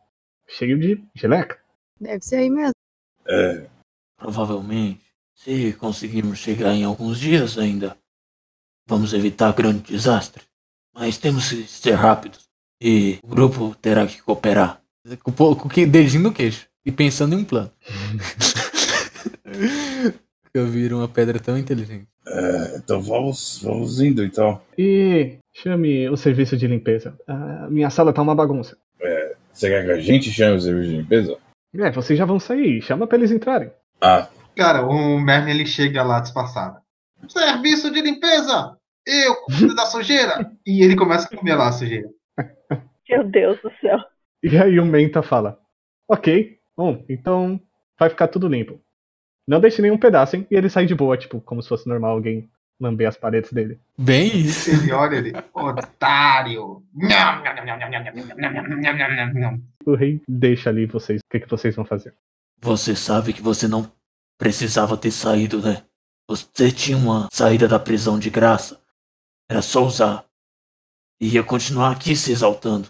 [0.49, 1.60] cheio de geleca.
[2.01, 2.73] Deve ser aí mesmo.
[3.29, 3.67] É,
[4.19, 5.01] Provavelmente,
[5.35, 7.97] se conseguirmos chegar em alguns dias ainda,
[8.87, 10.43] vamos evitar grande desastre.
[10.95, 12.49] Mas temos que ser rápidos.
[12.83, 14.81] E o grupo terá que cooperar.
[15.23, 16.67] Com, o- com o dedinho no queixo.
[16.85, 17.71] E pensando em um plano.
[20.53, 22.09] Eu viro uma pedra tão inteligente.
[22.27, 24.61] é, então vamos, vamos indo então.
[24.77, 27.17] E chame o serviço de limpeza.
[27.27, 28.77] Ah, minha sala tá uma bagunça.
[29.53, 31.39] Você quer que a gente chame o serviço de limpeza?
[31.75, 33.71] É, vocês já vão sair, chama pra eles entrarem.
[34.01, 36.81] Ah, Cara, o Merlin ele chega lá disfarçado.
[37.29, 38.77] Serviço de limpeza!
[39.07, 40.53] Eu cuido da sujeira!
[40.67, 42.09] E ele começa a comer lá a sujeira.
[43.09, 43.99] Meu Deus do céu.
[44.43, 45.59] E aí o Menta fala:
[46.09, 47.61] Ok, bom, então
[47.99, 48.81] vai ficar tudo limpo.
[49.47, 50.47] Não deixe nenhum pedaço, hein?
[50.51, 52.49] E ele sai de boa, tipo, como se fosse normal alguém
[52.81, 53.79] lamber as paredes dele.
[53.97, 54.71] Bem isso.
[54.71, 56.83] Ele olha ele, otário!
[59.85, 61.21] o rei deixa ali vocês.
[61.21, 62.15] O que, que vocês vão fazer?
[62.61, 63.91] Você sabe que você não
[64.39, 65.83] precisava ter saído, né?
[66.29, 68.81] Você tinha uma saída da prisão de graça.
[69.51, 70.25] Era só usar.
[71.21, 72.89] E ia continuar aqui se exaltando.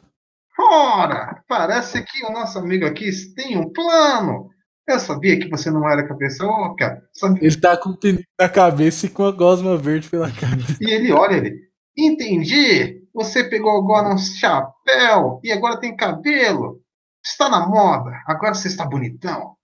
[0.59, 4.51] Ora, parece que o nosso amigo aqui tem um plano.
[4.93, 7.03] Eu sabia que você não era cabeça oca.
[7.13, 10.59] Sabia- Ele tá com o pinico na cabeça e com a gosma verde pela cara.
[10.81, 11.71] E ele olha ele.
[11.97, 13.01] Entendi.
[13.15, 16.81] Você pegou agora um chapéu e agora tem cabelo.
[17.25, 18.11] Está na moda.
[18.27, 19.55] Agora você está bonitão.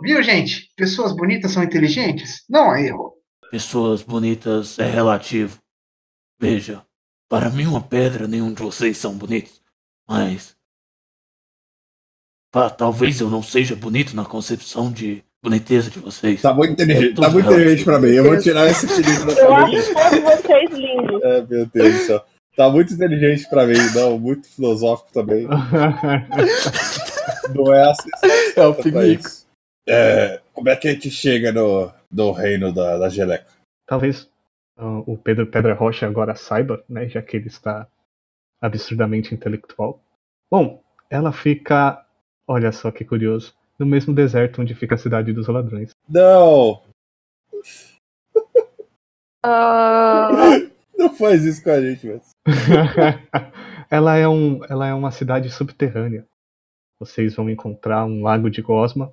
[0.00, 0.70] Viu, gente?
[0.76, 2.42] Pessoas bonitas são inteligentes.
[2.48, 3.14] Não há erro.
[3.50, 5.58] Pessoas bonitas é relativo.
[6.40, 6.84] Veja,
[7.28, 9.60] para mim uma pedra nenhum de vocês são bonitos.
[10.08, 10.53] Mas.
[12.54, 16.40] Pá, talvez eu não seja bonito na concepção de boniteza de vocês.
[16.40, 18.10] tá muito inteligente, É tá muito inteligente pra mim.
[18.10, 21.20] Eu vou tirar esse pedido da Eu acho todos vocês lindos.
[21.20, 22.24] É, meu Deus do céu.
[22.56, 25.48] Tá muito inteligente pra mim, não, muito filosófico também.
[27.52, 28.08] Não é assim.
[28.54, 29.28] É o pinico.
[29.88, 33.50] É, como é que a gente chega no, no reino da, da geleca?
[33.84, 34.30] Talvez
[34.78, 37.08] ah, o Pedro Pedra Rocha agora saiba, né?
[37.08, 37.88] Já que ele está
[38.62, 40.00] absurdamente intelectual.
[40.48, 42.03] Bom, ela fica.
[42.46, 43.54] Olha só que curioso.
[43.78, 45.90] No mesmo deserto onde fica a cidade dos ladrões.
[46.08, 46.82] Não!
[49.46, 50.30] Ah,
[50.96, 52.20] Não faz isso com a gente, velho.
[53.90, 56.26] ela, é um, ela é uma cidade subterrânea.
[56.98, 59.12] Vocês vão encontrar um lago de gosma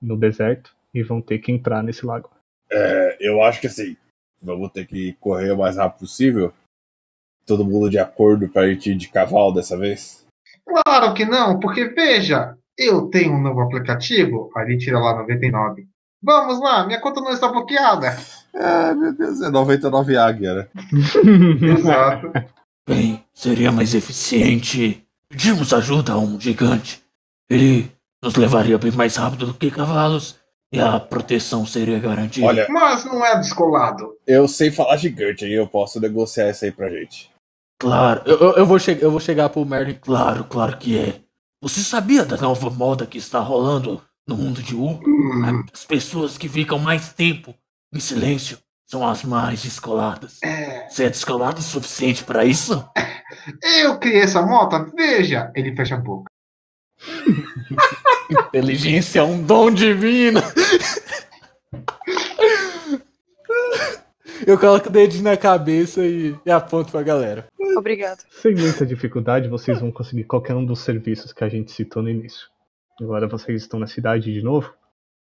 [0.00, 2.30] no deserto e vão ter que entrar nesse lago.
[2.70, 3.96] É, eu acho que assim,
[4.40, 6.52] vamos ter que correr o mais rápido possível.
[7.44, 10.24] Todo mundo de acordo pra gente ir de cavalo dessa vez?
[10.64, 14.50] Claro que não, porque veja, eu tenho um novo aplicativo.
[14.56, 15.86] Ali tira lá 99.
[16.24, 18.16] Vamos lá, minha conta não está bloqueada.
[18.54, 20.68] Ah, meu Deus, é 99 águia, né?
[21.76, 22.32] Exato.
[22.88, 27.02] Bem, seria mais eficiente pedirmos ajuda a um gigante.
[27.50, 27.90] Ele
[28.22, 30.38] nos levaria bem mais rápido do que cavalos
[30.72, 32.46] e a proteção seria garantida.
[32.46, 34.14] Olha, Mas não é descolado.
[34.26, 37.30] eu sei falar gigante aí, eu posso negociar isso aí pra gente.
[37.80, 39.94] Claro, Eu, eu, eu vou che eu vou chegar pro Merlin.
[40.00, 41.20] claro, claro que é.
[41.62, 45.00] Você sabia da nova moda que está rolando no mundo de U?
[45.06, 47.54] Hum, As pessoas que ficam mais tempo
[47.94, 50.42] em silêncio são as mais descoladas.
[50.42, 52.84] é, Você é descolado o suficiente para isso?
[53.62, 55.52] eu criei essa moto, veja.
[55.54, 56.28] Ele fecha a boca.
[58.48, 60.40] Inteligência é um dom divino.
[64.46, 67.46] Eu coloco o dedinho na cabeça e, e aponto pra galera.
[67.76, 68.24] obrigado.
[68.30, 72.10] Sem muita dificuldade, vocês vão conseguir qualquer um dos serviços que a gente citou no
[72.10, 72.48] início.
[73.00, 74.72] Agora vocês estão na cidade de novo,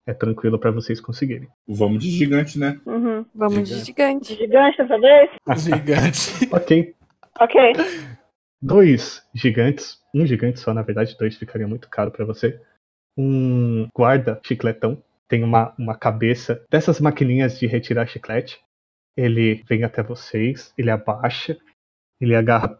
[0.05, 1.47] é tranquilo pra vocês conseguirem.
[1.67, 2.79] Vamos de gigante, né?
[2.85, 3.25] Uhum.
[3.33, 4.35] Vamos de gigante.
[4.35, 5.29] Gigante dessa vez?
[5.57, 6.49] Gigante.
[6.51, 6.95] Ok,
[7.39, 7.73] Ok.
[8.61, 12.59] dois gigantes, um gigante só, na verdade, dois ficaria muito caro pra você.
[13.17, 18.59] Um guarda chicletão, tem uma, uma cabeça dessas maquininhas de retirar chiclete.
[19.15, 21.57] Ele vem até vocês, ele abaixa,
[22.19, 22.79] ele agarra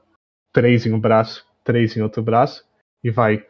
[0.54, 2.64] três em um braço, três em outro braço
[3.04, 3.46] e vai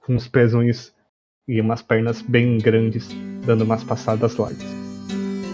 [0.00, 0.94] com os pezões
[1.48, 3.08] e umas pernas bem grandes,
[3.44, 4.62] dando umas passadas largas.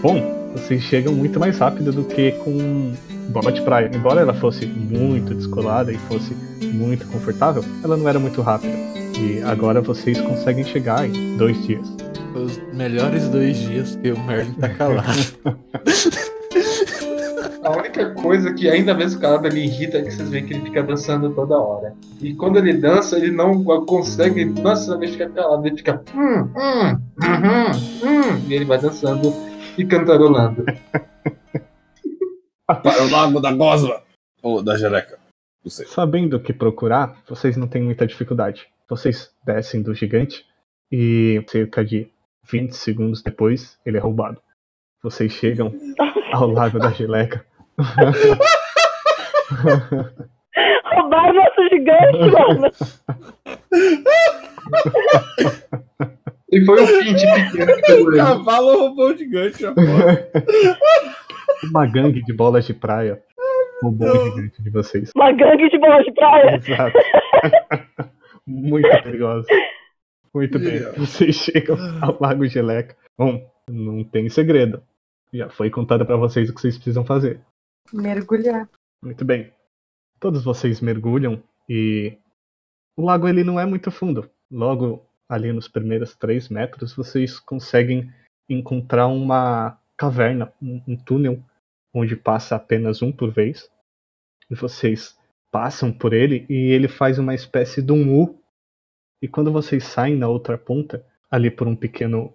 [0.01, 2.93] Bom, vocês chegam muito mais rápido do que com
[3.29, 3.91] bola de praia.
[3.93, 6.33] Embora ela fosse muito descolada e fosse
[6.63, 8.73] muito confortável, ela não era muito rápida.
[9.19, 12.06] E agora vocês conseguem chegar em dois dias.
[12.37, 15.07] Os melhores dois dias que o Merlin tá calado.
[17.63, 20.61] A única coisa que ainda mesmo calado me irrita é que vocês veem que ele
[20.61, 21.95] fica dançando toda hora.
[22.21, 26.03] E quando ele dança, ele não consegue necessariamente ficar calado, ele fica.
[26.15, 27.71] Hum, hum, hum,
[28.03, 29.33] hum, e ele vai dançando
[29.77, 30.63] e cantarolando.
[32.65, 34.01] Para o lago da gosma!
[34.41, 34.77] Ou da.
[34.77, 35.85] Não sei.
[35.87, 38.67] Sabendo o que procurar, vocês não têm muita dificuldade.
[38.87, 40.45] Vocês descem do gigante
[40.91, 42.09] e cerca de
[42.49, 44.41] 20 segundos depois ele é roubado.
[45.03, 45.73] Vocês chegam
[46.33, 47.45] ao lago da geleca.
[50.85, 52.71] Roubaram nosso gigante, mano.
[56.51, 58.17] E foi um pinte pequeno que pegou ele.
[58.17, 59.63] Cavalo roubou o gigante.
[61.63, 63.21] Uma gangue de bolas de praia
[63.81, 65.11] roubou o gigante de vocês.
[65.15, 66.55] Uma gangue de bola de praia.
[66.55, 66.97] Exato.
[68.47, 69.45] Muito perigoso.
[70.37, 70.79] Muito bem.
[70.97, 72.95] Vocês chegam ao Lago Geleca.
[73.17, 74.83] Bom, não tem segredo.
[75.33, 77.41] Já foi contado pra vocês o que vocês precisam fazer.
[77.91, 78.69] Mergulhar.
[79.03, 79.51] Muito bem.
[80.19, 82.15] Todos vocês mergulham e
[82.95, 84.29] o lago ele não é muito fundo.
[84.51, 88.13] Logo ali nos primeiros três metros vocês conseguem
[88.47, 91.43] encontrar uma caverna, um, um túnel
[91.93, 93.69] onde passa apenas um por vez.
[94.49, 95.17] E vocês
[95.51, 98.39] passam por ele e ele faz uma espécie de um U.
[99.21, 102.33] E quando vocês saem na outra ponta, ali por um pequeno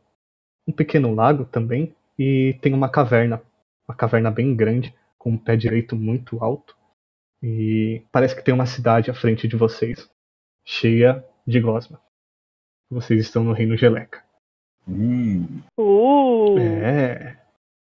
[0.66, 3.42] um pequeno lago também, e tem uma caverna,
[3.86, 6.76] uma caverna bem grande, com um pé direito muito alto.
[7.42, 10.08] E parece que tem uma cidade à frente de vocês,
[10.64, 12.00] cheia de gosma.
[12.88, 14.22] Vocês estão no Reino Geleca.
[14.86, 15.62] Hum.
[15.78, 16.58] Uh.
[16.58, 17.38] É.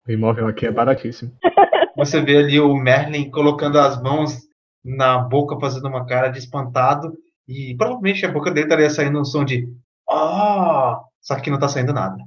[0.08, 1.32] O imóvel aqui é baratíssimo.
[1.96, 4.48] Você vê ali o Merlin colocando as mãos
[4.84, 7.16] na boca, fazendo uma cara de espantado.
[7.48, 9.68] E provavelmente a boca dele estaria saindo um som de.
[10.10, 11.04] Oh!
[11.22, 12.18] Só que não tá saindo nada.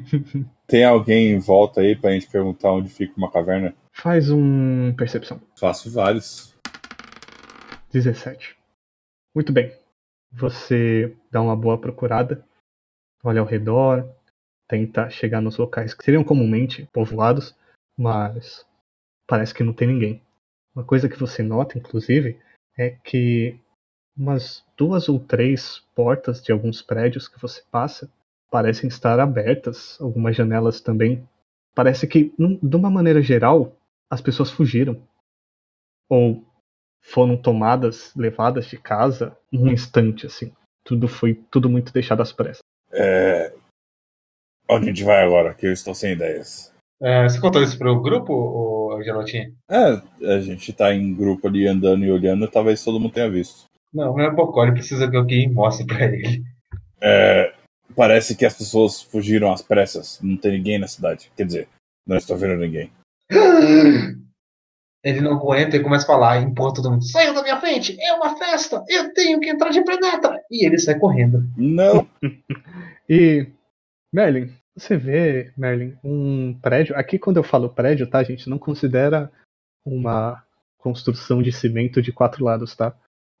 [0.66, 3.74] Tem alguém em volta aí pra gente perguntar onde fica uma caverna?
[3.92, 5.40] Faz um percepção.
[5.58, 6.54] Faço vários.
[7.90, 8.56] 17.
[9.34, 9.72] Muito bem.
[10.32, 12.44] Você dá uma boa procurada,
[13.24, 14.06] olha ao redor,
[14.68, 17.56] tenta chegar nos locais que seriam comumente povoados,
[17.96, 18.66] mas
[19.26, 20.22] parece que não tem ninguém.
[20.74, 22.38] Uma coisa que você nota, inclusive,
[22.76, 23.58] é que
[24.16, 28.10] umas duas ou três portas de alguns prédios que você passa
[28.50, 31.28] parecem estar abertas, algumas janelas também.
[31.74, 33.76] Parece que, num- de uma maneira geral,
[34.10, 35.02] as pessoas fugiram.
[36.08, 36.44] Ou
[37.02, 40.52] foram tomadas, levadas de casa num instante, assim.
[40.84, 42.62] Tudo foi tudo muito deixado às pressas.
[42.92, 43.52] É...
[44.68, 45.54] Onde a gente vai agora?
[45.54, 46.72] Que eu estou sem ideias.
[47.00, 49.52] É, você contou isso pro grupo, Gelotinha?
[49.68, 53.65] É, a gente tá em grupo ali andando e olhando, talvez todo mundo tenha visto.
[53.92, 56.44] Não, não é Bocó, ele precisa que alguém mostre pra ele.
[57.00, 57.54] É,
[57.94, 60.20] parece que as pessoas fugiram às pressas.
[60.22, 61.30] Não tem ninguém na cidade.
[61.36, 61.68] Quer dizer,
[62.06, 62.90] não estou vendo ninguém.
[65.04, 67.04] Ele não aguenta e começa a falar, empurra todo mundo.
[67.04, 67.96] Saiam da minha frente!
[68.00, 68.84] É uma festa!
[68.88, 70.42] Eu tenho que entrar de penetra!
[70.50, 71.48] E ele sai correndo.
[71.56, 72.08] Não!
[73.08, 73.46] E,
[74.12, 76.96] Merlin, você vê, Merlin, um prédio.
[76.96, 78.50] Aqui, quando eu falo prédio, tá, gente?
[78.50, 79.30] Não considera
[79.84, 80.42] uma
[80.76, 82.92] construção de cimento de quatro lados, tá?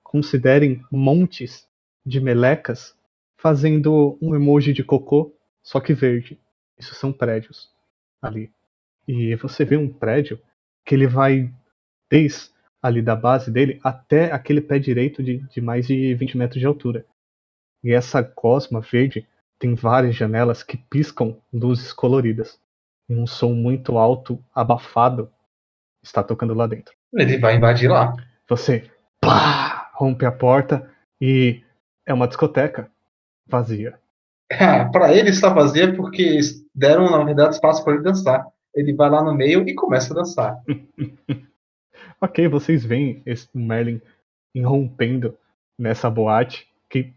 [0.08, 1.66] Considerem montes
[2.04, 2.96] de melecas
[3.36, 5.34] fazendo um emoji de cocô,
[5.64, 6.38] só que verde.
[6.78, 7.68] Isso são prédios
[8.22, 8.52] ali.
[9.06, 10.40] E você vê um prédio
[10.84, 11.52] que ele vai
[12.08, 12.50] desde
[12.80, 16.66] ali da base dele até aquele pé direito de, de mais de 20 metros de
[16.66, 17.04] altura.
[17.82, 19.26] E essa cosma verde
[19.58, 22.60] tem várias janelas que piscam luzes coloridas.
[23.08, 25.32] E um som muito alto, abafado,
[26.00, 26.94] está tocando lá dentro.
[27.12, 28.14] Ele vai invadir lá.
[28.48, 28.88] Você
[29.20, 30.88] pá, rompe a porta
[31.20, 31.62] e
[32.04, 32.90] é uma discoteca
[33.48, 33.98] vazia.
[34.92, 36.38] pra ele está vazia porque
[36.74, 38.46] deram, na verdade, espaço para ele dançar.
[38.74, 40.62] Ele vai lá no meio e começa a dançar.
[42.20, 44.00] Ok, vocês veem esse Merlin
[44.54, 45.36] irrompendo
[45.78, 47.12] nessa boate que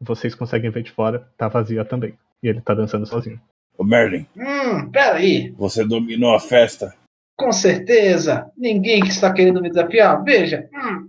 [0.00, 2.18] vocês conseguem ver de fora, tá vazia também.
[2.42, 3.40] E ele tá dançando sozinho.
[3.78, 5.50] Ô Merlin, Hum, peraí.
[5.56, 6.92] você dominou a festa.
[7.38, 8.50] Com certeza.
[8.56, 10.22] Ninguém que está querendo me desafiar.
[10.24, 10.68] Veja.
[10.74, 11.06] Hum.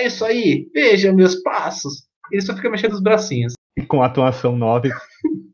[0.00, 0.68] É isso aí.
[0.72, 2.06] Veja meus passos.
[2.32, 3.52] Ele só fica mexendo os bracinhos.
[3.76, 4.90] E com a atuação 9,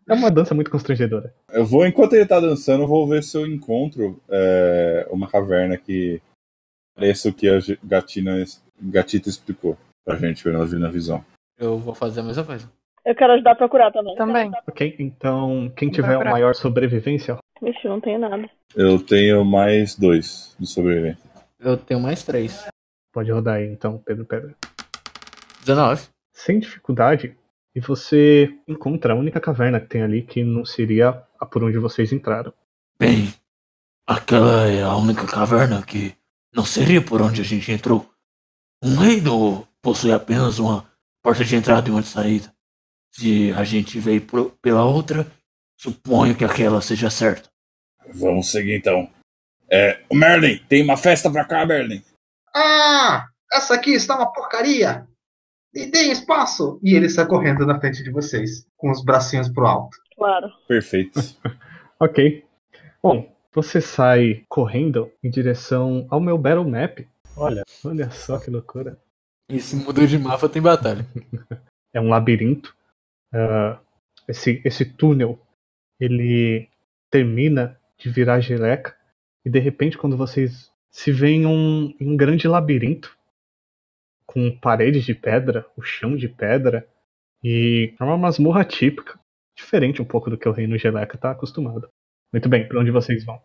[0.08, 1.34] É uma dança muito constrangedora.
[1.50, 5.76] Eu vou, enquanto ele tá dançando, eu vou ver se eu encontro é, uma caverna
[5.76, 6.22] que
[6.94, 8.44] pareça o que a Gatina,
[8.80, 11.24] Gatita explicou pra gente na, na visão.
[11.58, 12.70] Eu vou fazer a mesma coisa.
[13.04, 14.14] Eu quero ajudar a procurar também.
[14.14, 14.50] Também.
[14.68, 14.94] Ok?
[15.00, 18.48] Então, quem tiver pra- maior sobrevivência, Vixe, não tenho nada.
[18.76, 21.24] Eu tenho mais dois de sobrevivência.
[21.58, 22.68] Eu tenho mais três.
[23.16, 24.54] Pode rodar aí, então, Pedro Pedra.
[25.60, 26.06] 19.
[26.34, 27.34] Sem dificuldade,
[27.74, 31.78] e você encontra a única caverna que tem ali que não seria a por onde
[31.78, 32.52] vocês entraram.
[33.00, 33.32] Bem,
[34.06, 36.14] aquela é a única caverna que
[36.54, 38.06] não seria por onde a gente entrou.
[38.84, 40.84] Um reino possui apenas uma
[41.22, 42.52] porta de entrada e uma de saída.
[43.14, 45.26] Se a gente veio pro- pela outra,
[45.80, 47.48] suponho que aquela seja certa.
[48.14, 49.10] Vamos seguir então.
[49.70, 52.02] É, o Merlin, tem uma festa pra cá, Merlin.
[52.58, 55.06] Ah, essa aqui está uma porcaria.
[55.74, 56.80] Me deem espaço.
[56.82, 59.98] E ele sai correndo na frente de vocês, com os bracinhos pro alto.
[60.16, 60.48] Claro.
[60.66, 61.20] Perfeito.
[61.98, 62.44] Ok.
[63.02, 66.98] Bom, você sai correndo em direção ao meu Battle Map.
[67.34, 67.62] Olha.
[67.82, 69.00] Olha só que loucura.
[69.48, 71.06] E se muda de mapa, tem batalha.
[71.94, 72.76] É um labirinto.
[73.32, 73.80] Ah,
[74.28, 75.40] esse, esse túnel,
[75.98, 76.68] ele
[77.10, 78.94] termina de virar geleca.
[79.42, 83.14] E de repente, quando vocês se veem em um, em um grande labirinto,
[84.24, 86.88] com paredes de pedra, o chão de pedra,
[87.44, 89.20] e é uma masmorra típica,
[89.54, 91.86] diferente um pouco do que o Reino Geleca está acostumado.
[92.32, 93.38] Muito bem, para onde vocês vão?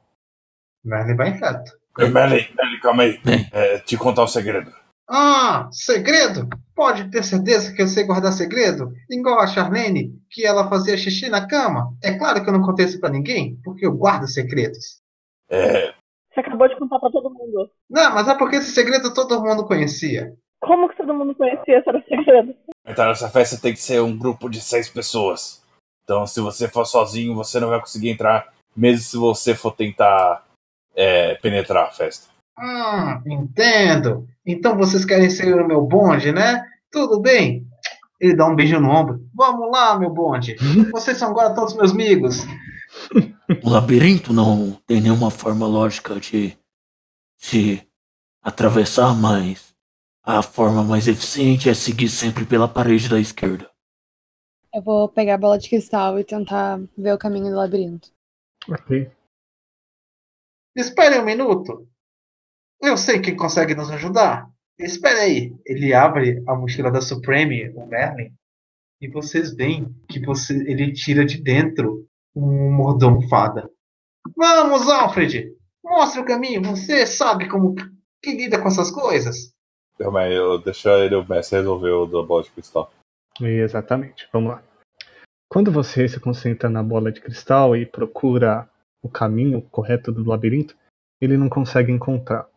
[0.81, 1.77] Merlin vai reto.
[1.97, 3.19] Merlin, Merlin, calma aí.
[3.51, 4.73] É, te contar um segredo.
[5.09, 6.47] Ah, segredo?
[6.73, 8.93] Pode ter certeza que eu sei guardar segredo?
[9.09, 11.93] Igual a Charlene, que ela fazia xixi na cama.
[12.01, 15.01] É claro que eu não contei isso pra ninguém, porque eu guardo segredos.
[15.49, 15.93] É,
[16.33, 17.69] Você acabou de contar pra todo mundo.
[17.89, 20.33] Não, mas é porque esse segredo todo mundo conhecia.
[20.61, 22.55] Como que todo mundo conhecia esse era segredo?
[22.87, 25.61] então nessa festa tem que ser um grupo de seis pessoas.
[26.03, 30.45] Então se você for sozinho, você não vai conseguir entrar, mesmo se você for tentar
[30.95, 32.27] é, penetrar a festa.
[32.59, 34.27] Hum, entendo.
[34.45, 36.63] Então vocês querem ser o meu bonde, né?
[36.91, 37.65] Tudo bem.
[38.19, 39.19] Ele dá um beijo no ombro.
[39.33, 40.55] Vamos lá, meu bonde.
[40.93, 42.45] Vocês são agora todos meus amigos.
[43.63, 46.57] O labirinto não tem nenhuma forma lógica de
[47.37, 47.85] se
[48.41, 49.75] atravessar, mas
[50.23, 53.69] a forma mais eficiente é seguir sempre pela parede da esquerda.
[54.73, 58.09] Eu vou pegar a bola de cristal e tentar ver o caminho do labirinto.
[58.69, 59.11] Ok.
[60.75, 61.87] Espere um minuto.
[62.81, 64.49] Eu sei quem consegue nos ajudar.
[64.79, 65.55] Espere aí.
[65.65, 68.33] Ele abre a mochila da Supreme, o Merlin,
[69.01, 73.69] e vocês veem que você, ele tira de dentro um mordomo fada.
[74.35, 75.55] Vamos, Alfred!
[75.83, 76.63] Mostre o caminho.
[76.63, 77.75] Você sabe como
[78.21, 79.53] que lida com essas coisas.
[79.97, 82.91] Calma aí, eu deixa ele o mestre resolver o da bola de cristal.
[83.39, 84.27] Exatamente.
[84.31, 84.63] Vamos lá.
[85.49, 88.69] Quando você se concentra na bola de cristal e procura
[89.01, 90.75] o caminho correto do labirinto,
[91.19, 92.47] ele não consegue encontrar.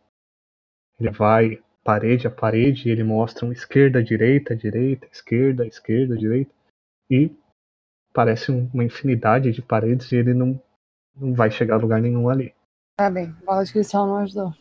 [0.99, 6.51] Ele vai parede a parede e ele mostra um esquerda, direita, direita, esquerda, esquerda, direita.
[7.09, 7.31] E
[8.15, 10.59] parece um- uma infinidade de paredes e ele não,
[11.15, 12.53] não vai chegar a lugar nenhum ali.
[12.97, 14.53] Tá bem, bola de cristal não ajudou.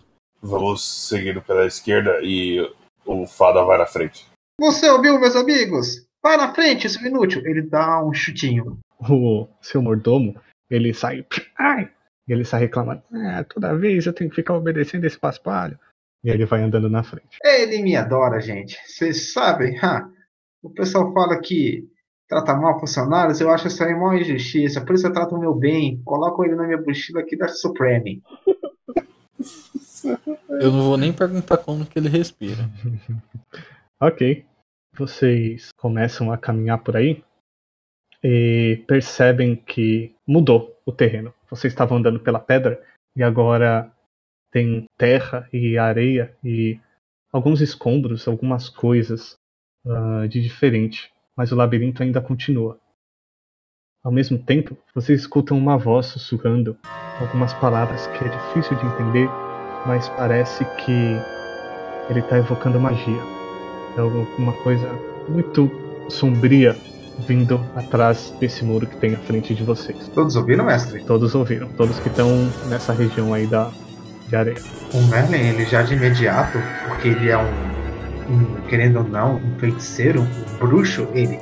[0.43, 2.61] Vamos seguindo pela esquerda e
[3.07, 4.27] o Fada vai na frente.
[4.61, 6.05] Você ouviu, meus amigos?
[6.23, 7.41] Vai na frente, seu inútil.
[7.47, 8.79] Ele dá um chutinho.
[8.99, 10.35] O seu mordomo,
[10.71, 11.25] ele sai.
[11.59, 11.91] Ai!
[12.27, 13.03] E ele sai reclamando.
[13.13, 15.79] Ah, toda vez eu tenho que ficar obedecendo esse paspalho.
[16.25, 17.39] E ele vai andando na frente.
[17.43, 18.79] Ele me adora, gente.
[18.87, 20.09] Vocês sabem, ha?
[20.63, 21.87] o pessoal fala que
[22.29, 24.85] trata mal funcionários, eu acho isso aí uma injustiça.
[24.85, 26.01] Por isso eu trato o meu bem.
[26.05, 28.23] Coloco ele na minha mochila aqui da Supreme.
[30.49, 32.69] Eu não vou nem perguntar como que ele respira.
[34.01, 34.45] Ok.
[34.97, 37.25] Vocês começam a caminhar por aí
[38.23, 41.33] e percebem que mudou o terreno.
[41.49, 42.85] Vocês estavam andando pela pedra
[43.17, 43.91] e agora
[44.51, 46.79] tem terra e areia e
[47.33, 49.37] alguns escombros, algumas coisas
[49.87, 51.14] ah, de diferente.
[51.37, 52.79] Mas o labirinto ainda continua.
[54.03, 56.77] Ao mesmo tempo, vocês escutam uma voz sussurrando
[57.21, 59.29] algumas palavras que é difícil de entender,
[59.87, 61.17] mas parece que
[62.11, 63.23] ele está evocando magia.
[63.97, 64.87] É alguma coisa
[65.29, 65.71] muito
[66.09, 66.77] sombria
[67.27, 70.09] vindo atrás desse muro que tem à frente de vocês.
[70.09, 71.03] Todos ouviram, mestre?
[71.05, 72.29] Todos ouviram, todos que estão
[72.69, 73.71] nessa região aí da
[74.29, 74.59] de areia.
[74.93, 76.59] O Merlin, ele já de imediato,
[76.89, 77.74] porque ele é um,
[78.29, 81.39] um, querendo ou não, um feiticeiro, um bruxo, ele.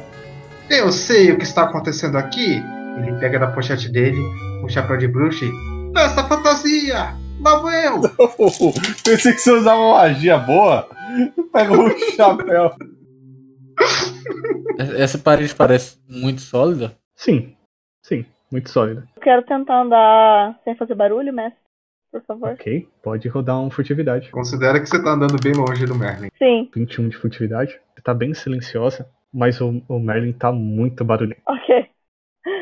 [0.70, 2.62] Eu sei o que está acontecendo aqui.
[2.96, 4.20] Ele pega da pochete dele
[4.62, 5.92] um chapéu de bruxo e.
[5.92, 7.14] Festa fantasia!
[7.40, 8.00] Lá vou eu!
[9.04, 10.88] Pensei que você usava uma magia boa.
[11.52, 12.72] Pega o chapéu.
[14.96, 16.96] Essa parede parece muito sólida.
[17.14, 17.54] Sim,
[18.02, 19.08] Sim, muito sólida.
[19.14, 21.61] Eu quero tentar andar sem fazer barulho, mestre,
[22.12, 22.50] por favor.
[22.50, 24.30] Ok, pode rodar um furtividade.
[24.30, 26.28] Considera que você tá andando bem longe do Merlin.
[26.38, 27.80] Sim, 21 de furtividade.
[27.94, 31.40] Você tá bem silenciosa, mas o, o Merlin tá muito barulhento.
[31.46, 31.90] ok.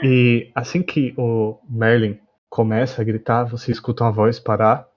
[0.03, 2.19] E assim que o Merlin
[2.49, 4.89] começa a gritar, você escuta uma voz parar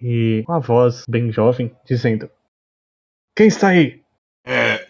[0.00, 2.30] e uma voz bem jovem dizendo:
[3.36, 4.02] Quem está aí?
[4.44, 4.86] É,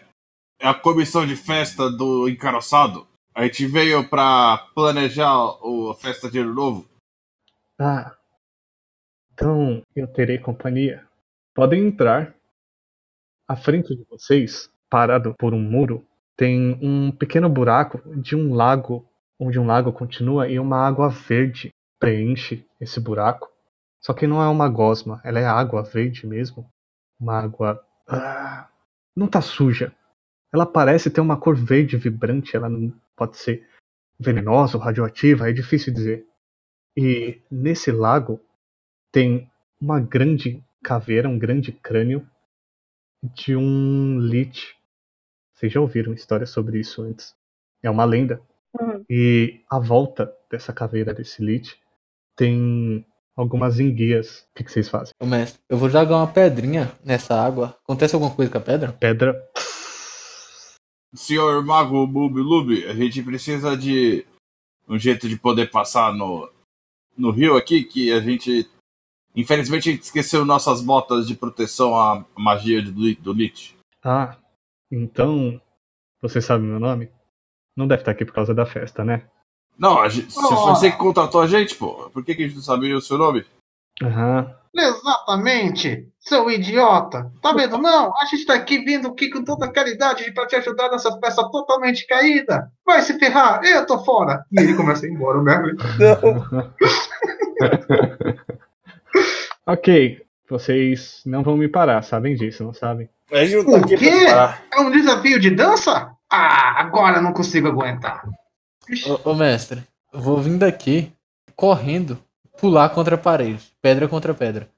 [0.59, 3.07] é a comissão de festa do encaroçado.
[3.33, 6.89] A gente veio pra planejar o- a festa de ano novo.
[7.79, 8.15] Ah,
[9.37, 11.05] então eu terei companhia.
[11.53, 12.33] Podem entrar.
[13.47, 16.03] À frente de vocês, parado por um muro,
[16.35, 19.07] tem um pequeno buraco de um lago,
[19.39, 23.47] onde um lago continua e uma água verde preenche esse buraco.
[24.01, 26.67] Só que não é uma gosma, ela é água verde mesmo.
[27.19, 27.79] Uma água.
[28.07, 28.67] Ah,
[29.15, 29.93] não tá suja.
[30.51, 33.65] Ela parece ter uma cor verde vibrante, ela não pode ser
[34.19, 36.25] venenosa ou radioativa, é difícil dizer.
[36.97, 38.41] E nesse lago
[39.11, 42.27] tem uma grande caveira, um grande crânio
[43.23, 44.75] de um lich.
[45.53, 47.35] Vocês já ouviram história sobre isso antes?
[47.81, 48.41] É uma lenda.
[48.79, 49.03] Uhum.
[49.09, 51.79] E à volta dessa caveira desse lich
[52.35, 53.05] tem
[53.35, 54.47] algumas enguias.
[54.51, 55.13] O que, que vocês fazem?
[55.19, 57.77] Ô, mestre, eu vou jogar uma pedrinha nessa água.
[57.83, 58.91] Acontece alguma coisa com a pedra?
[58.93, 59.49] Pedra.
[61.15, 64.25] Senhor Mago Bubi Lubi, a gente precisa de
[64.87, 66.49] um jeito de poder passar no,
[67.17, 68.69] no rio aqui, que a gente.
[69.37, 73.77] Infelizmente a gente esqueceu nossas botas de proteção à magia do, do Lich.
[74.03, 74.35] Ah,
[74.91, 75.61] então.
[76.19, 77.11] Você sabe meu nome?
[77.75, 79.27] Não deve estar aqui por causa da festa, né?
[79.77, 82.09] Não, a gente, foi você que contratou a gente, pô.
[82.09, 83.45] Por que, que a gente não sabia o seu nome?
[84.01, 84.51] Aham.
[84.75, 87.31] Exatamente, seu idiota.
[87.39, 88.11] Tá vendo, não?
[88.19, 91.47] A gente tá aqui vindo aqui com toda a caridade pra te ajudar nessa peça
[91.51, 92.71] totalmente caída.
[92.83, 94.43] Vai se ferrar, eu tô fora.
[94.51, 95.77] E ele começa a ir embora, o Merlin.
[99.67, 103.09] ok, vocês não vão me parar, sabem disso, não sabem?
[103.31, 104.09] A gente não tá O aqui quê?
[104.09, 104.63] pra te parar.
[104.73, 106.15] É um desafio de dança?
[106.29, 108.27] Ah, agora eu não consigo aguentar.
[109.25, 109.83] Ô, ô, mestre,
[110.13, 111.11] eu vou vir daqui
[111.55, 112.17] correndo,
[112.59, 114.69] pular contra a parede, pedra contra pedra.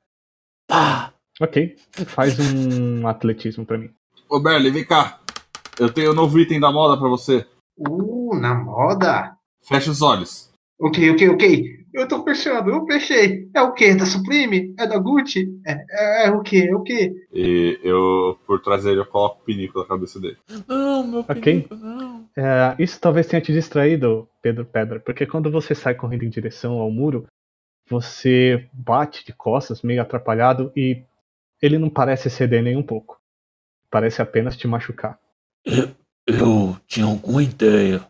[0.67, 1.13] Pá!
[1.39, 3.89] Ok, faz um atletismo pra mim.
[4.29, 5.19] Ô, Berli, vem cá.
[5.79, 7.47] Eu tenho um novo item da moda pra você.
[7.77, 9.37] Uh, na moda?
[9.63, 10.51] Fecha os olhos.
[10.79, 11.78] Ok, ok, ok.
[11.93, 13.49] Eu tô fechando, eu fechei.
[13.53, 13.95] É o quê?
[13.95, 14.73] Da Supreme?
[14.77, 15.47] É da Gucci?
[15.65, 16.67] É, é, é o quê?
[16.69, 17.13] É o quê?
[17.33, 20.37] E eu, por trás dele, eu coloco o pinico na cabeça dele.
[20.67, 21.35] Não, meu Ok.
[21.41, 22.29] pinico, não.
[22.37, 26.73] É, isso talvez tenha te distraído, Pedro Pedra, porque quando você sai correndo em direção
[26.79, 27.25] ao muro,
[27.89, 31.03] você bate de costas, meio atrapalhado, e
[31.61, 33.19] ele não parece ceder nem um pouco.
[33.89, 35.19] Parece apenas te machucar.
[35.65, 35.89] Eu,
[36.27, 38.05] eu tinha alguma ideia,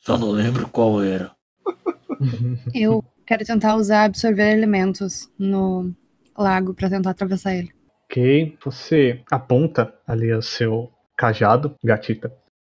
[0.00, 1.30] só não lembro qual era.
[2.74, 5.94] Eu quero tentar usar absorver elementos no
[6.36, 7.72] lago pra tentar atravessar ele.
[8.04, 12.32] Ok, você aponta ali o seu cajado, gatita,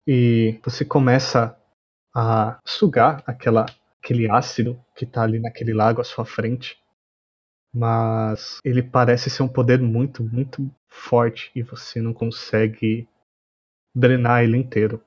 [0.07, 1.57] e você começa
[2.15, 3.65] a sugar aquela,
[4.01, 6.77] aquele ácido que tá ali naquele lago à sua frente.
[7.73, 13.07] Mas ele parece ser um poder muito, muito forte e você não consegue
[13.93, 15.03] drenar ele inteiro.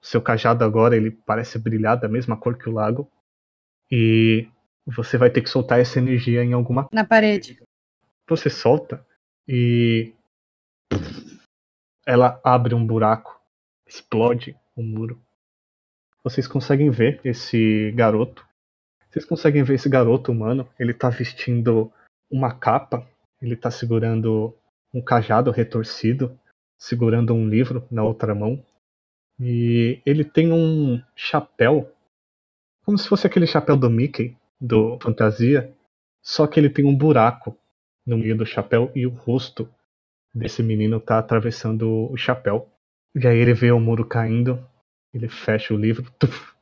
[0.00, 3.10] Seu cajado agora ele parece brilhar da mesma cor que o lago
[3.90, 4.48] e
[4.86, 7.60] você vai ter que soltar essa energia em alguma Na parede.
[8.28, 9.04] você solta
[9.46, 10.14] e
[12.06, 13.40] ela abre um buraco,
[13.86, 15.20] explode o muro.
[16.22, 18.46] Vocês conseguem ver esse garoto.
[19.10, 20.68] Vocês conseguem ver esse garoto humano.
[20.78, 21.92] Ele tá vestindo
[22.30, 23.06] uma capa.
[23.40, 24.54] Ele tá segurando
[24.92, 26.38] um cajado retorcido,
[26.78, 28.64] segurando um livro na outra mão.
[29.40, 31.92] E ele tem um chapéu,
[32.84, 35.72] como se fosse aquele chapéu do Mickey, do Fantasia,
[36.20, 37.56] só que ele tem um buraco
[38.04, 39.68] no meio do chapéu e o rosto
[40.34, 42.68] desse menino tá atravessando o chapéu.
[43.14, 44.64] E aí ele vê o muro caindo,
[45.12, 46.10] ele fecha o livro.
[46.18, 46.54] Tuf.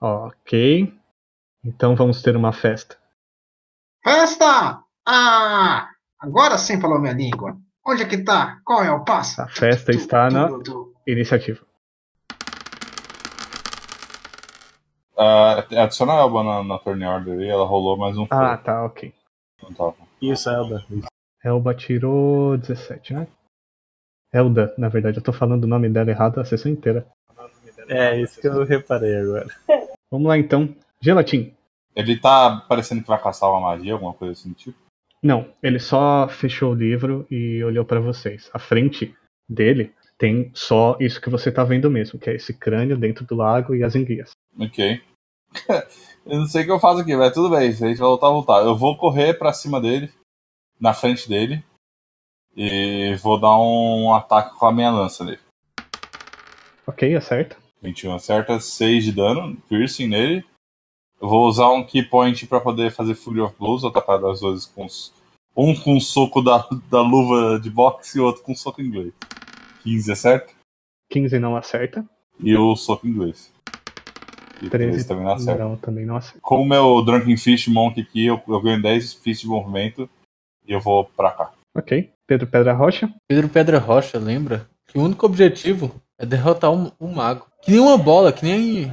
[0.00, 0.92] Ok.
[1.64, 2.96] Então vamos ter uma festa.
[4.04, 4.82] Festa!
[5.06, 5.90] Ah!
[6.18, 7.58] Agora sim falou minha língua.
[7.84, 8.60] Onde é que tá?
[8.64, 9.40] Qual é o passo?
[9.40, 10.48] A festa está na.
[11.06, 11.64] Iniciativa.
[15.16, 18.84] Ah, adiciona a Elba na, na turn order aí, ela rolou mais um Ah, tá,
[18.84, 19.12] ok.
[19.62, 19.94] Não tava.
[20.20, 20.84] Isso, Elda.
[21.42, 23.26] Elba tirou 17, né?
[24.32, 27.06] Elda, na verdade, eu tô falando o nome dela errado a sessão inteira.
[27.88, 29.46] É, isso que eu reparei agora.
[30.10, 30.74] Vamos lá então.
[31.00, 31.54] Gelatin.
[31.94, 34.78] Ele tá parecendo que vai caçar uma magia, alguma coisa assim do tipo.
[35.22, 38.50] Não, ele só fechou o livro e olhou pra vocês.
[38.52, 39.14] À frente
[39.48, 43.34] dele Tem só isso que você tá vendo mesmo, que é esse crânio dentro do
[43.36, 44.30] lago e as enguias.
[44.58, 45.02] Ok.
[46.26, 47.68] eu não sei o que eu faço aqui, mas tudo bem.
[47.68, 48.62] A gente vai voltar, voltar.
[48.64, 50.10] Eu vou correr pra cima dele,
[50.80, 51.62] na frente dele,
[52.56, 55.40] e vou dar um ataque com a minha lança nele.
[56.86, 57.56] Ok, acerta.
[57.82, 60.44] 21 acerta, 6 de dano, piercing nele.
[61.20, 64.66] Eu vou usar um key point pra poder fazer Fury of Blows, atacar das duas
[64.66, 65.12] com os-
[65.56, 68.80] um com um soco da, da luva de boxe e o outro com um soco
[68.82, 69.12] inglês.
[69.86, 70.52] 15 acerta
[71.08, 72.04] 15 não acerta.
[72.40, 73.52] e o soco inglês.
[74.60, 75.64] E 13 13 também não acerta.
[75.64, 76.40] não, também não acerta.
[76.42, 80.10] Com o meu Drunken Fish Monk aqui, eu, eu ganho 10 feats de movimento
[80.66, 81.52] e eu vou pra cá.
[81.76, 82.10] Ok.
[82.26, 83.14] Pedro Pedra Rocha.
[83.28, 87.46] Pedro Pedra Rocha lembra que o único objetivo é derrotar um, um mago.
[87.62, 88.92] Que nem uma bola, que nem.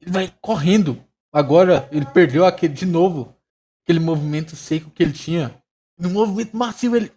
[0.00, 1.02] Ele vai correndo.
[1.32, 3.34] Agora ele perdeu aquele, de novo
[3.82, 5.52] aquele movimento seco que ele tinha.
[5.98, 7.10] No movimento macio ele.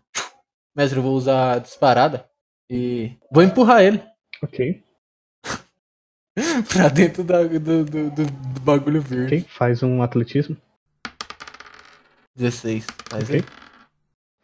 [0.76, 2.31] Mestre, eu vou usar a disparada
[2.74, 4.02] e vou empurrar ele
[4.42, 4.82] Ok.
[6.74, 9.36] pra dentro da- do, do, do- do bagulho verde.
[9.36, 9.46] Ok.
[9.50, 10.56] Faz um atletismo.
[12.36, 12.88] 16.
[13.10, 13.36] Faz Ok.
[13.36, 13.44] aí.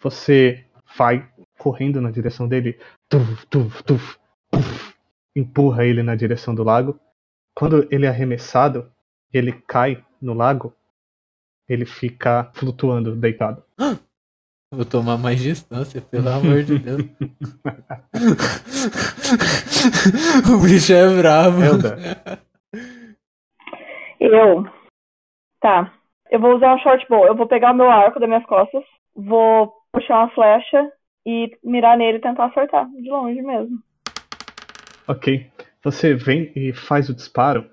[0.02, 0.66] Você
[0.98, 1.28] vai
[1.58, 2.80] correndo na direção dele.
[3.10, 4.18] Tuf, tuf, tuf,
[5.36, 7.00] empurra ele na direção do lago.
[7.56, 8.92] Quando ele é arremessado
[9.34, 10.76] e ele cai no lago,
[11.68, 13.64] ele fica flutuando, deitado.
[14.72, 17.02] Vou tomar mais distância, pelo amor de Deus.
[20.54, 21.62] o bicho é bravo.
[24.20, 24.68] Eu.
[25.62, 25.94] Tá.
[26.30, 27.26] Eu vou usar um short bow.
[27.26, 28.84] Eu vou pegar o meu arco das minhas costas,
[29.16, 30.92] vou puxar uma flecha
[31.26, 32.90] e mirar nele e tentar acertar.
[32.92, 33.80] De longe mesmo.
[35.08, 35.50] Ok.
[35.82, 37.66] Você vem e faz o disparo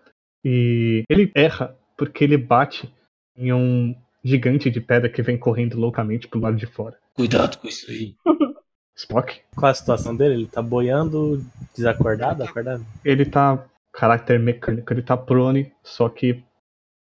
[0.45, 2.89] e ele erra porque ele bate
[3.37, 6.97] em um gigante de pedra que vem correndo loucamente pro lado de fora.
[7.15, 8.17] Cuidado com isso aí.
[8.97, 9.41] Spock?
[9.55, 10.35] Qual a situação dele?
[10.35, 11.45] Ele tá boiando,
[11.77, 12.87] desacordado, acordado?
[13.05, 16.43] Ele tá caráter mecânico, ele tá prone, só que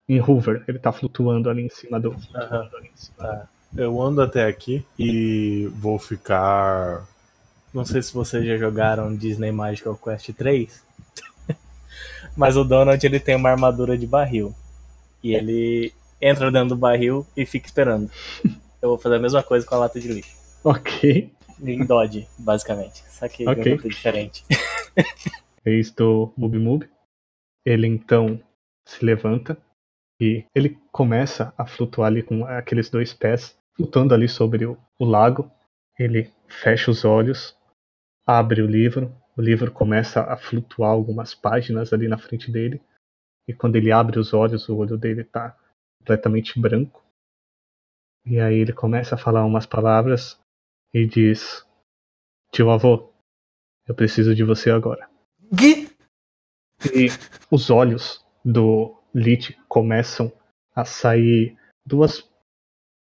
[0.08, 2.16] em hover, ele tá flutuando ali em cima do.
[2.34, 2.70] Aham.
[3.18, 3.48] Tá.
[3.76, 7.08] Eu ando até aqui e vou ficar.
[7.72, 10.84] Não sei se vocês já jogaram Disney Magical Quest 3,
[12.36, 14.56] mas o Donald ele tem uma armadura de barril.
[15.24, 18.10] E ele entra dentro do barril e fica esperando.
[18.82, 20.36] Eu vou fazer a mesma coisa com a lata de lixo.
[20.64, 21.34] Ok.
[21.62, 23.04] Em Dodge, basicamente.
[23.10, 23.64] Só que de um Ok.
[23.64, 24.46] jeito diferente.
[25.64, 26.90] Fez do Mubi Mubi.
[27.66, 28.41] Ele então
[28.88, 29.58] se levanta
[30.22, 35.06] e ele começa a flutuar ali com aqueles dois pés, flutuando ali sobre o, o
[35.06, 35.52] lago.
[35.98, 37.58] Ele fecha os olhos,
[38.26, 42.82] abre o livro, o livro começa a flutuar algumas páginas ali na frente dele.
[43.48, 45.58] E quando ele abre os olhos, o olho dele tá
[46.00, 47.04] completamente branco.
[48.26, 50.40] E aí ele começa a falar umas palavras
[50.94, 51.66] e diz:
[52.52, 53.12] Tio avô,
[53.88, 55.10] eu preciso de você agora.
[55.58, 55.90] Que?
[56.94, 57.08] E
[57.52, 60.32] os olhos do Lich começam
[60.76, 62.30] a sair duas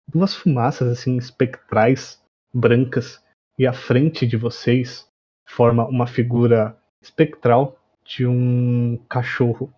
[0.08, 2.22] duas fumaças assim espectrais
[2.54, 3.24] brancas
[3.58, 5.10] e à frente de vocês
[5.48, 9.74] forma uma figura espectral de um cachorro.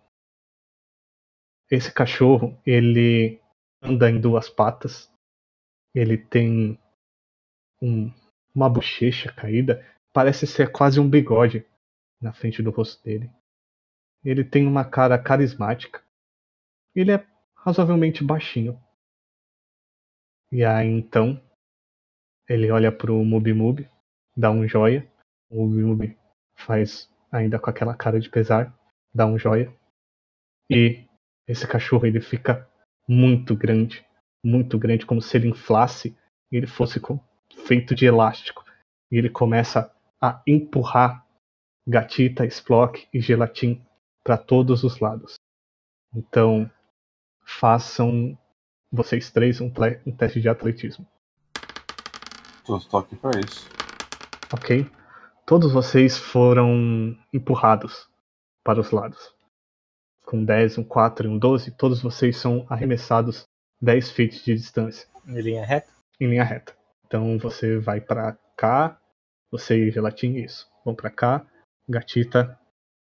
[1.70, 3.40] Esse cachorro, ele
[3.82, 5.10] anda em duas patas.
[5.94, 6.78] Ele tem
[7.82, 8.12] um-
[8.54, 11.64] uma bochecha caída, parece ser quase um bigode
[12.20, 13.30] na frente do rosto dele.
[14.24, 16.02] Ele tem uma cara carismática.
[16.94, 18.80] Ele é razoavelmente baixinho.
[20.52, 21.40] E aí então
[22.48, 23.90] ele olha pro Mubi Mubi,
[24.36, 25.06] dá um joia.
[25.50, 26.18] O Mubi Mubi
[26.56, 28.72] faz ainda com aquela cara de pesar,
[29.14, 29.72] dá um joia.
[30.70, 31.05] E
[31.46, 32.68] esse cachorro ele fica
[33.08, 34.04] muito grande,
[34.44, 36.16] muito grande, como se ele inflasse
[36.50, 37.20] e ele fosse com-
[37.66, 38.64] feito de elástico.
[39.10, 41.24] E ele começa a empurrar
[41.86, 43.84] Gatita, Splock e Gelatin
[44.24, 45.34] para todos os lados.
[46.14, 46.68] Então,
[47.44, 48.36] façam
[48.90, 49.70] vocês três um,
[50.06, 51.06] um teste de atletismo,
[52.64, 53.68] Tô, aqui pra isso.
[54.52, 54.90] ok?
[55.46, 58.08] Todos vocês foram empurrados
[58.64, 59.35] para os lados.
[60.26, 63.44] Com 10, um 4 e um 12, todos vocês são arremessados
[63.80, 65.88] 10 feet de distância, Em linha reta?
[66.20, 66.74] em linha reta.
[67.06, 68.98] Então você vai para cá,
[69.50, 70.66] você e Gelatin, isso.
[70.84, 71.46] Vão para cá,
[71.88, 72.58] Gatita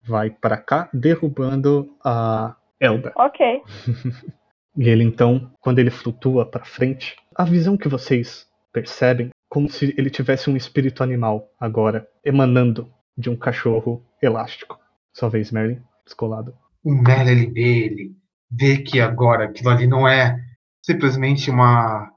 [0.03, 3.13] vai para cá, derrubando a Elda.
[3.15, 3.61] Ok.
[4.77, 9.93] E ele então, quando ele flutua para frente, a visão que vocês percebem como se
[9.97, 14.79] ele tivesse um espírito animal agora emanando de um cachorro elástico.
[15.13, 16.55] Sua vez, Merlin, descolado.
[16.83, 18.15] O Merlin dele
[18.49, 20.37] vê que agora aquilo ali não é
[20.83, 22.11] simplesmente uma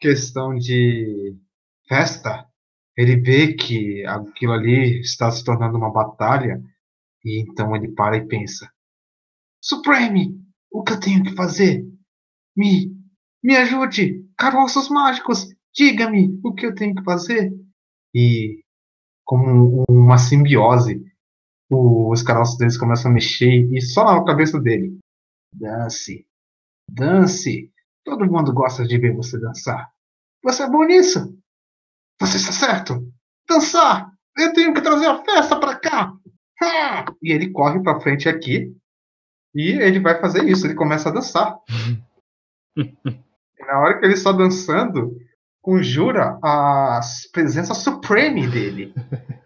[0.00, 1.36] questão de
[1.88, 2.46] festa,
[2.96, 6.60] ele vê que aquilo ali está se tornando uma batalha
[7.24, 8.68] e então ele para e pensa:
[9.60, 10.36] Supreme,
[10.70, 11.84] o que eu tenho que fazer?
[12.56, 12.92] Me,
[13.42, 17.50] me ajude, caroços mágicos, diga-me o que eu tenho que fazer.
[18.14, 18.62] E
[19.24, 21.02] como uma simbiose,
[21.72, 24.98] os caroços deles começam a mexer e só na cabeça dele.
[25.54, 26.26] Dance,
[26.88, 27.72] dance.
[28.04, 29.90] Todo mundo gosta de ver você dançar.
[30.42, 31.34] Você é bom nisso.
[32.20, 33.10] Você está certo.
[33.48, 34.12] Dançar.
[34.36, 36.12] Eu tenho que trazer a festa para cá.
[36.62, 37.04] Ah!
[37.22, 38.74] E ele corre para frente aqui
[39.54, 40.66] e ele vai fazer isso.
[40.66, 41.58] Ele começa a dançar.
[43.60, 45.16] na hora que ele está dançando,
[45.62, 47.00] conjura a
[47.32, 48.92] presença supreme dele.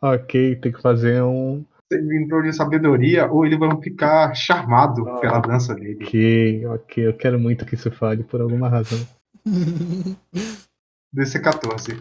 [0.00, 1.64] ok, tem que fazer um.
[1.92, 6.04] Se ele entrou de sabedoria, ou ele vai ficar charmado ah, pela dança dele.
[6.04, 7.06] Ok, ok.
[7.06, 8.98] Eu quero muito que isso fale por alguma razão.
[11.14, 11.96] DC14.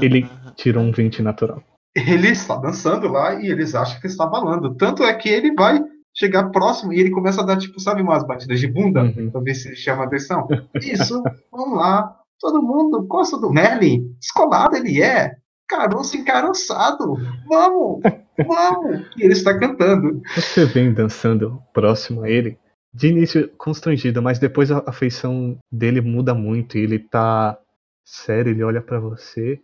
[0.00, 1.62] Ele tirou um 20 natural.
[1.94, 4.74] Ele está dançando lá e eles acham que está balando.
[4.74, 5.78] Tanto é que ele vai
[6.14, 9.30] chegar próximo e ele começa a dar, tipo, sabe, umas batidas de bunda uhum.
[9.30, 10.48] pra ver se ele chama atenção.
[10.80, 12.18] Isso, vamos lá.
[12.40, 14.16] Todo mundo gosta do Merlin.
[14.20, 15.36] Escolado ele é.
[15.72, 17.16] Caroço encaroçado.
[17.48, 18.02] Vamos,
[18.46, 19.06] vamos.
[19.16, 20.20] E ele está cantando.
[20.34, 22.58] Você vem dançando próximo a ele.
[22.92, 27.58] De início constrangido, mas depois a afeição dele muda muito e ele tá
[28.04, 29.58] sério, ele olha para você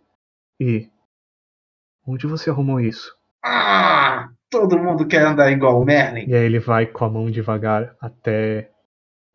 [0.59, 0.89] e
[2.07, 3.15] onde você arrumou isso?
[3.45, 4.29] Ah!
[4.49, 6.27] Todo mundo quer andar igual o Merlin.
[6.27, 8.71] E aí ele vai com a mão devagar até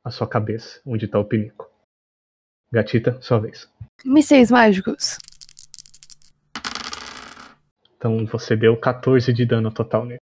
[0.05, 1.71] a sua cabeça, onde tá o pinico.
[2.73, 3.71] Gatita, sua vez.
[4.05, 5.17] Mísseis mágicos.
[8.05, 10.21] Então você deu 14 de dano total nele.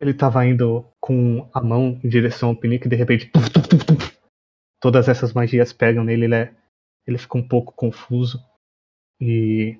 [0.00, 3.30] Ele tava indo com a mão em direção ao pinico e de repente.
[4.82, 6.52] todas essas magias pegam nele, ele, é,
[7.06, 8.44] ele fica um pouco confuso
[9.20, 9.78] e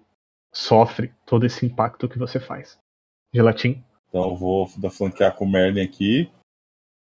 [0.55, 2.79] sofre todo esse impacto que você faz.
[3.35, 3.83] Gelatim.
[4.09, 6.31] Então eu vou flanquear com o Merlin aqui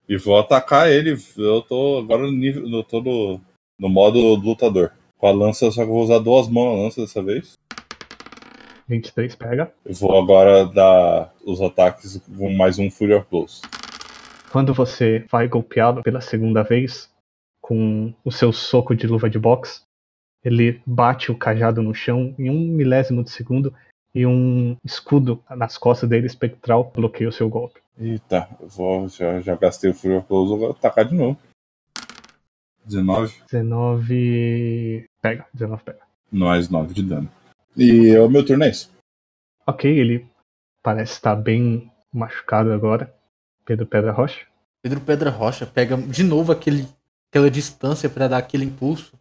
[0.06, 1.16] e vou atacar ele.
[1.38, 2.68] Eu tô agora no nível.
[2.68, 3.40] Eu tô no,
[3.80, 4.92] no modo lutador.
[5.16, 7.54] Com a lança, só que eu vou usar duas mãos a lança dessa vez.
[8.88, 9.72] 23 pega.
[9.84, 13.62] Eu vou agora dar os ataques com mais um Fury of Blows.
[14.50, 17.10] Quando você vai golpeá-lo pela segunda vez,
[17.60, 19.82] com o seu soco de luva de boxe,
[20.44, 23.74] ele bate o cajado no chão em um milésimo de segundo
[24.14, 27.80] e um escudo nas costas dele espectral bloqueia o seu golpe.
[27.98, 31.38] Eita, eu vou, já, já gastei o Fury of Blows, vou atacar de novo.
[32.84, 33.34] 19.
[33.50, 35.06] 19.
[35.22, 36.00] Pega, 19 pega.
[36.30, 37.30] Mais 9 de dano.
[37.76, 38.90] E é o meu turno é isso.
[39.66, 40.28] Ok, ele
[40.82, 43.14] parece estar bem machucado agora.
[43.64, 44.46] Pedro Pedra Rocha.
[44.82, 46.86] Pedro Pedra Rocha pega de novo aquele,
[47.30, 49.18] aquela distância para dar aquele impulso.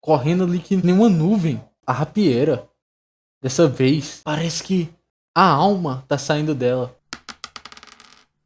[0.00, 1.62] Correndo ali que nem uma nuvem.
[1.86, 2.68] A rapieira.
[3.42, 4.90] Dessa vez, parece que
[5.34, 6.96] a alma tá saindo dela.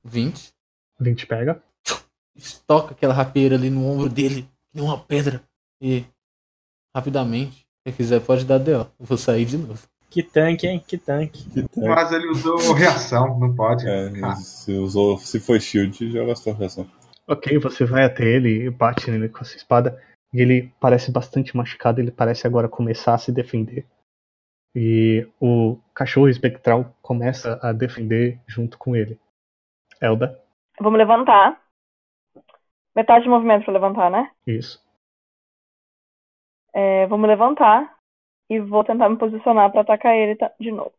[0.05, 0.53] 20.
[1.01, 1.63] 20 pega.
[2.35, 5.43] Estoca aquela rapieira ali no ombro dele, que nem uma pedra.
[5.81, 6.05] E,
[6.95, 8.87] rapidamente, se quiser pode dar D.O.
[8.99, 9.87] Vou sair de novo.
[10.11, 10.83] Que tanque, hein?
[10.87, 11.45] Que tanque.
[11.51, 11.89] Que tanque.
[11.89, 13.87] Mas ele usou reação, não pode.
[13.87, 14.37] É, ah.
[14.37, 16.89] se, usou, se foi shield, já gastou reação.
[17.27, 20.01] Ok, você vai até ele e bate nele com a sua espada.
[20.33, 23.87] E ele parece bastante machucado, ele parece agora começar a se defender.
[24.75, 29.19] E o cachorro espectral começa a defender junto com ele.
[30.01, 30.41] Elda.
[30.81, 31.61] Me levantar.
[32.95, 34.31] Metade de movimento pra levantar, né?
[34.47, 34.84] Isso.
[36.75, 37.95] É, vou me levantar
[38.51, 40.93] e vou tentar me posicionar para atacar ele de novo.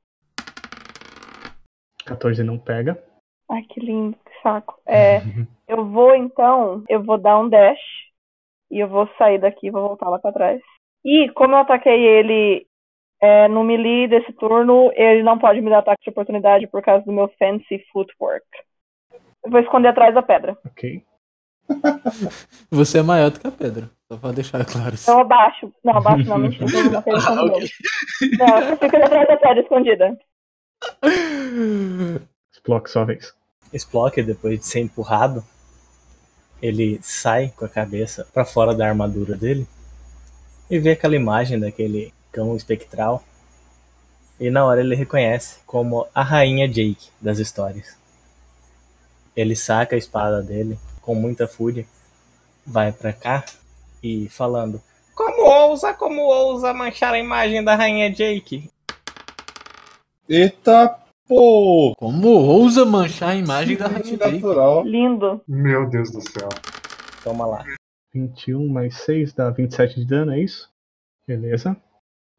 [2.05, 3.03] 14 não pega.
[3.49, 4.79] Ai, que lindo, que saco.
[4.87, 5.19] É,
[5.67, 7.79] eu vou então, eu vou dar um dash
[8.71, 10.61] e eu vou sair daqui vou voltar lá para trás.
[11.03, 12.67] E como eu ataquei ele
[13.21, 17.05] é, no melee desse turno, ele não pode me dar ataque de oportunidade por causa
[17.05, 18.45] do meu fancy footwork.
[19.43, 20.57] Eu vou esconder atrás da pedra.
[20.65, 21.03] Ok.
[22.69, 23.89] Você é maior do que a pedra.
[24.07, 25.09] Só pra deixar claro isso.
[25.09, 25.73] Não, abaixo.
[25.83, 26.65] Não, abaixo não, mentira.
[26.65, 27.69] Não, ah, okay.
[28.37, 30.17] não, eu fico atrás da pedra escondida.
[32.53, 33.33] Splock, sua vez.
[33.73, 35.43] Splock, depois de ser empurrado,
[36.61, 39.67] ele sai com a cabeça para fora da armadura dele
[40.69, 43.23] e vê aquela imagem daquele cão espectral.
[44.39, 47.97] E na hora ele reconhece como a rainha Jake das histórias.
[49.35, 51.85] Ele saca a espada dele com muita fúria,
[52.65, 53.45] vai para cá
[54.01, 54.81] e falando:
[55.13, 58.69] Como ousa, como ousa manchar a imagem da rainha Jake?
[60.27, 61.93] Eita pô!
[61.95, 64.83] Como ousa manchar a imagem da rainha natural.
[64.83, 64.89] Jake?
[64.89, 65.41] Lindo.
[65.47, 66.49] Meu Deus do céu.
[67.23, 67.63] Toma lá.
[68.13, 70.69] 21 mais 6 dá 27 de dano, é isso?
[71.27, 71.77] Beleza.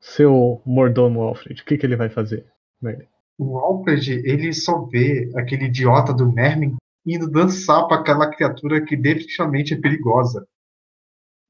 [0.00, 2.46] Seu mordomo Alfred, o que, que ele vai fazer?
[2.80, 3.06] Merlin?
[3.38, 6.76] O Alfred, ele só vê aquele idiota do Merlin
[7.06, 10.46] indo dançar para aquela criatura que definitivamente é perigosa.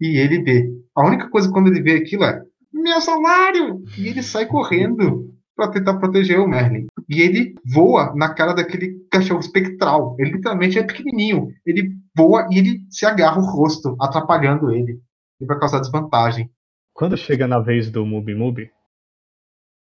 [0.00, 0.70] E ele vê.
[0.94, 2.42] A única coisa quando ele vê aquilo é
[2.72, 3.82] meu salário!
[3.96, 6.86] E ele sai correndo para tentar proteger o Merlin.
[7.08, 10.14] E ele voa na cara daquele cachorro espectral.
[10.18, 11.48] Ele literalmente é pequenininho.
[11.64, 15.00] Ele voa e ele se agarra o rosto, atrapalhando ele.
[15.40, 16.50] E vai causar desvantagem.
[16.92, 18.70] Quando chega na vez do Mubi Mubi,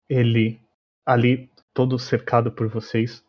[0.09, 0.61] ele,
[1.05, 3.25] ali todo cercado por vocês,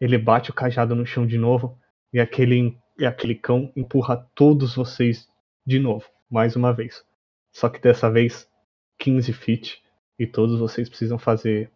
[0.00, 1.78] ele bate o cajado no chão de novo
[2.12, 5.28] e aquele, e aquele cão empurra todos vocês
[5.66, 7.04] de novo, mais uma vez.
[7.52, 8.48] Só que dessa vez
[8.98, 9.82] 15 feet
[10.18, 11.70] e todos vocês precisam fazer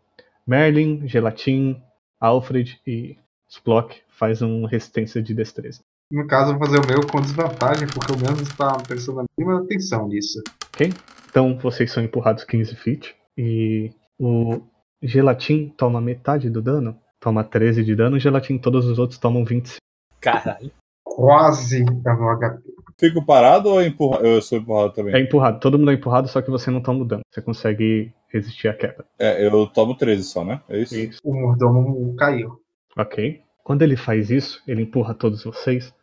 [0.47, 1.83] Merlin, Gelatin,
[2.21, 3.17] Alfred e
[3.49, 5.83] Splock faz uma resistência de destreza.
[6.11, 9.25] No caso, eu vou fazer o meu com desvantagem, porque o mesmo está prestando a
[9.39, 10.43] mínima atenção nisso.
[10.75, 10.93] Ok?
[11.29, 14.61] Então vocês são empurrados 15 feet e o
[15.01, 19.45] Gelatin toma metade do dano, toma 13 de dano, o Gelatin todos os outros tomam
[19.45, 19.79] 25.
[20.21, 20.71] Caralho.
[21.05, 22.63] Quase é meu HP.
[22.99, 24.21] Fico parado ou empurra...
[24.21, 25.15] eu sou empurrado também?
[25.15, 27.23] É empurrado, todo mundo é empurrado, só que você não toma o dano.
[27.31, 29.05] Você consegue resistir à queda.
[29.19, 30.63] É, eu tomo 13 só, né?
[30.69, 30.97] É isso?
[30.97, 31.21] Isso.
[31.25, 32.63] O mordomo caiu.
[32.97, 33.43] Ok.
[33.63, 35.95] Quando ele faz isso, ele empurra todos vocês.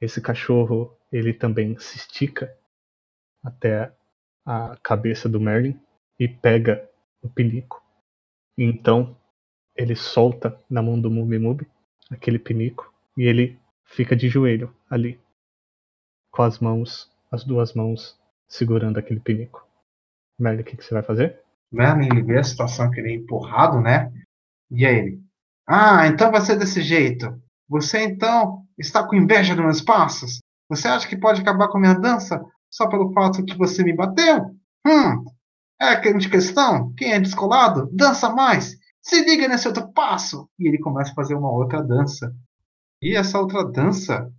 [0.00, 2.54] Esse cachorro, ele também se estica
[3.42, 3.92] até
[4.44, 5.78] a cabeça do Merlin
[6.18, 6.88] e pega
[7.22, 7.82] o pinico.
[8.58, 9.16] E então
[9.76, 11.66] ele solta na mão do Mubi Mubi
[12.10, 15.20] aquele pinico e ele fica de joelho ali,
[16.30, 18.18] com as mãos, as duas mãos
[18.48, 19.66] segurando aquele pinico.
[20.38, 21.40] Merlin, o que, que você vai fazer?
[21.70, 24.12] Merlin ele vê a situação que ele é empurrado, né?
[24.70, 25.22] E aí ele.
[25.66, 27.40] Ah, então vai ser desse jeito.
[27.68, 30.38] Você então está com inveja dos meus passos?
[30.68, 33.94] Você acha que pode acabar com a minha dança só pelo fato que você me
[33.94, 34.54] bateu?
[34.86, 35.24] Hum,
[35.80, 36.92] é grande questão.
[36.94, 38.76] Quem é descolado, dança mais.
[39.02, 40.48] Se liga nesse outro passo.
[40.58, 42.34] E ele começa a fazer uma outra dança.
[43.02, 44.30] E essa outra dança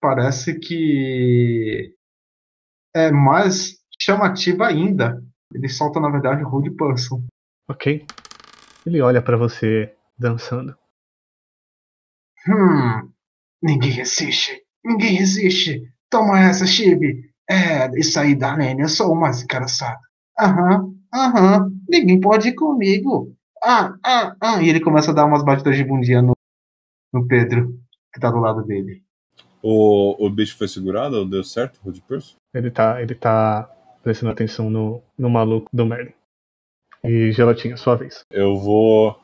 [0.00, 1.92] parece que
[2.94, 5.20] é mais chamativa ainda.
[5.52, 7.24] Ele solta, na verdade, o Rude Person.
[7.68, 8.06] Ok.
[8.86, 10.76] Ele olha pra você dançando.
[12.46, 13.10] Hum,
[13.62, 14.62] ninguém resiste.
[14.84, 15.82] Ninguém resiste.
[16.10, 17.22] Toma essa, Chibi.
[17.48, 19.98] É, isso aí, Darlene, eu sou o mais engraçado.
[20.38, 23.34] Aham, aham, ninguém pode ir comigo.
[23.64, 24.62] Ah, ah, ah.
[24.62, 26.36] E ele começa a dar umas batidas de bundinha no,
[27.12, 27.80] no Pedro,
[28.12, 29.02] que tá do lado dele.
[29.62, 32.36] O, o bicho foi segurado ou deu certo, Rude Person?
[32.52, 33.70] Ele tá, ele tá
[34.02, 36.12] prestando atenção no, no maluco do Merlin.
[37.02, 38.20] E Gelatinha, sua vez.
[38.30, 39.18] Eu vou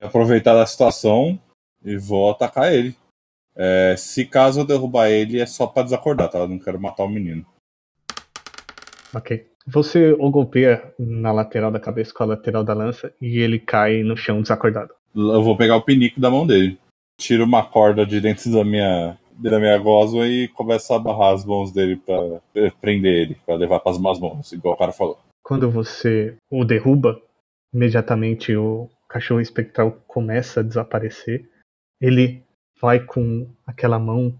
[0.00, 1.40] aproveitar da situação
[1.82, 2.94] e vou atacar ele.
[3.54, 6.38] É, se caso eu derrubar ele, é só pra desacordar, tá?
[6.38, 7.46] Eu não quero matar o menino.
[9.14, 9.51] Ok.
[9.66, 14.02] Você o golpeia na lateral da cabeça com a lateral da lança e ele cai
[14.02, 14.92] no chão desacordado.
[15.14, 16.78] Eu vou pegar o pinico da mão dele.
[17.18, 21.44] Tiro uma corda de dentro da minha, da minha gosma e começo a abarrar as
[21.44, 25.18] mãos dele pra prender ele, pra levar pras más mãos, igual o cara falou.
[25.42, 27.20] Quando você o derruba,
[27.72, 31.48] imediatamente o cachorro espectral começa a desaparecer.
[32.00, 32.42] Ele
[32.80, 34.34] vai com aquela mão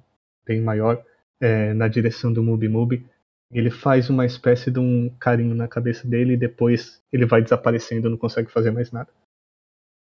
[0.45, 1.03] bem maior
[1.41, 3.07] é, na direção do Mubi Mubi.
[3.53, 8.09] Ele faz uma espécie de um carinho na cabeça dele e depois ele vai desaparecendo,
[8.09, 9.11] não consegue fazer mais nada.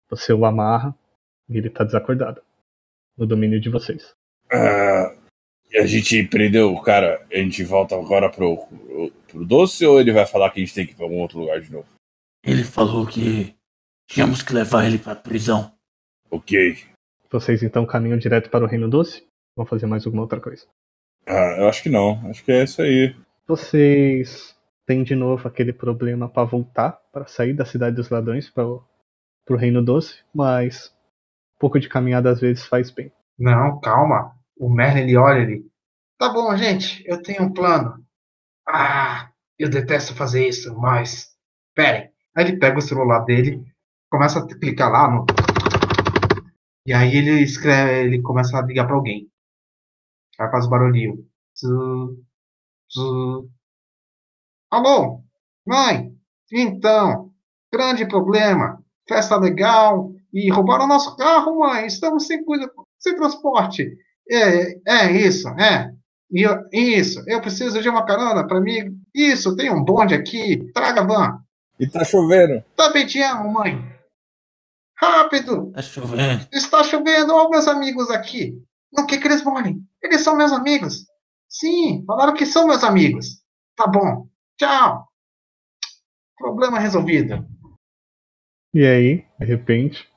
[0.09, 0.95] Você o amarra
[1.49, 2.41] e ele tá desacordado.
[3.17, 4.13] No domínio de vocês.
[4.51, 5.13] Ah,
[5.73, 10.11] a gente prendeu o cara, a gente volta agora pro, pro, pro doce ou ele
[10.11, 11.87] vai falar que a gente tem que ir pra algum outro lugar de novo?
[12.43, 13.55] Ele falou que
[14.07, 15.71] tínhamos que levar ele pra prisão.
[16.31, 16.77] Ok.
[17.31, 19.23] Vocês então caminham direto para o Reino Doce?
[19.55, 20.65] Vão fazer mais alguma outra coisa?
[21.27, 22.27] Ah, eu acho que não.
[22.29, 23.15] Acho que é isso aí.
[23.49, 24.55] Vocês
[24.85, 29.55] têm de novo aquele problema para voltar, para sair da cidade dos ladrões para o
[29.57, 30.95] Reino Doce, mas
[31.55, 33.11] um pouco de caminhada às vezes faz bem.
[33.39, 34.35] Não, calma.
[34.55, 35.65] O Merlin ele olha ele.
[36.19, 38.05] Tá bom, gente, eu tenho um plano.
[38.67, 41.35] Ah, eu detesto fazer isso, mas.
[41.73, 42.11] Peraí.
[42.35, 43.65] Aí ele pega o celular dele,
[44.11, 45.25] começa a clicar lá no.
[46.85, 49.27] E aí ele escreve, ele começa a ligar pra alguém.
[50.39, 51.27] Aí faz barulhinho.
[52.91, 53.49] Zu.
[54.71, 55.23] Alô?
[55.65, 56.11] Mãe?
[56.51, 57.31] Então,
[57.71, 58.83] grande problema.
[59.07, 60.11] Festa legal.
[60.33, 61.85] E roubaram nosso carro, mãe.
[61.87, 63.97] Estamos sem coisa, sem transporte.
[64.29, 65.91] É, é isso, é.
[66.31, 69.01] E eu- isso, eu preciso de uma carona para mim.
[69.13, 70.71] Isso, tem um bonde aqui.
[70.73, 71.39] Traga a van.
[71.79, 72.63] E tá chovendo.
[72.75, 73.83] Também te amo, mãe.
[74.95, 75.71] Rápido!
[75.71, 76.47] Tá chovendo.
[76.51, 78.61] Está chovendo, olha meus amigos aqui.
[78.91, 79.81] Não quer que eles morem.
[80.03, 81.05] Eles são meus amigos.
[81.49, 83.41] Sim, falaram que são meus amigos.
[83.75, 84.27] Tá bom.
[84.57, 85.07] Tchau.
[86.37, 87.45] Problema resolvido.
[88.73, 90.07] E aí, de repente,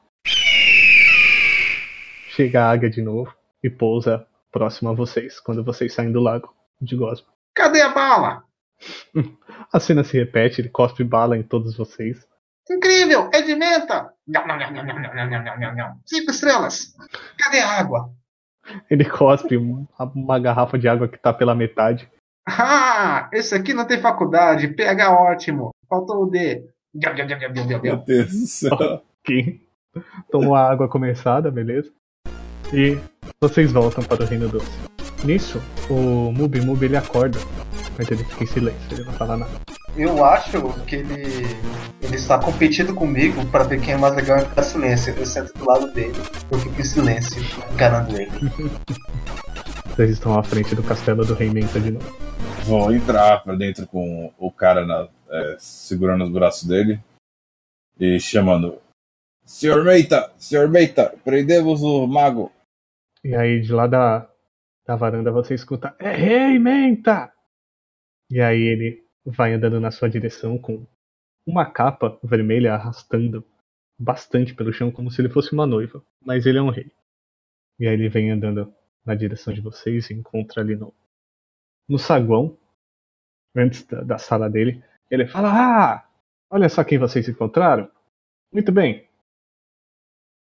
[2.29, 6.55] chega a águia de novo e pousa próximo a vocês, quando vocês saem do lago
[6.81, 7.29] de Gosma.
[7.55, 8.45] Cadê a bala?
[9.73, 12.27] A cena se repete, ele cospe bala em todos vocês.
[12.71, 13.31] Incrível!
[13.33, 14.13] É de menta!
[16.05, 16.95] Cinco estrelas!
[17.39, 18.15] Cadê a água?
[18.91, 22.09] Ele cospe um- uma garrafa de água que tá pela metade.
[22.47, 24.69] Ah, esse aqui não tem faculdade.
[24.69, 25.71] PH ótimo.
[25.89, 26.65] Faltou o D.
[27.83, 27.97] Meu.
[27.99, 28.73] Deus do céu.
[29.25, 29.61] Ok.
[30.31, 31.91] Tomou a água começada, beleza?
[32.73, 32.99] E
[33.41, 34.71] vocês voltam para o Reino Doce.
[35.25, 35.61] Nisso,
[35.91, 37.39] o Mubi Mubi ele acorda,
[37.97, 39.53] mas ele fica em silêncio, ele não fala nada.
[39.97, 41.23] Eu acho que ele,
[42.03, 45.15] ele está competindo comigo para ver quem é mais legal em ficar silêncio.
[45.15, 46.15] Eu sento do lado dele,
[46.51, 47.43] eu fico em silêncio,
[47.73, 48.31] encarando ele.
[49.95, 52.17] Vocês estão à frente do castelo do Rei Menta de novo.
[52.65, 56.99] Vou entrar pra dentro com o cara na- é, segurando os braços dele
[58.01, 58.79] e chamando.
[59.45, 60.33] Senhor Meita!
[60.39, 61.15] Senhor Meita!
[61.23, 62.51] Prendemos o mago!
[63.23, 64.27] E aí, de lá da,
[64.87, 67.31] da varanda, você escuta: É Rei Menta!
[68.31, 70.87] E aí ele vai andando na sua direção com
[71.47, 73.45] uma capa vermelha arrastando
[73.99, 76.05] bastante pelo chão, como se ele fosse uma noiva.
[76.21, 76.91] Mas ele é um rei.
[77.79, 78.73] E aí ele vem andando
[79.05, 80.95] na direção de vocês e encontra ali no,
[81.89, 82.59] no saguão,
[83.55, 84.83] antes da, da sala dele.
[85.11, 86.09] Ele fala: Ah,
[86.51, 87.91] olha só quem vocês encontraram.
[88.53, 89.09] Muito bem.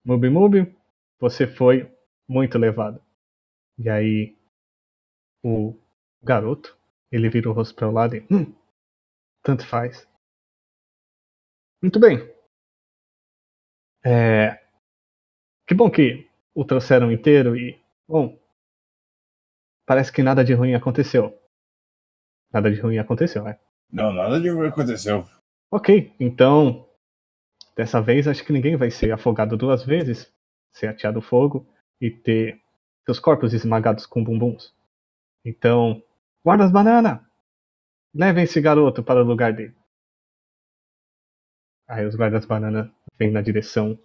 [0.05, 0.77] Mubi Mubi,
[1.19, 1.91] você foi
[2.29, 3.03] muito levado.
[3.79, 4.37] E aí
[5.45, 5.77] o
[6.23, 6.78] garoto,
[7.11, 8.27] ele vira o rosto para o lado e.
[8.31, 8.55] Hum,
[9.43, 10.07] tanto faz.
[11.83, 12.19] Muito bem.
[14.05, 14.61] É.
[15.67, 17.81] Que bom que o trouxeram inteiro e.
[18.07, 18.39] Bom.
[19.87, 21.37] Parece que nada de ruim aconteceu.
[22.53, 23.59] Nada de ruim aconteceu, né?
[23.91, 25.27] Não, nada de ruim aconteceu.
[25.71, 26.87] Ok, então.
[27.77, 30.33] Dessa vez acho que ninguém vai ser afogado duas vezes,
[30.73, 31.65] ser ateado fogo
[32.01, 32.61] e ter
[33.05, 34.75] seus corpos esmagados com bumbuns.
[35.45, 36.03] Então,
[36.49, 37.29] guardas banana!
[38.15, 39.77] Levem esse garoto para o lugar dele.
[41.87, 43.99] Aí os guardas banana vêm na direção,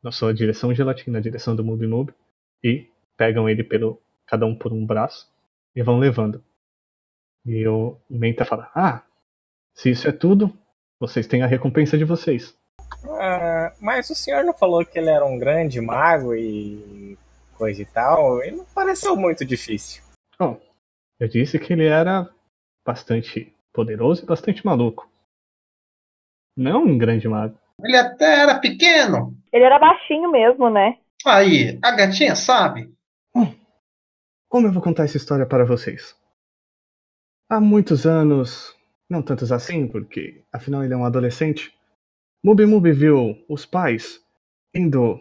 [0.00, 2.14] na sua direção gelatina, na direção do Mubi Mubi,
[2.62, 5.28] e pegam ele pelo, cada um por um braço,
[5.74, 6.40] e vão levando.
[7.44, 9.02] E o Menta fala, ah,
[9.74, 10.56] se isso é tudo,
[11.00, 12.56] vocês têm a recompensa de vocês.
[13.20, 17.18] Ah, mas o senhor não falou que ele era um grande mago e
[17.58, 18.40] coisa e tal?
[18.40, 20.00] Ele não pareceu muito difícil.
[20.38, 20.60] Bom,
[21.22, 22.28] eu disse que ele era
[22.84, 25.08] bastante poderoso e bastante maluco.
[26.56, 27.56] Não um grande mago.
[27.80, 29.32] Ele até era pequeno.
[29.52, 30.98] Ele era baixinho mesmo, né?
[31.24, 32.92] Aí, a gatinha sabe?
[34.48, 36.16] Como eu vou contar essa história para vocês?
[37.48, 38.76] Há muitos anos,
[39.08, 41.72] não tantos assim, porque afinal ele é um adolescente,
[42.44, 44.20] Mubi Mubi viu os pais
[44.74, 45.20] indo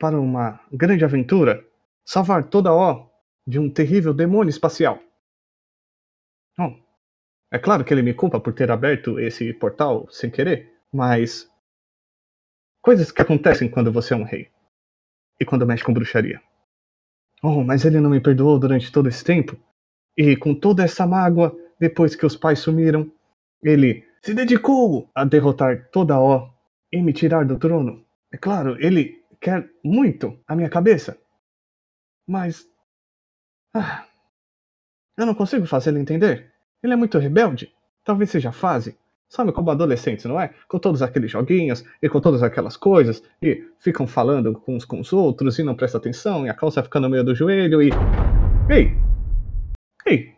[0.00, 1.64] para uma grande aventura
[2.04, 3.08] salvar toda O
[3.46, 5.00] de um terrível demônio espacial.
[6.58, 6.78] Bom,
[7.52, 11.50] é claro que ele me culpa por ter aberto esse portal sem querer, mas
[12.82, 14.50] coisas que acontecem quando você é um rei
[15.40, 16.40] e quando mexe com bruxaria.
[17.42, 19.56] Oh, mas ele não me perdoou durante todo esse tempo.
[20.16, 23.10] E com toda essa mágoa, depois que os pais sumiram,
[23.62, 26.50] ele se dedicou a derrotar toda a O
[26.90, 28.04] e me tirar do trono.
[28.32, 31.18] É claro, ele quer muito a minha cabeça.
[32.26, 32.66] Mas.
[33.78, 34.06] Ah,
[35.18, 36.50] eu não consigo fazê-lo entender.
[36.82, 37.70] Ele é muito rebelde.
[38.02, 38.98] Talvez seja fase.
[39.28, 40.54] Sabe como adolescentes, não é?
[40.66, 45.12] Com todos aqueles joguinhos e com todas aquelas coisas, e ficam falando uns com os
[45.12, 47.90] outros e não prestam atenção, e a calça fica no meio do joelho e.
[48.70, 48.96] Ei!
[50.06, 50.34] Ei!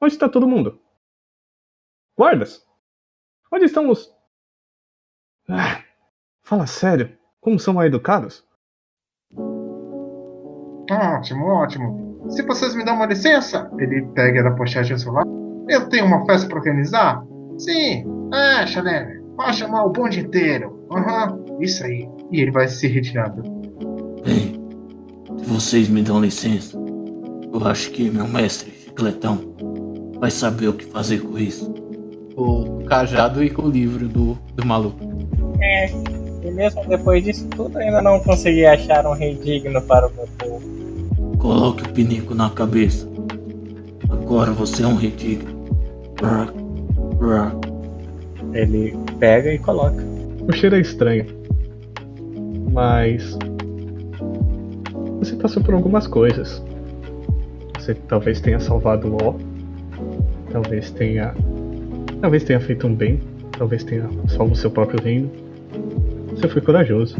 [0.00, 0.78] Onde está todo mundo?
[2.16, 2.64] Guardas!
[3.50, 4.14] Onde estão os.
[5.48, 5.82] Ah,
[6.42, 8.44] fala sério, como são mal educados?
[10.90, 12.11] Ótimo, ótimo.
[12.28, 15.24] Se vocês me dão uma licença, ele pega da pochete o celular.
[15.68, 17.24] Eu tenho uma festa para organizar?
[17.58, 18.04] Sim.
[18.32, 20.86] Ah, Chalene, pode chamar o bonde inteiro.
[20.90, 22.08] Aham, isso aí.
[22.30, 23.42] E ele vai se retirando.
[24.24, 24.60] Bem,
[25.38, 26.78] se vocês me dão licença,
[27.52, 29.54] eu acho que meu mestre, Chicletão,
[30.18, 31.72] vai saber o que fazer com isso.
[32.36, 34.98] O cajado e com o livro do, do maluco.
[35.60, 35.90] É,
[36.42, 40.26] e mesmo depois disso tudo, ainda não consegui achar um rei digno para o meu
[40.38, 40.51] povo.
[41.42, 43.08] Coloque o pinico na cabeça.
[44.08, 45.52] Agora você é um rei tigre.
[46.14, 46.52] Brr,
[47.18, 48.54] brr.
[48.54, 50.02] Ele pega e coloca.
[50.48, 51.26] O cheiro é estranho.
[52.72, 53.36] Mas.
[55.18, 56.62] Você passou por algumas coisas.
[57.76, 59.40] Você talvez tenha salvado o O.
[60.52, 61.34] Talvez tenha.
[62.20, 63.20] Talvez tenha feito um bem
[63.62, 65.30] talvez tenha salvo o seu próprio reino.
[66.30, 67.16] Você foi corajoso.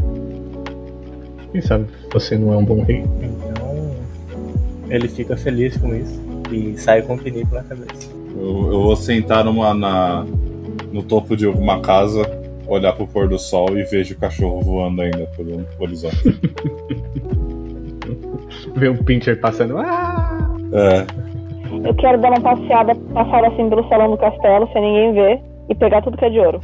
[1.52, 3.04] Quem sabe você não é um bom rei?
[4.92, 6.20] Ele fica feliz com isso
[6.52, 8.10] e sai com o pinico na cabeça.
[8.36, 10.26] Eu, eu vou sentar numa, na,
[10.92, 12.20] no topo de alguma casa,
[12.66, 16.16] olhar pro pôr do sol e vejo o cachorro voando ainda pelo horizonte.
[18.76, 19.78] Ver o Pincher passando.
[19.78, 20.54] Ah!
[20.72, 21.06] É,
[21.88, 25.40] Eu quero dar uma passeada, passar assim pelo salão do castelo, sem ninguém ver,
[25.70, 26.60] e pegar tudo que é de ouro.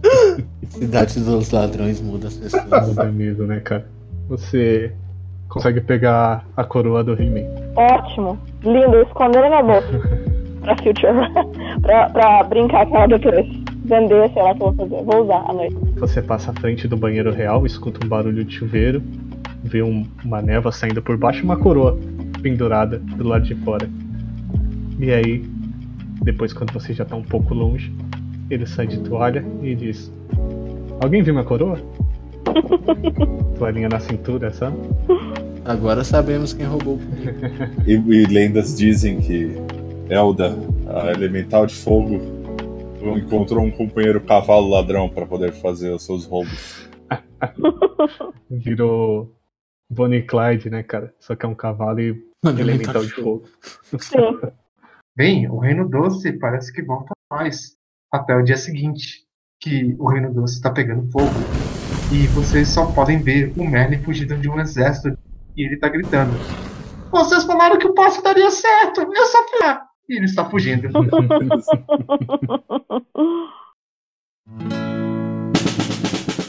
[0.70, 2.88] Cidade dos ladrões muda as pessoas.
[2.88, 3.86] Muda mesmo, né, cara?
[4.28, 4.92] Você
[5.54, 7.46] consegue pegar a coroa do He-Man.
[7.76, 9.88] Ótimo, lindo, escondendo na bolsa.
[10.62, 11.12] pra future.
[11.80, 13.46] pra, pra brincar com ela depois.
[13.84, 15.02] Vender, sei lá o que eu vou fazer.
[15.04, 15.76] Vou usar à noite.
[15.96, 19.00] Você passa à frente do banheiro real, escuta um barulho de chuveiro,
[19.62, 21.96] vê um- uma névoa saindo por baixo e uma coroa
[22.42, 23.88] pendurada do lado de fora.
[24.98, 25.44] E aí,
[26.22, 27.92] depois quando você já tá um pouco longe,
[28.50, 30.10] ele sai de toalha e diz:
[31.02, 31.78] Alguém viu minha coroa?
[33.58, 34.76] Toalhinha na cintura, sabe?
[35.64, 37.00] Agora sabemos quem roubou o
[37.88, 39.54] e, e lendas dizem que
[40.10, 40.54] Elda,
[40.86, 42.20] a elemental de fogo,
[43.16, 46.88] encontrou um companheiro cavalo ladrão para poder fazer os seus roubos.
[48.50, 49.34] Virou
[49.90, 51.14] Bonnie Clyde, né, cara?
[51.18, 53.44] Só que é um cavalo e elemental de fogo.
[55.16, 57.76] Bem, o Reino Doce parece que volta mais
[58.12, 59.24] até o dia seguinte,
[59.60, 61.30] que o Reino Doce está pegando fogo.
[62.12, 65.16] E vocês só podem ver o Merlin fugindo de um exército
[65.56, 66.32] e ele tá gritando:
[67.10, 69.86] Vocês falaram que o passo daria certo, eu só fui lá.
[70.08, 70.88] E ele está fugindo.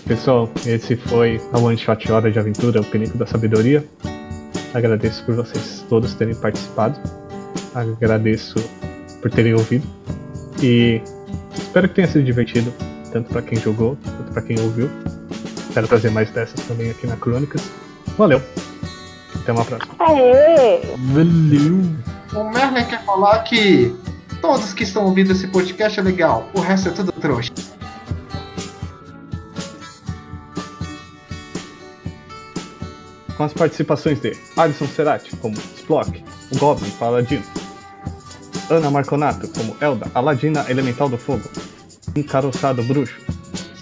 [0.06, 3.84] Pessoal, esse foi a One Shot Hora de Aventura, o Pinico da Sabedoria.
[4.74, 7.00] Agradeço por vocês todos terem participado.
[7.74, 8.56] Agradeço
[9.22, 9.88] por terem ouvido.
[10.62, 11.02] E
[11.54, 12.72] espero que tenha sido divertido,
[13.12, 14.90] tanto para quem jogou, quanto para quem ouviu.
[15.74, 17.68] Quero trazer mais dessas também aqui na Crônicas.
[18.18, 18.42] Valeu!
[19.46, 19.96] Até uma próxima.
[20.00, 20.82] Aê!
[21.14, 21.80] Valeu!
[22.34, 23.96] O Merlin quer falar que
[24.42, 27.52] todos que estão ouvindo esse podcast é legal, o resto é tudo trouxa.
[33.38, 37.44] Com as participações de Alisson Cerati como Splock, o Goblin Paladino,
[38.68, 41.48] Ana Marconato como Elda, a Ladina Elemental do Fogo,
[42.16, 43.22] Encaroçado Bruxo,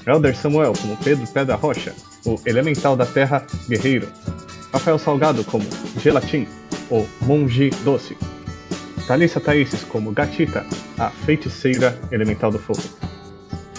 [0.05, 1.95] Elder Samuel como Pedro Pedra Rocha,
[2.25, 4.09] o Elemental da Terra Guerreiro,
[4.73, 5.63] Rafael Salgado como
[5.99, 6.47] Gelatin,
[6.89, 8.17] o Monge Doce,
[9.07, 10.65] Thalissa Thaíses como Gatita,
[10.97, 12.81] a Feiticeira Elemental do Fogo,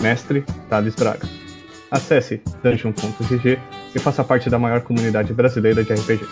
[0.00, 1.28] Mestre Thales Braga.
[1.90, 3.58] Acesse dungeon.gg
[3.94, 6.24] e faça parte da maior comunidade brasileira de RPG.